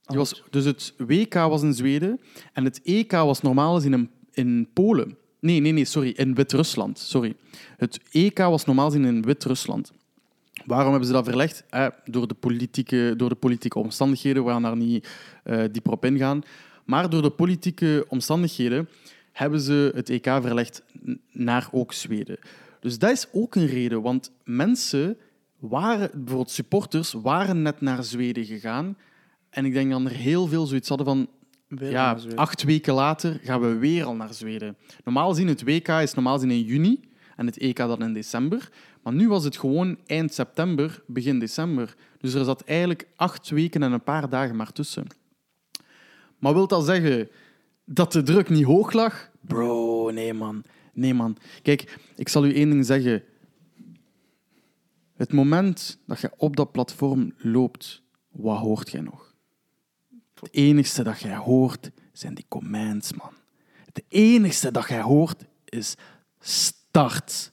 [0.02, 2.20] Die was, dus het WK was in Zweden
[2.54, 5.18] en het EK was normaal gezien in, in Polen.
[5.40, 7.00] Nee, nee, nee, sorry, in Wit-Rusland.
[7.00, 7.36] Sorry.
[7.78, 9.94] Het EK was normaal gezien in Wit-Rusland.
[10.66, 11.64] Waarom hebben ze dat verlegd?
[11.70, 14.46] Eh, door, de politieke, door de politieke omstandigheden.
[14.46, 15.08] We gaan daar niet
[15.44, 16.44] eh, dieper op ingaan.
[16.86, 18.90] Maar door de politieke omstandigheden
[19.32, 20.84] hebben ze het EK verlegd
[21.32, 22.38] naar ook Zweden.
[22.80, 25.18] Dus dat is ook een reden, want mensen
[25.60, 28.98] waren, bijvoorbeeld supporters, waren net naar Zweden gegaan.
[29.50, 31.28] En ik denk dat er heel veel zoiets hadden van,
[31.90, 34.78] ja, acht weken later gaan we weer al naar Zweden.
[35.04, 37.00] Normaal gezien, het WK is normaal gezien in juni.
[37.36, 38.70] en het EK dan in december.
[39.04, 41.96] Maar nu was het gewoon eind september, begin december.
[42.18, 45.08] Dus er zat eigenlijk acht weken en een paar dagen maar tussen.
[46.40, 47.30] Maar wil dat zeggen
[47.86, 49.30] dat de druk niet hoog lag?
[49.42, 50.64] Bro, nee man.
[50.94, 51.38] Nee man.
[51.62, 53.24] Kijk, ik zal u één ding zeggen.
[55.16, 59.34] Het moment dat je op dat platform loopt, wat hoort jij nog?
[60.34, 63.32] Het enigste dat jij hoort zijn die commands, man.
[63.86, 65.96] Het enigste dat jij hoort is
[66.40, 67.52] start,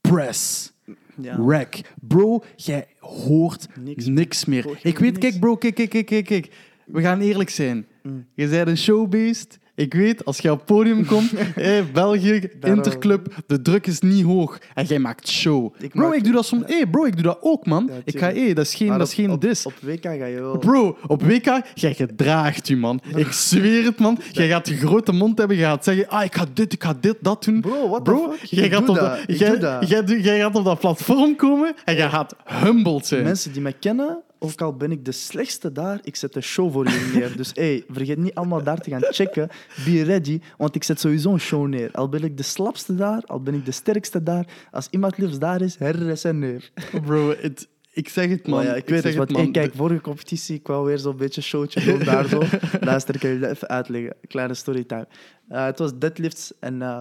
[0.00, 0.72] press,
[1.20, 1.36] Ja.
[1.46, 1.80] rec.
[2.00, 4.78] Bro, jij hoort Niks niks, meer.
[4.82, 5.18] ik weet, niks.
[5.18, 6.54] kijk bro, kijk, kijk, kijk, kijk, kijk.
[6.86, 7.86] We gaan eerlijk zijn.
[8.02, 8.26] Mm.
[8.34, 9.60] Je bent een showbeest.
[9.74, 12.48] Ik weet, als je op het podium komt, eh, België.
[12.60, 14.58] Interclub, de druk is niet hoog.
[14.74, 15.74] En jij maakt show.
[15.78, 16.62] Ik bro, maak- ik doe dat soms...
[16.66, 17.88] Hey, bro, ik doe dat ook, man.
[17.92, 19.66] Ja, ik ga, hey, dat is geen, Maar dat is op- geen op, dis.
[19.66, 20.58] Op WK ga je wel...
[20.58, 23.00] Bro, op WK, jij gedraagt u, man.
[23.16, 24.18] Ik zweer het, man.
[24.32, 25.56] Jij gaat de grote mond hebben.
[25.56, 27.60] Je gaat zeggen, ah, ik ga dit, ik ga dit, dat doen.
[27.60, 29.18] Bro, the Bro, jij gaat, op dat.
[29.26, 33.22] jij, jij jij gaat op dat platform komen en jij gaat humbled zijn.
[33.22, 36.72] Mensen die mij kennen, ook al ben ik de slechtste daar, ik zet een show
[36.72, 37.36] voor jullie neer.
[37.36, 39.48] Dus hey, vergeet niet allemaal daar te gaan checken.
[39.84, 41.90] Be ready, want ik zet sowieso een show neer.
[41.92, 44.46] Al ben ik de slapste daar, al ben ik de sterkste daar.
[44.70, 46.70] Als iemand liefst daar is, herre zijn neer.
[47.06, 48.58] Bro, het, ik zeg het, man.
[48.58, 49.42] Maar ja, ik, weet het, want man.
[49.42, 52.42] hey, kijk, vorige competitie, ik wou weer zo'n beetje showtje doen daar zo.
[52.80, 54.16] Luister, ik kan jullie even uitleggen.
[54.28, 55.06] Kleine storytime.
[55.48, 57.00] Eh, het was deadlifts en eh,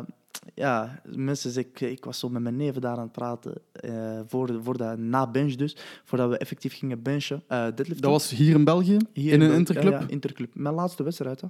[0.54, 4.60] ja, mensen ik, ik was zo met mijn neven daar aan het praten, eh, voor,
[4.64, 7.44] voor dat, na bench dus, voordat we effectief gingen benchen.
[7.48, 7.68] eh.
[7.76, 9.92] Dat was hier in België, Hier in een interclub.
[9.94, 10.56] Ja, ja, interclub.
[10.56, 11.48] Mijn laatste wedstrijd, hè?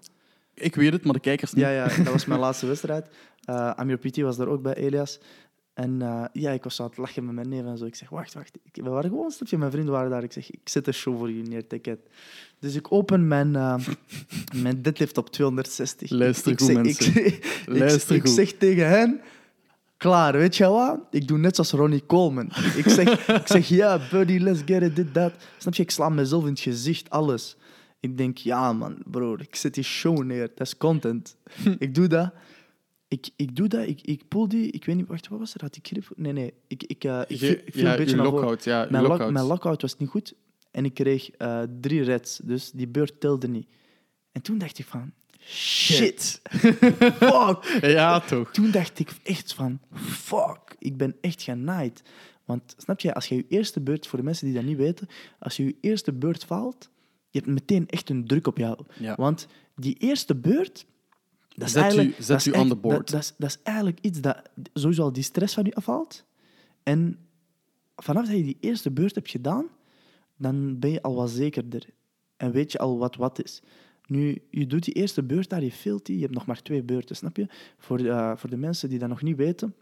[0.53, 1.63] Ik weet het, maar de kijkers niet.
[1.63, 3.07] Ja, ja, dat was mijn laatste wedstrijd.
[3.45, 5.19] Eh Amir Piti was daar ook bij, Elias.
[5.73, 7.85] En eh, ja, ik was zo aan het lachen met mijn neef en zo.
[7.85, 8.57] Ik zeg, wacht, wacht.
[8.71, 10.23] Ik, we waren gewoon een stukje, mijn vrienden waren daar.
[10.23, 11.99] Ik zeg, ik zet een show voor jullie neer, ticket.
[12.59, 13.75] Dus ik open mijn, eh,
[14.63, 16.09] mijn deadlift op 260.
[16.09, 17.25] Luister ik, goed, zeg, mensen.
[17.25, 18.31] Ik, ik, Luister ik goed.
[18.31, 19.21] zeg tegen hen...
[19.97, 20.99] Klaar, weet je wat?
[21.11, 22.45] Ik doe net zoals Ronnie Coleman.
[22.75, 25.33] Ik zeg, ik zeg ja, buddy, let's get it, dit, dat.
[25.57, 25.83] Snap je?
[25.83, 27.55] Ik sla mezelf in het gezicht, alles.
[27.99, 30.51] Ik denk, ja man, bro, ik zet die show neer.
[30.55, 31.35] Dat is content.
[31.79, 32.33] ik doe dat.
[33.11, 35.61] Ik, ik doe dat, ik, ik pull die, ik weet niet, wacht, wat was er?
[35.61, 36.11] Had ik grip?
[36.15, 38.63] Nee, nee, ik, ik, eh, ik viel viel ja, een beetje naar lockout.
[38.63, 39.31] Ja, Mijn, lock, lockout.
[39.31, 40.33] mijn lockout was niet goed
[40.71, 43.67] en ik kreeg eh, drie reds, dus die beurt telde niet.
[44.31, 46.41] En toen dacht ik van, shit,
[47.19, 47.79] fuck.
[47.81, 48.51] Ja, toch.
[48.51, 52.01] Toen dacht ik echt van, fuck, ik ben echt genaaid.
[52.45, 55.07] Want snap je, als je je eerste beurt, voor de mensen die dat niet weten,
[55.39, 56.89] als je je eerste beurt faalt,
[57.29, 58.77] je hebt meteen echt een druk op jou.
[58.99, 59.15] Ja.
[59.15, 60.85] Want die eerste beurt,
[61.55, 62.97] dat is Zet u- zet u on echt- the board.
[62.97, 64.41] Dat, dat, is, dat is eigenlijk iets dat
[64.73, 66.25] sowieso al die stress van je afhaalt.
[66.83, 67.17] En
[67.95, 69.65] vanaf dat je die eerste beurt hebt gedaan,
[70.37, 71.85] dan ben je al wat zekerder.
[72.37, 73.61] En weet je al wat wat is.
[74.07, 76.83] Nu, je doet die eerste beurt daar, je veelt die, je hebt nog maar twee
[76.83, 77.47] beurten, snap je?
[77.77, 79.75] Voor, eh, voor de mensen die dat nog niet weten,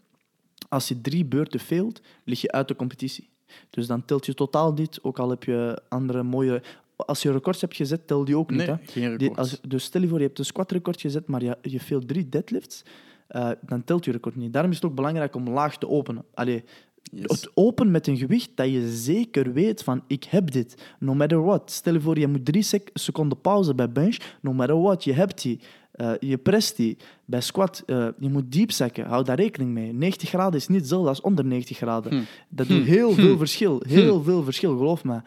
[0.68, 3.28] als je drie beurten veelt, lig je uit de competitie.
[3.70, 6.62] Dus dan telt je totaal niet, ook al heb je andere mooie...
[7.06, 8.58] Als je records hebt gezet, tel die ook niet.
[8.58, 8.74] Nee, hè?
[8.84, 9.38] geen Die, record.
[9.38, 12.28] als, dus stel je voor, je hebt een squat-record gezet, maar je, je veelt drie
[12.28, 12.82] deadlifts,
[13.28, 14.52] eh, dan telt je record niet.
[14.52, 16.24] Daarom is het ook belangrijk om laag te openen.
[16.34, 16.64] Allee,
[17.12, 17.24] Yes.
[17.30, 20.82] het open met een gewicht dat je zeker weet van, ik heb dit.
[20.98, 21.70] No matter what.
[21.70, 24.16] Stel je voor, je moet drie sec- seconden pauze bij bench.
[24.40, 25.60] No matter what, je hebt die.
[25.92, 26.96] Eh, je prest die.
[27.24, 29.04] Bij squat, eh, je moet diep zakken.
[29.06, 29.92] Hou daar rekening mee.
[29.92, 32.12] 90 graden is niet hetzelfde als onder 90 graden.
[32.12, 32.22] Hm.
[32.48, 33.82] Dat doet heel veel verschil.
[33.86, 35.20] Heel veel verschil, geloof me.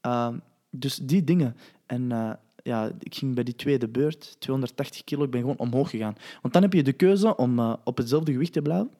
[0.00, 0.34] Ehm,
[0.78, 1.56] dus die dingen.
[1.86, 2.30] En eh,
[2.62, 6.14] ja, ik ging bij die tweede beurt, 280 kilo, ik ben gewoon omhoog gegaan.
[6.42, 8.90] Want dan heb je de keuze om eh, op hetzelfde gewicht te blijven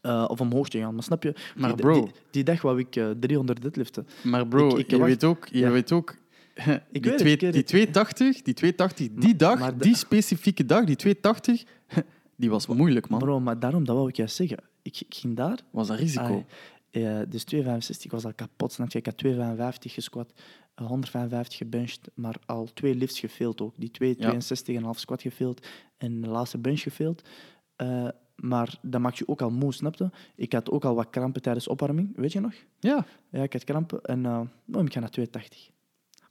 [0.00, 0.94] eh, of omhoog te gaan.
[0.94, 1.34] Maar snap je?
[1.56, 2.02] Maar die, bro.
[2.02, 4.06] Die, die dag wou ik eh, 300 deadliften.
[4.22, 5.70] Maar bro, Ik- ik je wacht- weet ook, je Ja.
[5.70, 6.14] weet ook
[6.92, 7.66] die, weet twee- die het.
[7.66, 11.64] 280, die 280, die Maar- dag, maar de- die specifieke dag, die 280,
[12.36, 13.18] die was moeilijk, man.
[13.18, 14.58] Bro, maar daarom, dat wou ik juist zeggen.
[14.82, 16.44] Ik, ik ging daar, Was een risico.
[17.04, 18.72] Eh, dus 265 was al kapot.
[18.72, 18.98] Snap je?
[18.98, 20.32] Ik had 255 gesquat,
[20.74, 23.74] eh, 155 gebenched, maar al twee lifts gefaild ook.
[23.76, 25.66] Die twee, 62,5 squat gefaild
[25.96, 27.22] en de laatste bench gefaild.
[27.76, 30.10] Eh, maar dat maakt je ook al moe, snap je?
[30.34, 32.54] Ik had ook al wat krampen tijdens opwarming, weet je nog?
[32.78, 33.06] Ja.
[33.30, 35.70] Ja, ik had krampen en uh, nou, ik ga naar 280.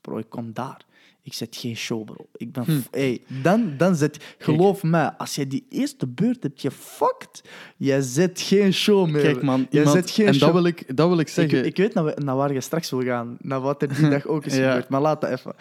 [0.05, 0.85] Bro, ik kom daar.
[1.21, 2.25] Ik zet geen show, bro.
[2.35, 2.63] Ik ben...
[2.63, 2.79] Hm.
[2.91, 4.35] Hey, dan, dan zet...
[4.37, 7.41] Geloof mij, als je die eerste beurt hebt gefuckt,
[7.77, 9.21] je zet geen show meer.
[9.21, 10.43] Kijk, man, Je iemand, zet geen en show.
[10.43, 11.65] dat wil ik, dat wil ik Ik, zeggen.
[11.65, 13.37] ik weet naar, naar waar je straks wil gaan.
[13.39, 14.67] Naar wat er die dag ook is Ja.
[14.67, 14.89] gebeurd.
[14.89, 15.55] Maar laat dat even.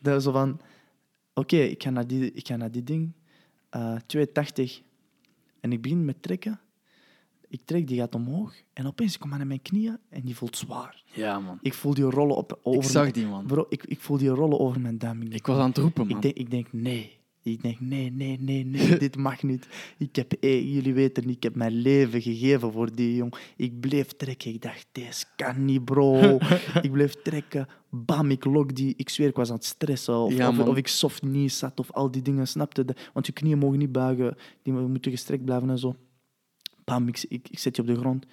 [0.00, 0.60] Dat is zo van...
[1.34, 3.12] Oké, ik ga naar die, ik ga naar die ding.
[3.70, 4.80] eh 280.
[5.60, 6.60] En ik begin met trekken.
[7.48, 8.54] Ik trek, die gaat omhoog.
[8.72, 11.02] En opeens kom ik aan mijn knieën en die voelt zwaar.
[11.12, 11.58] ja, man.
[11.62, 13.46] Ik voel die rollen op, over Ik zag die, man.
[13.46, 15.22] Bro, ik, ik voel die rollen over mijn duim.
[15.22, 16.16] Ik was aan het roepen, man.
[16.16, 17.16] ik denk, ik denk, nee.
[17.42, 19.66] Ik denk, nee, nee, nee, nee, dit mag niet.
[19.98, 23.34] Ik heb, eh, jullie weten niet, ik heb mijn leven gegeven voor die jong.
[23.56, 24.54] Ik bleef trekken.
[24.54, 26.38] Ik dacht, deze kan niet, bro.
[26.82, 27.68] ik bleef trekken.
[27.90, 28.94] Bam, ik lok die.
[28.96, 30.18] Ik zweer, ik was aan het stressen.
[30.18, 33.32] Of, Ja, of, ik soft niet zat, of al die dingen, snapte de, Want je
[33.32, 34.36] knieën mogen niet buigen.
[34.62, 35.96] Die moeten gestrekt blijven en zo.
[36.86, 38.26] Bam, ik, ik, ik zet je op de grond.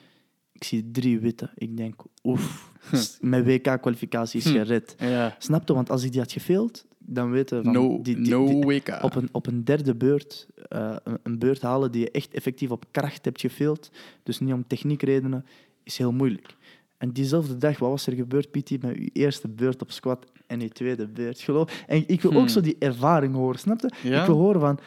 [0.52, 1.50] Ik zie drie witte.
[1.56, 2.72] Ik denk, oef,
[3.22, 4.52] mijn WK-kwalificatie is Hm.
[4.52, 4.96] gered.
[5.00, 5.36] Ja.
[5.40, 5.74] Snapte?
[5.74, 7.74] Want als ik die had gefaild, dan weten we van...
[7.74, 9.00] No, die, die- no die- WK.
[9.02, 12.72] op, een, op een derde beurt, eh, een, een beurt halen die je echt effectief
[12.72, 13.90] op kracht hebt gefaild,
[14.24, 15.46] dus niet om techniekredenen,
[15.84, 16.56] is heel moeilijk.
[16.98, 20.60] En diezelfde dag, wat was er gebeurd, Pietie, met uw eerste beurt op squat en
[20.60, 21.40] je tweede beurt?
[21.42, 21.84] Geloof.
[21.88, 22.48] En ik wil ook Hmm.
[22.48, 23.92] zo die ervaring horen, snapte?
[24.04, 24.20] Ja?
[24.22, 24.80] Ik wil horen van...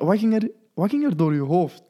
[0.00, 1.82] Wat ging er, wat ging er door je hoofd?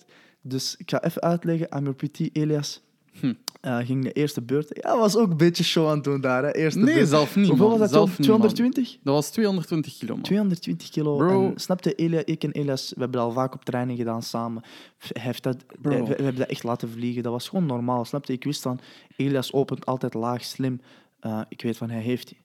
[0.42, 2.82] Dus ik ga even uitleggen mijn Petit Elias.
[3.20, 3.34] Hm.
[3.60, 4.68] eh, ging de eerste beurt.
[4.82, 6.42] Ja, was ook een beetje show aan het doen daar.
[6.42, 6.54] Hè.
[6.54, 7.08] Eerste Nee, beurt.
[7.08, 7.90] zelf niet, Hoeveel was dat?
[7.90, 8.38] Zelf niet, man.
[8.38, 8.98] 220?
[9.02, 10.22] Dat was 220 kilo, man.
[10.22, 11.16] 220 kilo.
[11.16, 11.44] Bro.
[11.46, 14.62] En snapte Elia, ik en Elias, we hebben dat al vaak op training gedaan samen.
[14.98, 15.90] Hij heeft dat, Bro.
[15.90, 17.22] we, we hebben dat echt laten vliegen.
[17.22, 18.04] Dat was gewoon normaal.
[18.04, 18.32] Snapte?
[18.32, 18.80] Ik wist van,
[19.16, 20.80] Elias opent altijd laag, slim.
[21.20, 22.40] Eh, ik weet van, hij heeft die.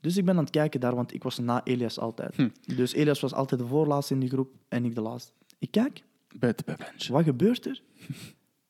[0.00, 2.34] Dus ik ben aan het kijken daar, want ik was na Elias altijd.
[2.36, 2.48] Hm.
[2.76, 5.32] Dus Elias was altijd de voorlaatste in die groep en ik de laatste.
[5.58, 6.02] Ik kijk,
[6.38, 7.08] Buiten bij bench.
[7.08, 7.82] wat gebeurt er?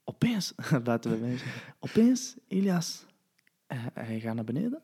[0.05, 0.53] Opeens,
[0.85, 1.49] buiten bij mensen.
[1.79, 3.07] Opeens, Elias,
[3.67, 4.83] hij, hij gaat naar beneden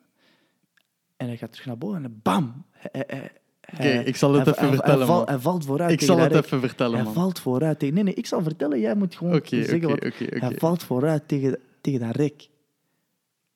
[1.17, 2.65] en hij gaat terug naar boven en bam!
[2.71, 3.33] Hij, hij- hij-
[3.73, 5.91] Oké, hij- ik zal het hij- even hij- vertellen, hij, val- hij valt vooruit.
[5.91, 7.13] Ik zal het even vertellen, Hij man.
[7.15, 7.95] valt vooruit tegen.
[7.95, 8.81] Nee, nee, ik zal vertellen.
[8.81, 10.03] Jij moet gewoon zeggen wat.
[10.19, 12.49] Hij valt vooruit tegen, tegen dat rek.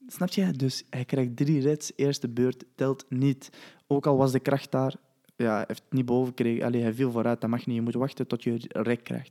[0.06, 0.50] Snap je?
[0.50, 1.92] Dus hij krijgt drie reds.
[1.96, 3.50] Eerste beurt telt niet.
[3.86, 4.94] Ook al was de kracht daar.
[5.36, 6.64] Ja, heeft het niet boven gekregen.
[6.64, 7.40] Allee, hij viel vooruit.
[7.40, 7.76] Dat mag niet.
[7.76, 9.30] Je moet wachten tot je rek krijgt.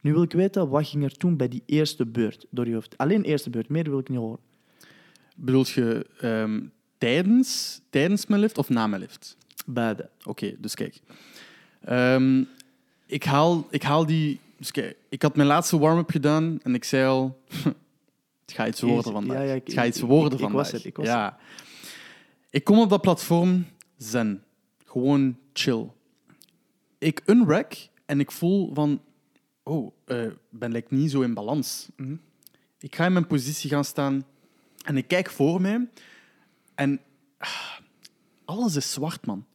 [0.00, 2.98] Nu wil ik weten, wat ging er toen bij die eerste beurt door je hoofd?
[2.98, 3.68] Alleen eerste beurt.
[3.68, 4.38] Meer wil ik niet horen.
[5.36, 6.60] Bedoel je ehm,
[6.98, 9.36] tijdens, tijdens mijn lift of na mijn lift?
[9.66, 10.08] Beide.
[10.24, 11.00] Oké, dus kijk.
[11.80, 12.42] Ehm,
[13.06, 14.40] ik, haal, ik haal die...
[14.58, 17.40] Dus kijk, ik had mijn laatste warm-up gedaan en ik zei al...
[18.44, 19.36] het gaat iets worden vandaag.
[19.36, 20.70] Ja, ja, ik- het gaat iets ik- worden ik- ik vandaag.
[20.70, 21.38] was er, ik was ja.
[22.50, 23.66] Ik kom op dat platform
[23.96, 24.42] zen.
[24.86, 25.90] Gewoon chill.
[26.98, 27.72] Ik unrack
[28.06, 29.02] en ik voel van...
[29.62, 31.88] Oh, ik ben like, niet zo in balans.
[31.96, 32.16] Mhm.
[32.78, 34.24] Ik ga in mijn positie gaan staan
[34.84, 35.88] en ik kijk voor mij
[36.74, 37.00] en
[37.38, 37.78] ah,
[38.44, 39.46] alles is zwart, man.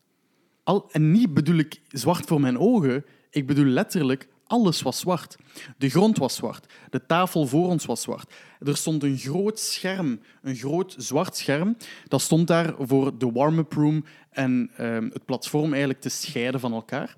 [0.64, 5.36] Al, en niet bedoel ik zwart voor mijn ogen, ik bedoel letterlijk alles was zwart.
[5.78, 8.34] De grond was zwart, de tafel voor ons was zwart.
[8.60, 13.74] Er stond een groot scherm, een groot zwart scherm, dat stond daar voor de warm-up
[13.74, 17.16] room en ehm, het platform eigenlijk te scheiden van elkaar.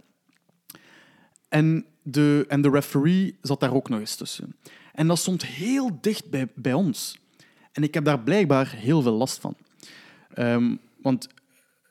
[1.49, 4.55] En de, en de referee zat daar ook nog eens tussen.
[4.93, 7.19] En dat stond heel dicht bij, bij ons.
[7.71, 9.55] En ik heb daar blijkbaar heel veel last van.
[10.33, 11.27] Ehm, want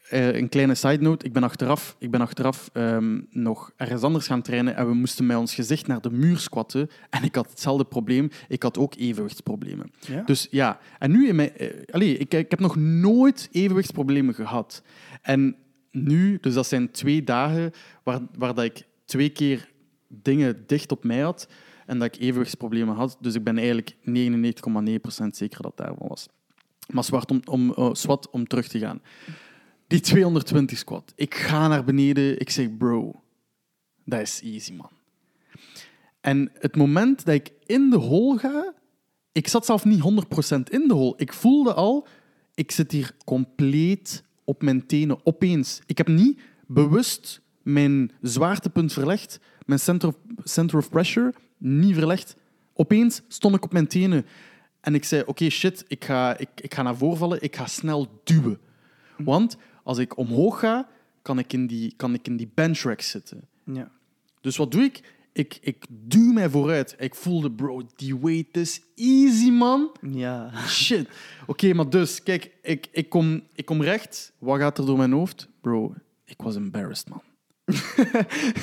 [0.08, 4.26] eh, een kleine side note, ik ben achteraf, ik ben achteraf ehm, nog ergens anders
[4.26, 6.90] gaan trainen en we moesten met ons gezicht naar de muur squatten.
[7.10, 8.30] En ik had hetzelfde probleem.
[8.48, 9.90] Ik had ook evenwichtsproblemen.
[10.00, 10.22] Ja?
[10.22, 11.56] Dus ja, en nu in mijn...
[11.56, 14.82] eh, allee, ik, ik heb nog nooit evenwichtsproblemen gehad.
[15.22, 15.56] En
[15.90, 17.72] nu, dus dat zijn twee dagen
[18.02, 19.68] waar, waar dat ik twee keer
[20.08, 21.48] dingen dicht op mij had
[21.86, 23.16] en dat ik evenwichtsproblemen had.
[23.20, 26.28] Dus ik ben eigenlijk 99,9% zeker dat daarvan was.
[26.92, 29.00] Maar zwart om, om, eh, zwart om terug te gaan.
[29.88, 31.12] Die 220 squat.
[31.16, 32.40] Ik ga naar beneden.
[32.40, 33.22] Ik zeg, bro,
[34.04, 34.90] dat is easy, man.
[36.20, 38.74] En het moment dat ik in de hole ga,
[39.32, 41.14] ik zat zelf niet 100% in de hole.
[41.16, 42.06] Ik voelde al,
[42.54, 45.80] ik zit hier compleet op mijn tenen, opeens.
[45.86, 52.36] Ik heb niet bewust mijn zwaartepunt verlegd, mijn center of, center of pressure niet verlegd.
[52.74, 54.26] Opeens stond ik op mijn tenen
[54.80, 57.66] en ik zei, oké, shit, ik ga, ik, ik ga naar voren vallen, ik ga
[57.66, 58.58] snel duwen.
[59.16, 59.56] Want
[59.88, 60.88] als ik omhoog ga,
[61.22, 63.48] kan ik in die, kan ik in die bench rack zitten.
[63.64, 63.90] Ja.
[64.40, 65.16] Dus wat doe ik?
[65.32, 66.94] Ik, ik duw mij vooruit.
[66.98, 69.90] Ik voelde, bro, die weight is easy, man.
[70.10, 70.52] Ja.
[70.66, 71.08] Shit.
[71.46, 74.32] Oké, maar dus, kijk, ik, ik, kom, ik kom recht.
[74.38, 75.48] Wat gaat er door mijn hoofd?
[75.60, 75.94] Bro,
[76.24, 77.22] ik was embarrassed, man.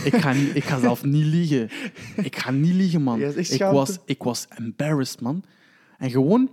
[0.09, 1.69] ik, ga niet, ik ga zelf niet liegen.
[2.15, 3.21] Ik ga niet liegen, man.
[3.21, 5.43] Ik, was, ik was embarrassed, man.
[5.97, 6.49] En gewoon,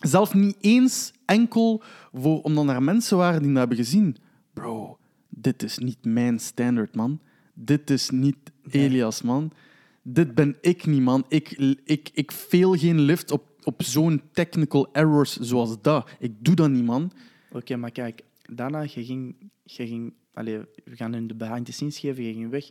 [0.00, 1.82] zelf niet eens enkel
[2.12, 4.16] voor, omdat er mensen waren die dat hebben gezien.
[4.52, 4.98] Bro,
[5.28, 7.20] dit is niet mijn standard, man.
[7.54, 8.36] Dit is niet
[8.70, 9.52] Elias, man.
[10.02, 11.24] Dit ben ik niet, man.
[11.28, 11.50] Ik,
[11.84, 16.10] ik, ik fail geen lift op, op zo'n technical errors zoals dat.
[16.18, 17.12] Ik doe dat niet, man.
[17.52, 21.72] Oké, maar kijk, daarna, je ging, je ging allee, we gaan in de behind the
[21.72, 22.70] scenes geven, je ging weg.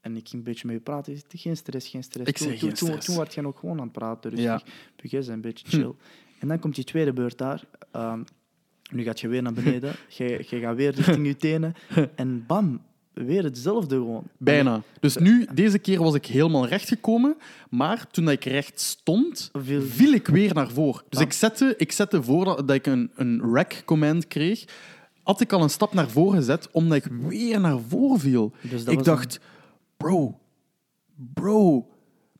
[0.00, 1.20] En ik ging een beetje met je praten.
[1.28, 2.28] Geen stress, geen stress.
[2.30, 4.30] Ik toen, toen, toen, werd je ook gewoon aan het praten.
[4.30, 4.62] Dus Ja.
[4.96, 5.94] je een beetje chill.
[6.44, 7.62] En dan komt die tweede beurt daar.
[7.92, 8.20] Ehm,
[8.92, 9.94] nu gaat je weer naar beneden.
[10.16, 11.74] je, je gaat weer richting je tenen.
[12.14, 12.80] En bam,
[13.12, 14.22] weer hetzelfde gewoon.
[14.38, 14.82] Bijna.
[15.00, 17.36] Dus nu, deze keer was ik helemaal recht gekomen,
[17.70, 21.02] maar toen ik recht stond, Viel- ik weer naar voren.
[21.08, 21.24] Dus Ah.
[21.26, 24.64] ik zette, ik zette voordat dat ik een, een rec-command kreeg,
[25.22, 28.52] had ik al een stap naar voren gezet, omdat ik weer naar voren viel.
[28.60, 29.40] Dus ik dacht,
[29.96, 30.38] bro,
[31.34, 31.88] bro.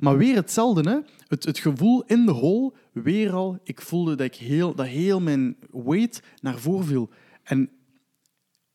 [0.04, 0.98] Maar weer hetzelfde, hè?
[1.28, 5.20] Het, het gevoel in de hole, weer al, ik voelde dat, ik heel, dat heel
[5.20, 7.10] mijn weight naar voren viel.
[7.42, 7.70] En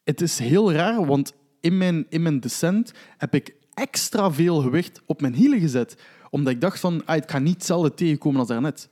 [0.03, 5.01] het is heel raar, want in mijn, in mijn descent heb ik extra veel gewicht
[5.05, 5.97] op mijn hielen gezet.
[6.29, 8.89] Omdat ik dacht van, ah, het kan niet hetzelfde tegenkomen als daarnet.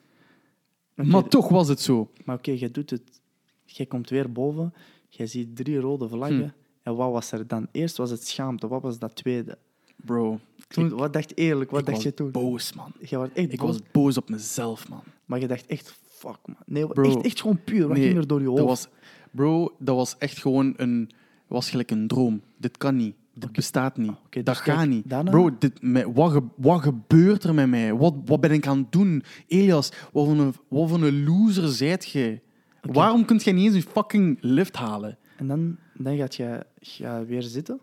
[0.97, 2.11] Oké, Maar toch was het zo.
[2.25, 3.21] Maar oké, jij doet het.
[3.65, 4.73] Jij komt weer boven.
[5.09, 6.37] Jij ziet drie rode vlaggen.
[6.37, 6.49] Hm.
[6.83, 7.67] En wat was er dan?
[7.71, 8.67] Eerst was het schaamte.
[8.67, 9.57] Wat was dat tweede?
[10.05, 11.71] Bro, Toen, wat dacht je eerlijk?
[11.71, 12.31] Wat ik dacht was je toen?
[12.31, 12.91] boos, man.
[12.99, 15.03] Je was echt Ik boos, was boos op mezelf, man.
[15.25, 16.57] maar je dacht echt, fuck man.
[16.65, 17.03] Nee, Bro.
[17.03, 17.87] echt, echt gewoon puur.
[17.87, 18.57] Wat Nee, ging er door je hoofd?
[18.59, 18.87] Dat was,
[19.31, 21.09] bro, dat was echt gewoon een...
[21.47, 22.41] was gelijk een droom.
[22.57, 23.15] Dit kan niet.
[23.33, 24.09] Dit bestaat niet.
[24.09, 25.09] Oké, dat dus gaat kijk, niet.
[25.09, 27.93] daarna- Bro, dit, met, wat, ge- wat gebeurt er met mij?
[27.93, 29.23] Wat, wat ben ik aan het doen?
[29.47, 32.41] Elias, wat voor een, wat voor een loser zijt jij?
[32.81, 35.17] Waarom kunt jij niet eens je fucking lift halen?
[35.37, 37.79] En dan, dan gaat je ga weer zitten.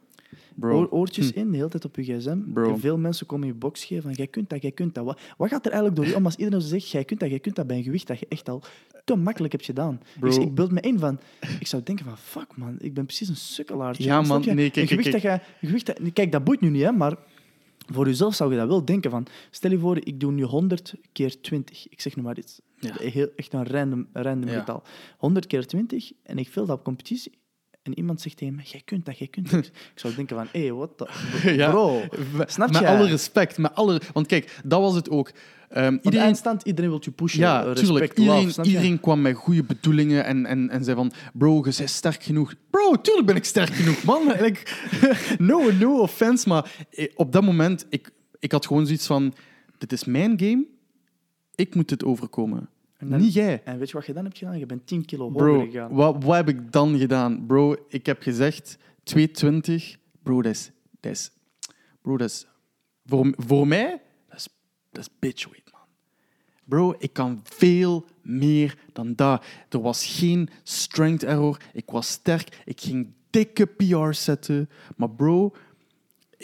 [0.55, 0.79] Bro.
[0.79, 2.39] Oor- oortjes in, de hele tijd op je gsm.
[2.53, 2.73] Bro.
[2.73, 5.05] En veel mensen komen je box geven van, jij kunt dat, jij kunt dat.
[5.05, 7.41] Wat, wat gaat er eigenlijk door je om als iedereen zegt, jij kunt dat, jij
[7.41, 8.63] kunt dat bij een gewicht dat je echt al
[9.05, 10.01] te makkelijk hebt gedaan?
[10.21, 10.29] Bro.
[10.31, 11.19] Ik, ik beeld me in van,
[11.61, 14.05] ik zou denken van, fuck man, ik ben precies een sukkelaartje.
[14.05, 14.43] Ja, man.
[14.43, 14.53] je?
[14.53, 16.83] Nee, kijk, een gewicht kijk, dat je, een gewicht dat, kijk, dat boeit nu niet,
[16.83, 17.17] hè, maar
[17.93, 20.95] voor jezelf zou je dat wel denken van, stel je voor, ik doe nu 100
[21.13, 21.89] keer 20.
[21.89, 22.61] Ik zeg nu maar iets.
[22.79, 22.95] Ja.
[22.99, 24.59] Heel, echt een random, random Ja.
[24.59, 24.83] getal.
[25.19, 27.33] 100 keer 20 en ik vul dat op competitie.
[27.85, 29.67] En iemand zegt tegen mij, jij kunt dat, jij kunt dat.
[29.93, 31.11] ik zou denken van, hé, hey, wat.
[31.45, 31.71] Ja.
[31.71, 32.03] Bro,
[32.33, 32.87] Met- snap met je?
[32.89, 33.59] alle respect.
[33.59, 35.33] Met alle, want kijk, dat was het ook.
[35.69, 37.41] Ehm, iedereen, eindstand, iedereen wil je pushen.
[37.41, 38.57] ja, respect, tuurlijk.
[38.63, 41.13] Iedereen, kwam met goede bedoelingen en, en, en zei van...
[41.33, 42.55] Bro, je bent sterk genoeg.
[42.71, 44.33] Bro, tuurlijk ben ik sterk genoeg, man.
[45.39, 47.87] No, no offense, maar eh, op dat moment...
[47.89, 49.35] Ik, ik had gewoon zoiets van...
[49.79, 50.65] Dit is mijn game.
[51.55, 52.69] Ik moet dit overkomen.
[53.11, 53.63] Dan- Niet jij.
[53.65, 54.59] En weet je wat je dan hebt gedaan?
[54.59, 55.93] Je bent 10 kilo hoger Bro, gegaan.
[55.95, 57.47] wat, wat heb ik dan gedaan?
[57.47, 59.97] Bro, ik heb gezegd 220.
[60.23, 60.71] Bro, dat is...
[61.01, 61.31] Dat is
[62.03, 62.47] bro, dat is...
[63.07, 64.49] Voor, voor mij, dat is,
[64.91, 65.81] dat is bitchweight, man.
[66.65, 69.45] Bro, ik kan veel meer dan dat.
[69.69, 71.61] Er was geen strength error.
[71.73, 72.63] Ik was sterk.
[72.65, 74.69] Ik ging dikke PR's zetten.
[74.97, 75.53] Maar bro,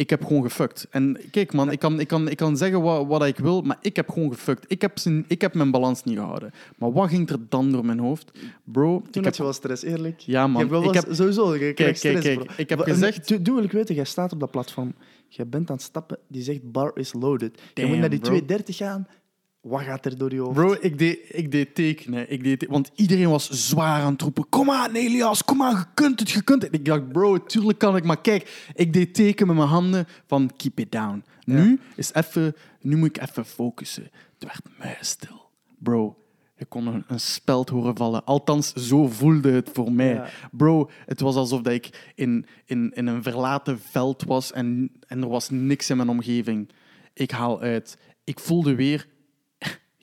[0.01, 0.87] ik heb gewoon gefuckt.
[0.91, 3.79] En kijk, man, ik kan, ik kan, ik kan zeggen wat, wat ik wil, maar
[3.81, 4.65] ik heb gewoon gefuckt.
[4.69, 6.51] Ik heb, zijn, ik heb mijn balans niet gehouden.
[6.79, 8.31] Maar wat ging er dan door mijn hoofd?
[8.65, 9.35] Bro, Toen ik had heb...
[9.35, 10.19] je wel stress, eerlijk.
[10.21, 10.85] Ja, man.
[10.85, 12.39] Ik heb- sowieso, je Kijk, stress, kijk.
[12.45, 12.53] bro.
[12.57, 14.95] Ik heb gezegd- Doe, doe wil ik weten, jij staat op dat platform.
[15.29, 17.61] Je bent aan het stappen, die zegt bar is loaded.
[17.75, 18.29] je moet naar die bro.
[18.29, 19.07] 230 gaan.
[19.61, 20.55] Wat gaat er door je hoofd?
[20.55, 22.31] Bro, ik deed, ik deed tekenen.
[22.31, 24.49] Ik deed want iedereen was zwaar aan het roepen.
[24.49, 26.75] Kom aan, Elias, kom aan, je kunt het, je kunt het.
[26.75, 28.05] Ik dacht, bro, tuurlijk kan ik.
[28.05, 31.25] Maar kijk, ik deed teken met mijn handen van keep it down.
[31.45, 34.03] Nu, is even, nu moet ik even focussen.
[34.39, 35.51] Het werd muisstil.
[35.79, 36.17] Bro,
[36.57, 38.25] je kon een, een speld horen vallen.
[38.25, 40.15] Althans, zo voelde het voor mij.
[40.15, 40.29] Ja.
[40.53, 45.23] Bro, het was alsof dat ik in, in, in een verlaten veld was en, en
[45.23, 46.71] er was niks in mijn omgeving.
[47.13, 47.99] Ik haal uit.
[48.25, 49.09] Ik voelde weer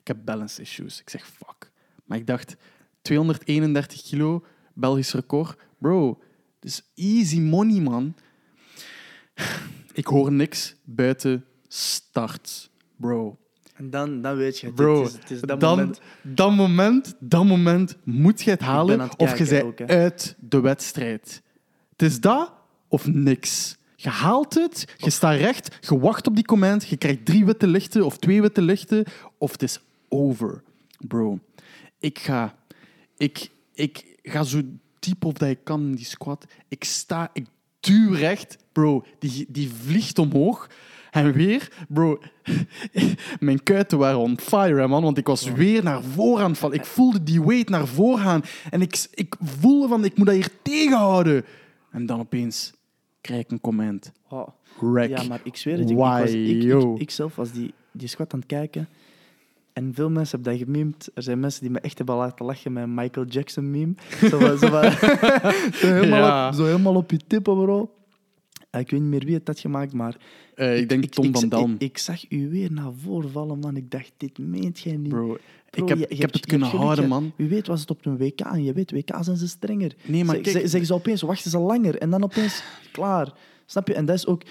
[0.08, 1.00] ik heb balance issues.
[1.00, 1.70] Ik zeg fuck.
[2.04, 2.56] Maar ik dacht,
[3.02, 4.44] 231 kilo,
[4.74, 5.58] Belgisch record.
[5.78, 6.18] Bro,
[6.60, 8.14] het is easy money, man.
[9.92, 13.38] Ik hoor niks buiten start, bro.
[13.74, 16.00] En dan, dan weet je, Bro, het is, het is dat dan, moment.
[16.22, 21.42] dat moment, dat moment moet je het halen of je bent uit de wedstrijd.
[21.90, 22.52] Het is dat
[22.88, 23.76] of niks.
[23.96, 27.66] Je haalt het, je staat recht, je wacht op die command, je krijgt drie witte
[27.66, 29.04] lichten of twee witte lichten,
[29.38, 30.62] of het is over.
[31.06, 31.38] Bro,
[31.98, 32.58] ik ga,
[33.16, 34.60] ik, ik ga zo
[34.98, 36.46] diep of dat ik kan in die squat.
[36.68, 37.46] Ik sta, ik
[37.80, 38.58] duw recht.
[38.72, 40.68] Bro, die, die vliegt omhoog.
[41.10, 42.18] En weer, bro,
[43.40, 45.02] mijn kuiten waren on fire, man.
[45.02, 46.76] Want ik was weer naar voren aan het vallen.
[46.76, 48.42] Ik voelde die weight naar voren gaan.
[48.70, 51.44] En ik, ik voelde van, ik moet dat hier tegenhouden.
[51.90, 52.72] En dan opeens
[53.20, 54.12] krijg ik een comment.
[54.28, 54.48] Oh.
[55.08, 55.94] Ja, maar ik zweer het je.
[55.94, 58.88] Ik, was, ik, ik, ik zelf was die, die squat aan het kijken.
[59.78, 61.08] En veel mensen hebben dat gememd.
[61.14, 63.94] Er zijn mensen die me echt hebben laten lachen met een Michael Jackson meme.
[64.20, 64.56] Zo, zo,
[65.80, 66.48] zo, helemaal, Ja.
[66.48, 67.94] op, zo helemaal op je tippen, bro.
[68.70, 70.16] Eh, Ik weet niet meer wie het had gemaakt, maar...
[70.54, 71.72] Eh, ik denk Tom van Dam.
[71.74, 73.76] Ik, ik zag u weer naar voren vallen, man.
[73.76, 75.08] Ik dacht, dit meent jij niet.
[75.08, 75.26] Bro,
[75.70, 77.32] Bro, ik heb, je- ik je heb hebt- het kunnen houden, man.
[77.36, 79.94] Wie weet was het op een WK en je weet, WK zijn ze strenger.
[80.06, 83.32] Nee, maar Zeg- kijk- zeg- Zeggen ze opeens, wachten ze langer en dan opeens klaar.
[83.66, 83.94] Snap je?
[83.94, 84.42] En dat is ook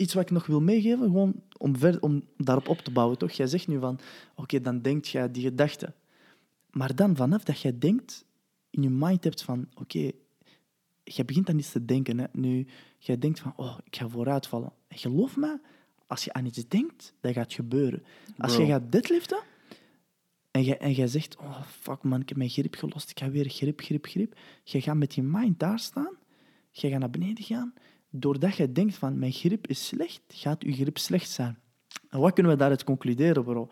[0.00, 3.18] iets wat ik nog wil meegeven, gewoon om, ver, om daarop op te bouwen.
[3.18, 3.30] Toch?
[3.30, 3.98] Jij zegt nu van,
[4.34, 5.92] oké, dan denkt jij die gedachte.
[6.70, 8.24] Maar dan vanaf dat jij denkt,
[8.70, 10.10] in je mind hebt van, oké,
[11.04, 12.18] jij begint aan iets te denken.
[12.18, 12.26] Hè.
[12.32, 12.66] Nu,
[12.98, 14.72] jij denkt van, oh, ik ga vooruitvallen.
[14.88, 15.60] En geloof me,
[16.06, 18.02] als je aan iets denkt, dat gaat gebeuren.
[18.38, 18.64] Als Bro.
[18.64, 19.42] je gaat deadliften
[20.50, 23.30] en jij, en jij zegt, oh, fuck man, ik heb mijn grip gelost, ik ga
[23.30, 24.38] weer grip, grip, grip.
[24.64, 26.16] Je gaat met je mind daar staan,
[26.70, 27.74] je gaat naar beneden gaan.
[28.10, 31.58] Doordat je denkt van, mijn grip is slecht, gaat je grip slecht zijn.
[32.08, 33.68] En wat kunnen we daaruit concluderen, bro?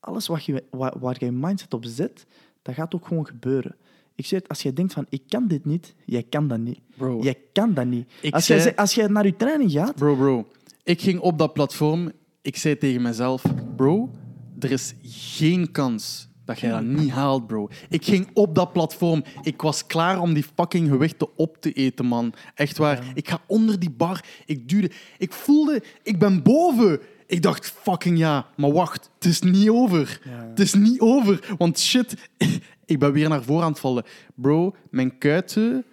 [0.00, 2.26] Alles wat je, waar, waar je mindset op zet,
[2.62, 3.76] dat gaat ook gewoon gebeuren.
[4.14, 6.80] Ik zeg het, als je denkt van, ik kan dit niet, jij kan dat niet.
[6.96, 7.20] Bro.
[7.22, 8.12] Jij kan dat niet.
[8.20, 10.48] Ik Als, jij, zei- als jij naar je training gaat, Bro, bro.
[10.82, 12.12] Ik ging op dat platform.
[12.42, 13.42] Ik zei tegen mezelf,
[13.76, 14.10] bro,
[14.58, 17.68] er is geen kans dat jij dat niet haalt, bro.
[17.88, 19.24] Ik ging op dat platform.
[19.42, 22.34] Ik was klaar om die fucking gewichten op te eten, man.
[22.54, 23.04] Echt waar.
[23.14, 24.24] Ik ga onder die bar.
[24.46, 24.90] Ik duwde.
[25.18, 27.00] Ik voelde, ik ben boven.
[27.26, 30.20] Ik dacht, fucking ja, maar wacht, het is niet over.
[30.24, 30.46] Ja.
[30.48, 32.30] Het is niet over, want shit,
[32.84, 34.04] ik ben weer naar voren aan het vallen.
[34.34, 35.84] Bro, mijn kuiten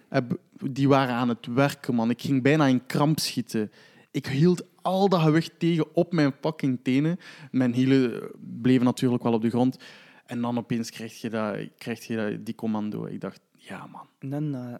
[0.64, 2.10] die waren aan het werken, man.
[2.10, 3.70] Ik ging bijna in kramp schieten.
[4.10, 7.18] Ik hield al dat gewicht tegen op mijn fucking tenen.
[7.50, 8.30] Mijn hielen
[8.62, 9.78] bleven natuurlijk wel op de grond.
[10.26, 13.04] En dan opeens krijg je, dat, krijg je dat, die commando.
[13.04, 14.06] Ik dacht, ja, man.
[14.18, 14.74] en dan, eh,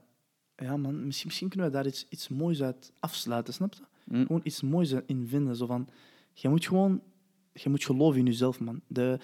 [0.67, 3.83] ja man, misschien, misschien kunnen we daar iets, iets moois uit afsluiten, snap je?
[4.05, 4.27] Hm.
[4.27, 5.57] Gewoon iets moois in vinden.
[5.57, 5.89] Zo van,
[6.33, 7.03] je moet gewoon
[7.63, 8.81] je moet geloven in jezelf, man.
[8.87, 9.19] De,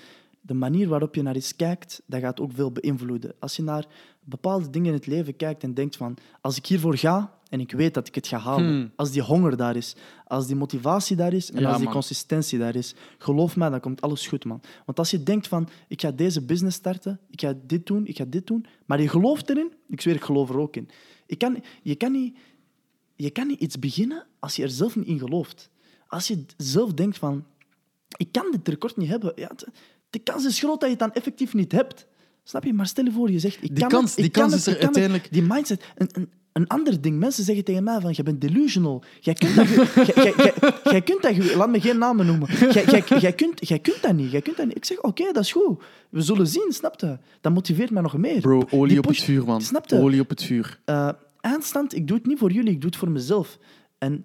[0.44, 3.34] de manier waarop je naar iets kijkt, dat gaat ook veel beïnvloeden.
[3.38, 3.86] Als je naar
[4.24, 7.72] bepaalde dingen in het leven kijkt en denkt van, als ik hiervoor ga en ik
[7.72, 8.92] weet dat ik het ga halen, Hmm.
[8.96, 9.96] als die honger daar is,
[10.26, 11.92] als die motivatie daar is en Ja, als die man.
[11.92, 14.60] consistentie daar is, geloof mij, dan komt alles goed, man.
[14.86, 18.16] Want als je denkt van, ik ga deze business starten, ik ga dit doen, ik
[18.16, 20.88] ga dit doen, maar je gelooft erin, ik zweer, ik geloof er ook in.
[21.26, 22.38] Je kan, je kan, niet,
[23.16, 25.70] je kan niet iets beginnen als je er zelf niet in gelooft.
[26.06, 27.44] Als je zelf denkt van,
[28.16, 29.32] ik kan dit record niet hebben.
[29.34, 29.50] Ja,
[30.12, 32.06] de, kans is groot dat je het dan effectief niet hebt.
[32.44, 32.72] Snap je?
[32.72, 34.52] Maar stel je voor, je zegt, ik Die kan kans- het, die ik kan kans
[34.54, 34.96] het, is er ik het.
[34.96, 35.84] uiteindelijk- Die mindset.
[35.96, 37.18] Een, een, een ander ding.
[37.18, 39.02] Mensen zeggen tegen mij van, je bent delusional.
[39.20, 39.68] Jij kunt dat...
[40.92, 41.54] jij- kunt dat...
[41.54, 42.48] Laat me geen namen noemen.
[42.72, 44.30] Jij, jij, jij, kunt, jij kunt dat niet.
[44.30, 44.76] Jij kunt dat niet.
[44.76, 45.82] Ik zeg, oké, dat is goed.
[46.10, 47.18] We zullen zien, snap je?
[47.40, 48.40] Dat motiveert mij nog meer.
[48.40, 49.62] Bro, olie op het vuur, man.
[49.62, 49.96] Snap je?
[49.96, 50.80] Olie op het vuur.
[50.84, 51.08] eh,
[51.40, 53.58] eindstand, ik doe het niet voor jullie, ik doe het voor mezelf.
[53.98, 54.24] En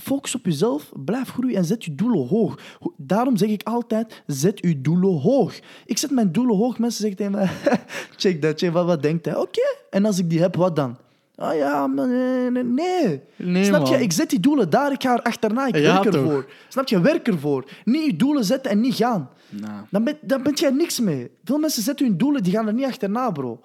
[0.00, 2.58] focus op jezelf, blijf groeien en zet je doelen hoog.
[2.80, 5.58] Ho- Daarom zeg ik altijd, zet je doelen hoog.
[5.86, 7.78] Ik zet mijn doelen hoog, mensen zeggen tegen mij,
[8.16, 9.36] check dat, check wat, wat denkt hij?
[9.36, 10.96] Oké, en als ik die heb, wat dan?
[11.34, 13.20] Ah ja, maar nee, nee, nee.
[13.36, 13.96] Nee, Snap je?
[14.02, 16.14] Ik zet die doelen daar, ik ga er achterna, ik Ja, werk toch?
[16.14, 16.46] ervoor.
[16.68, 17.00] Snap je?
[17.00, 17.64] Werk ervoor.
[17.84, 19.30] Niet je doelen zetten en niet gaan.
[19.48, 19.72] Nou.
[19.90, 21.30] Dan ben, dan ben jij niks mee.
[21.44, 23.60] Veel mensen zetten hun doelen, die gaan er niet achterna, bro.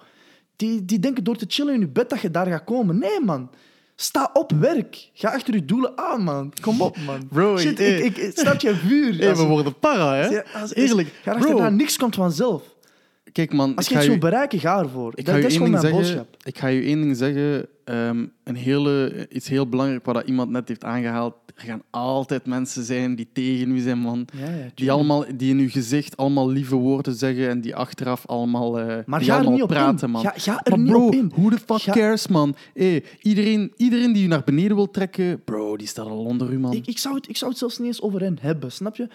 [0.56, 2.98] Die, die denken door te chillen in je bed dat je daar gaat komen.
[2.98, 3.50] Nee, man.
[4.00, 5.10] Sta op werk.
[5.14, 6.52] Ga achter je doelen aan, man.
[6.60, 7.28] Kom op, man.
[7.28, 7.98] Bro, Shit, hey.
[8.00, 9.18] ik, ik, snap je vuur?
[9.18, 10.40] Hey, we worden para, hè?
[10.60, 11.08] Als- Eerlijk.
[11.22, 12.62] Ga achterna, Bro, niks komt vanzelf.
[13.32, 15.12] Kijk man, Als ik je ga iets wil bereiken, ga ervoor.
[15.14, 16.46] Ik Dat, ga, dat je is één gewoon ding mijn zeggen, boodschap.
[16.46, 17.66] ik ga je één ding zeggen.
[17.84, 21.34] ehm, een hele, iets heel belangrijk wat dat iemand net heeft aangehaald.
[21.56, 24.26] Er gaan altijd mensen zijn die tegen u zijn, man.
[24.32, 24.98] Ja, ja, Die, tuurlijk.
[24.98, 29.18] allemaal, die in uw gezicht allemaal lieve woorden zeggen en die achteraf allemaal, eh Maar
[29.18, 30.12] die ga er allemaal niet op praten, in.
[30.12, 30.22] man.
[30.22, 31.32] Ga, ga er Maar niet bro, op in.
[31.34, 32.54] who the fuck Ga- cares, man?
[32.74, 36.58] Hey, iedereen, iedereen die u naar beneden wil trekken, bro, die staat al onder u,
[36.58, 36.72] man.
[36.72, 39.08] Ik, ik, zou het, ik zou het zelfs niet eens over hen hebben, snap je?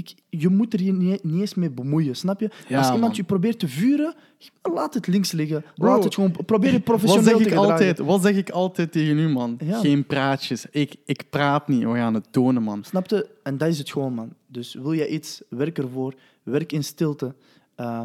[0.00, 2.50] Ik, je moet er je niet, niet eens mee bemoeien, snap je?
[2.68, 3.14] Ja, Als iemand man.
[3.14, 4.14] je probeert te vuren,
[4.62, 5.64] laat het links liggen.
[5.76, 7.70] Bro, laat het gewoon, probeer je Wat professioneel zeg, te ik gedragen.
[7.72, 9.58] altijd, wat zeg ik altijd tegen u, man?
[9.64, 9.80] Ja.
[9.80, 10.66] Geen praatjes.
[10.70, 12.84] Ik, ik praat niet, we gaan het tonen, man.
[12.84, 13.28] Snap je?
[13.42, 14.32] En dat is het gewoon, man.
[14.46, 16.14] Dus wil je iets, werk ervoor.
[16.42, 17.34] Werk in stilte.
[17.76, 18.02] Uh,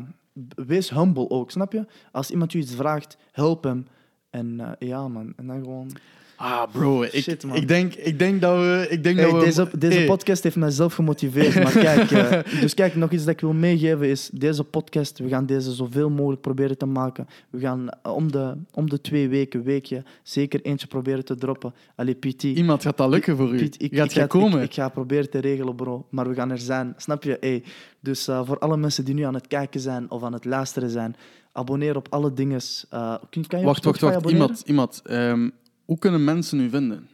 [0.55, 1.85] wees humble ook, snap je?
[2.11, 3.87] Als iemand je iets vraagt, help hem.
[4.29, 5.33] En uh, ja, man.
[5.35, 5.91] En dan gewoon...
[6.35, 7.55] Ah, bro, ik, Shit, man.
[7.55, 8.87] ik, denk, ik denk dat we...
[8.89, 11.63] Ik denk Hey, dat we deze deze Hey, podcast heeft mij zelf gemotiveerd.
[11.63, 15.19] Maar kijk, eh, dus kijk, nog iets dat ik wil meegeven is deze podcast.
[15.19, 17.27] We gaan deze zoveel mogelijk proberen te maken.
[17.49, 21.73] We gaan eh, om de, om de twee weken, weekje, zeker eentje proberen te droppen.
[21.95, 22.43] Allee, PT.
[22.43, 23.57] Iemand gaat dat lukken voor u.
[23.57, 24.59] Piet, ik, gaat ik, ga, komen?
[24.61, 26.05] Ik, ik ga proberen te regelen, bro.
[26.09, 26.93] Maar we gaan er zijn.
[26.97, 27.37] Snap je?
[27.39, 27.63] Hey.
[27.99, 30.89] Dus eh, voor alle mensen die nu aan het kijken zijn of aan het luisteren
[30.89, 31.15] zijn,
[31.51, 32.61] abonneer op alle dingen.
[32.89, 34.29] Kan je wacht, wacht, wacht.
[34.29, 35.49] Iemand, iemand ehm,
[35.85, 37.07] hoe kunnen mensen u vinden?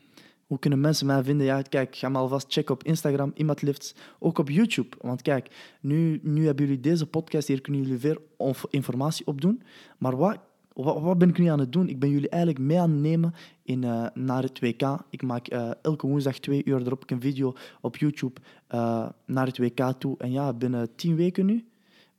[0.47, 1.45] Hoe kunnen mensen mij vinden?
[1.45, 4.97] Ja, kijk, ga maar alvast checken op Instagram, Iemand Lifts, ook op YouTube.
[5.01, 9.61] Want kijk, nu, nu hebben jullie deze podcast, hier kunnen jullie onf- informatie opdoen.
[9.97, 10.37] Maar wat,
[10.73, 11.89] wat, wat ben ik nu aan het doen?
[11.89, 13.33] Ik ben jullie eigenlijk mee aan het nemen
[13.63, 14.97] in, eh, naar het WK.
[15.09, 19.57] Ik maak eh, elke woensdag twee uur erop een video op YouTube eh, naar het
[19.57, 20.17] WK toe.
[20.17, 21.65] En ja, binnen tien weken nu,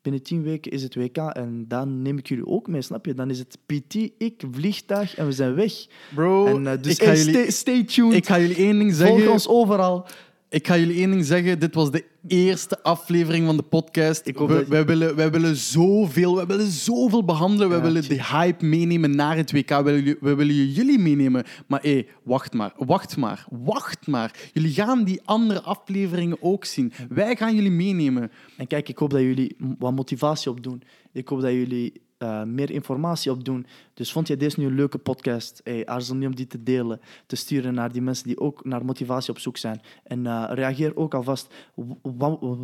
[0.02, 3.14] binnen tien weken is het WK en dan neem ik jullie ook mee, snap je?
[3.14, 5.86] Dan is het PT, ik, vliegtuig en we zijn weg.
[6.14, 8.12] Bro, en, eh, dus ik, ga hey, jullie, stay, stay tuned.
[8.12, 9.32] ik ga jullie één ding Volg zeggen.
[9.32, 10.06] ons overal.
[10.52, 11.58] Ik ga jullie één ding zeggen.
[11.58, 14.26] Dit was de eerste aflevering van de podcast.
[14.26, 17.68] Ik hoop we, dat je- wij, willen, wij willen zoveel, wij willen zoveel behandelen.
[17.68, 19.68] Wij Ja, willen de hype meenemen naar het WK.
[19.68, 21.44] We willen, we willen jullie meenemen.
[21.66, 24.34] Maar hé, wacht maar, wacht maar, wacht maar.
[24.52, 26.92] Jullie gaan die andere afleveringen ook zien.
[27.08, 28.30] Wij gaan jullie meenemen.
[28.56, 30.82] En kijk, ik hoop dat jullie wat motivatie opdoen.
[31.12, 31.92] Ik hoop dat jullie
[32.22, 33.66] eh, meer informatie opdoen.
[33.94, 35.60] Dus vond je deze nu een leuke podcast?
[35.64, 38.84] Hey, aarzel niet om die te delen, te sturen naar die mensen die ook naar
[38.84, 39.80] motivatie op zoek zijn.
[40.04, 41.54] En eh, reageer ook alvast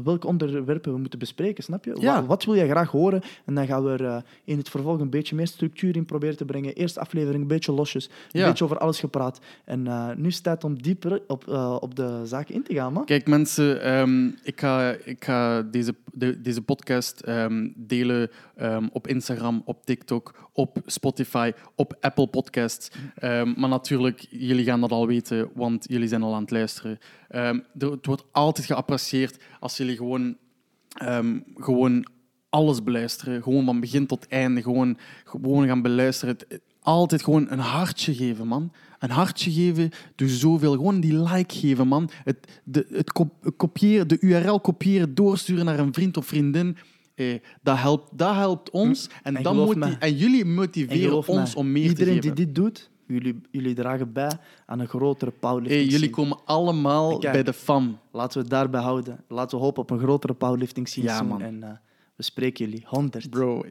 [0.04, 1.92] welke onderwerpen we moeten bespreken, snap je?
[1.92, 2.26] Wa- Ja.
[2.26, 3.22] wat wil je graag horen?
[3.44, 6.36] En dan gaan we er eh, in het vervolg een beetje meer structuur in proberen
[6.36, 6.74] te brengen.
[6.74, 8.46] Eerste aflevering een beetje losjes, een Ja.
[8.48, 9.40] beetje over alles gepraat.
[9.64, 9.82] En
[10.16, 11.48] nu is het tijd om dieper op,
[11.80, 13.04] op de zaken in te gaan, man.
[13.04, 19.06] Kijk, mensen, ehm, ik ga, ik ga deze, de- deze podcast ehm, delen ehm, op
[19.06, 22.90] Instagram, op TikTok, op Spotify, op Apple Podcasts.
[23.14, 26.98] Ehm, maar natuurlijk, jullie gaan dat al weten, want jullie zijn al aan het luisteren.
[27.28, 30.36] Ehm, het wordt altijd geapprecieerd als jullie gewoon,
[30.88, 32.06] ehm, gewoon
[32.50, 33.42] alles beluisteren.
[33.42, 34.62] Gewoon van begin tot einde.
[34.62, 36.36] Gewoon, gewoon gaan beluisteren.
[36.82, 38.72] Altijd gewoon een hartje geven, man.
[38.98, 40.72] Een hartje geven, dus zoveel.
[40.72, 42.10] Gewoon die like geven, man.
[42.24, 46.76] Het, de, het kop- kopiëren, de URL kopiëren, doorsturen naar een vriend of vriendin.
[47.18, 49.08] Eh, dat, helpt, dat helpt ons.
[49.22, 49.96] En, En dan me.
[49.98, 52.34] en jullie En motiveren ons om meer Iedereen te geven.
[52.36, 54.30] die dit doet, jullie, jullie dragen bij
[54.66, 55.80] aan een grotere powerlifting.
[55.82, 56.22] Hey, jullie scene.
[56.26, 57.98] komen allemaal kijk, bij de fam.
[58.12, 59.24] Laten we het daarbij houden.
[59.28, 61.42] Laten we hopen op een grotere powerlifting scene Ja, man.
[61.42, 61.70] En eh,
[62.16, 62.82] we spreken jullie.
[62.86, 63.30] 100.
[63.30, 63.64] Bro,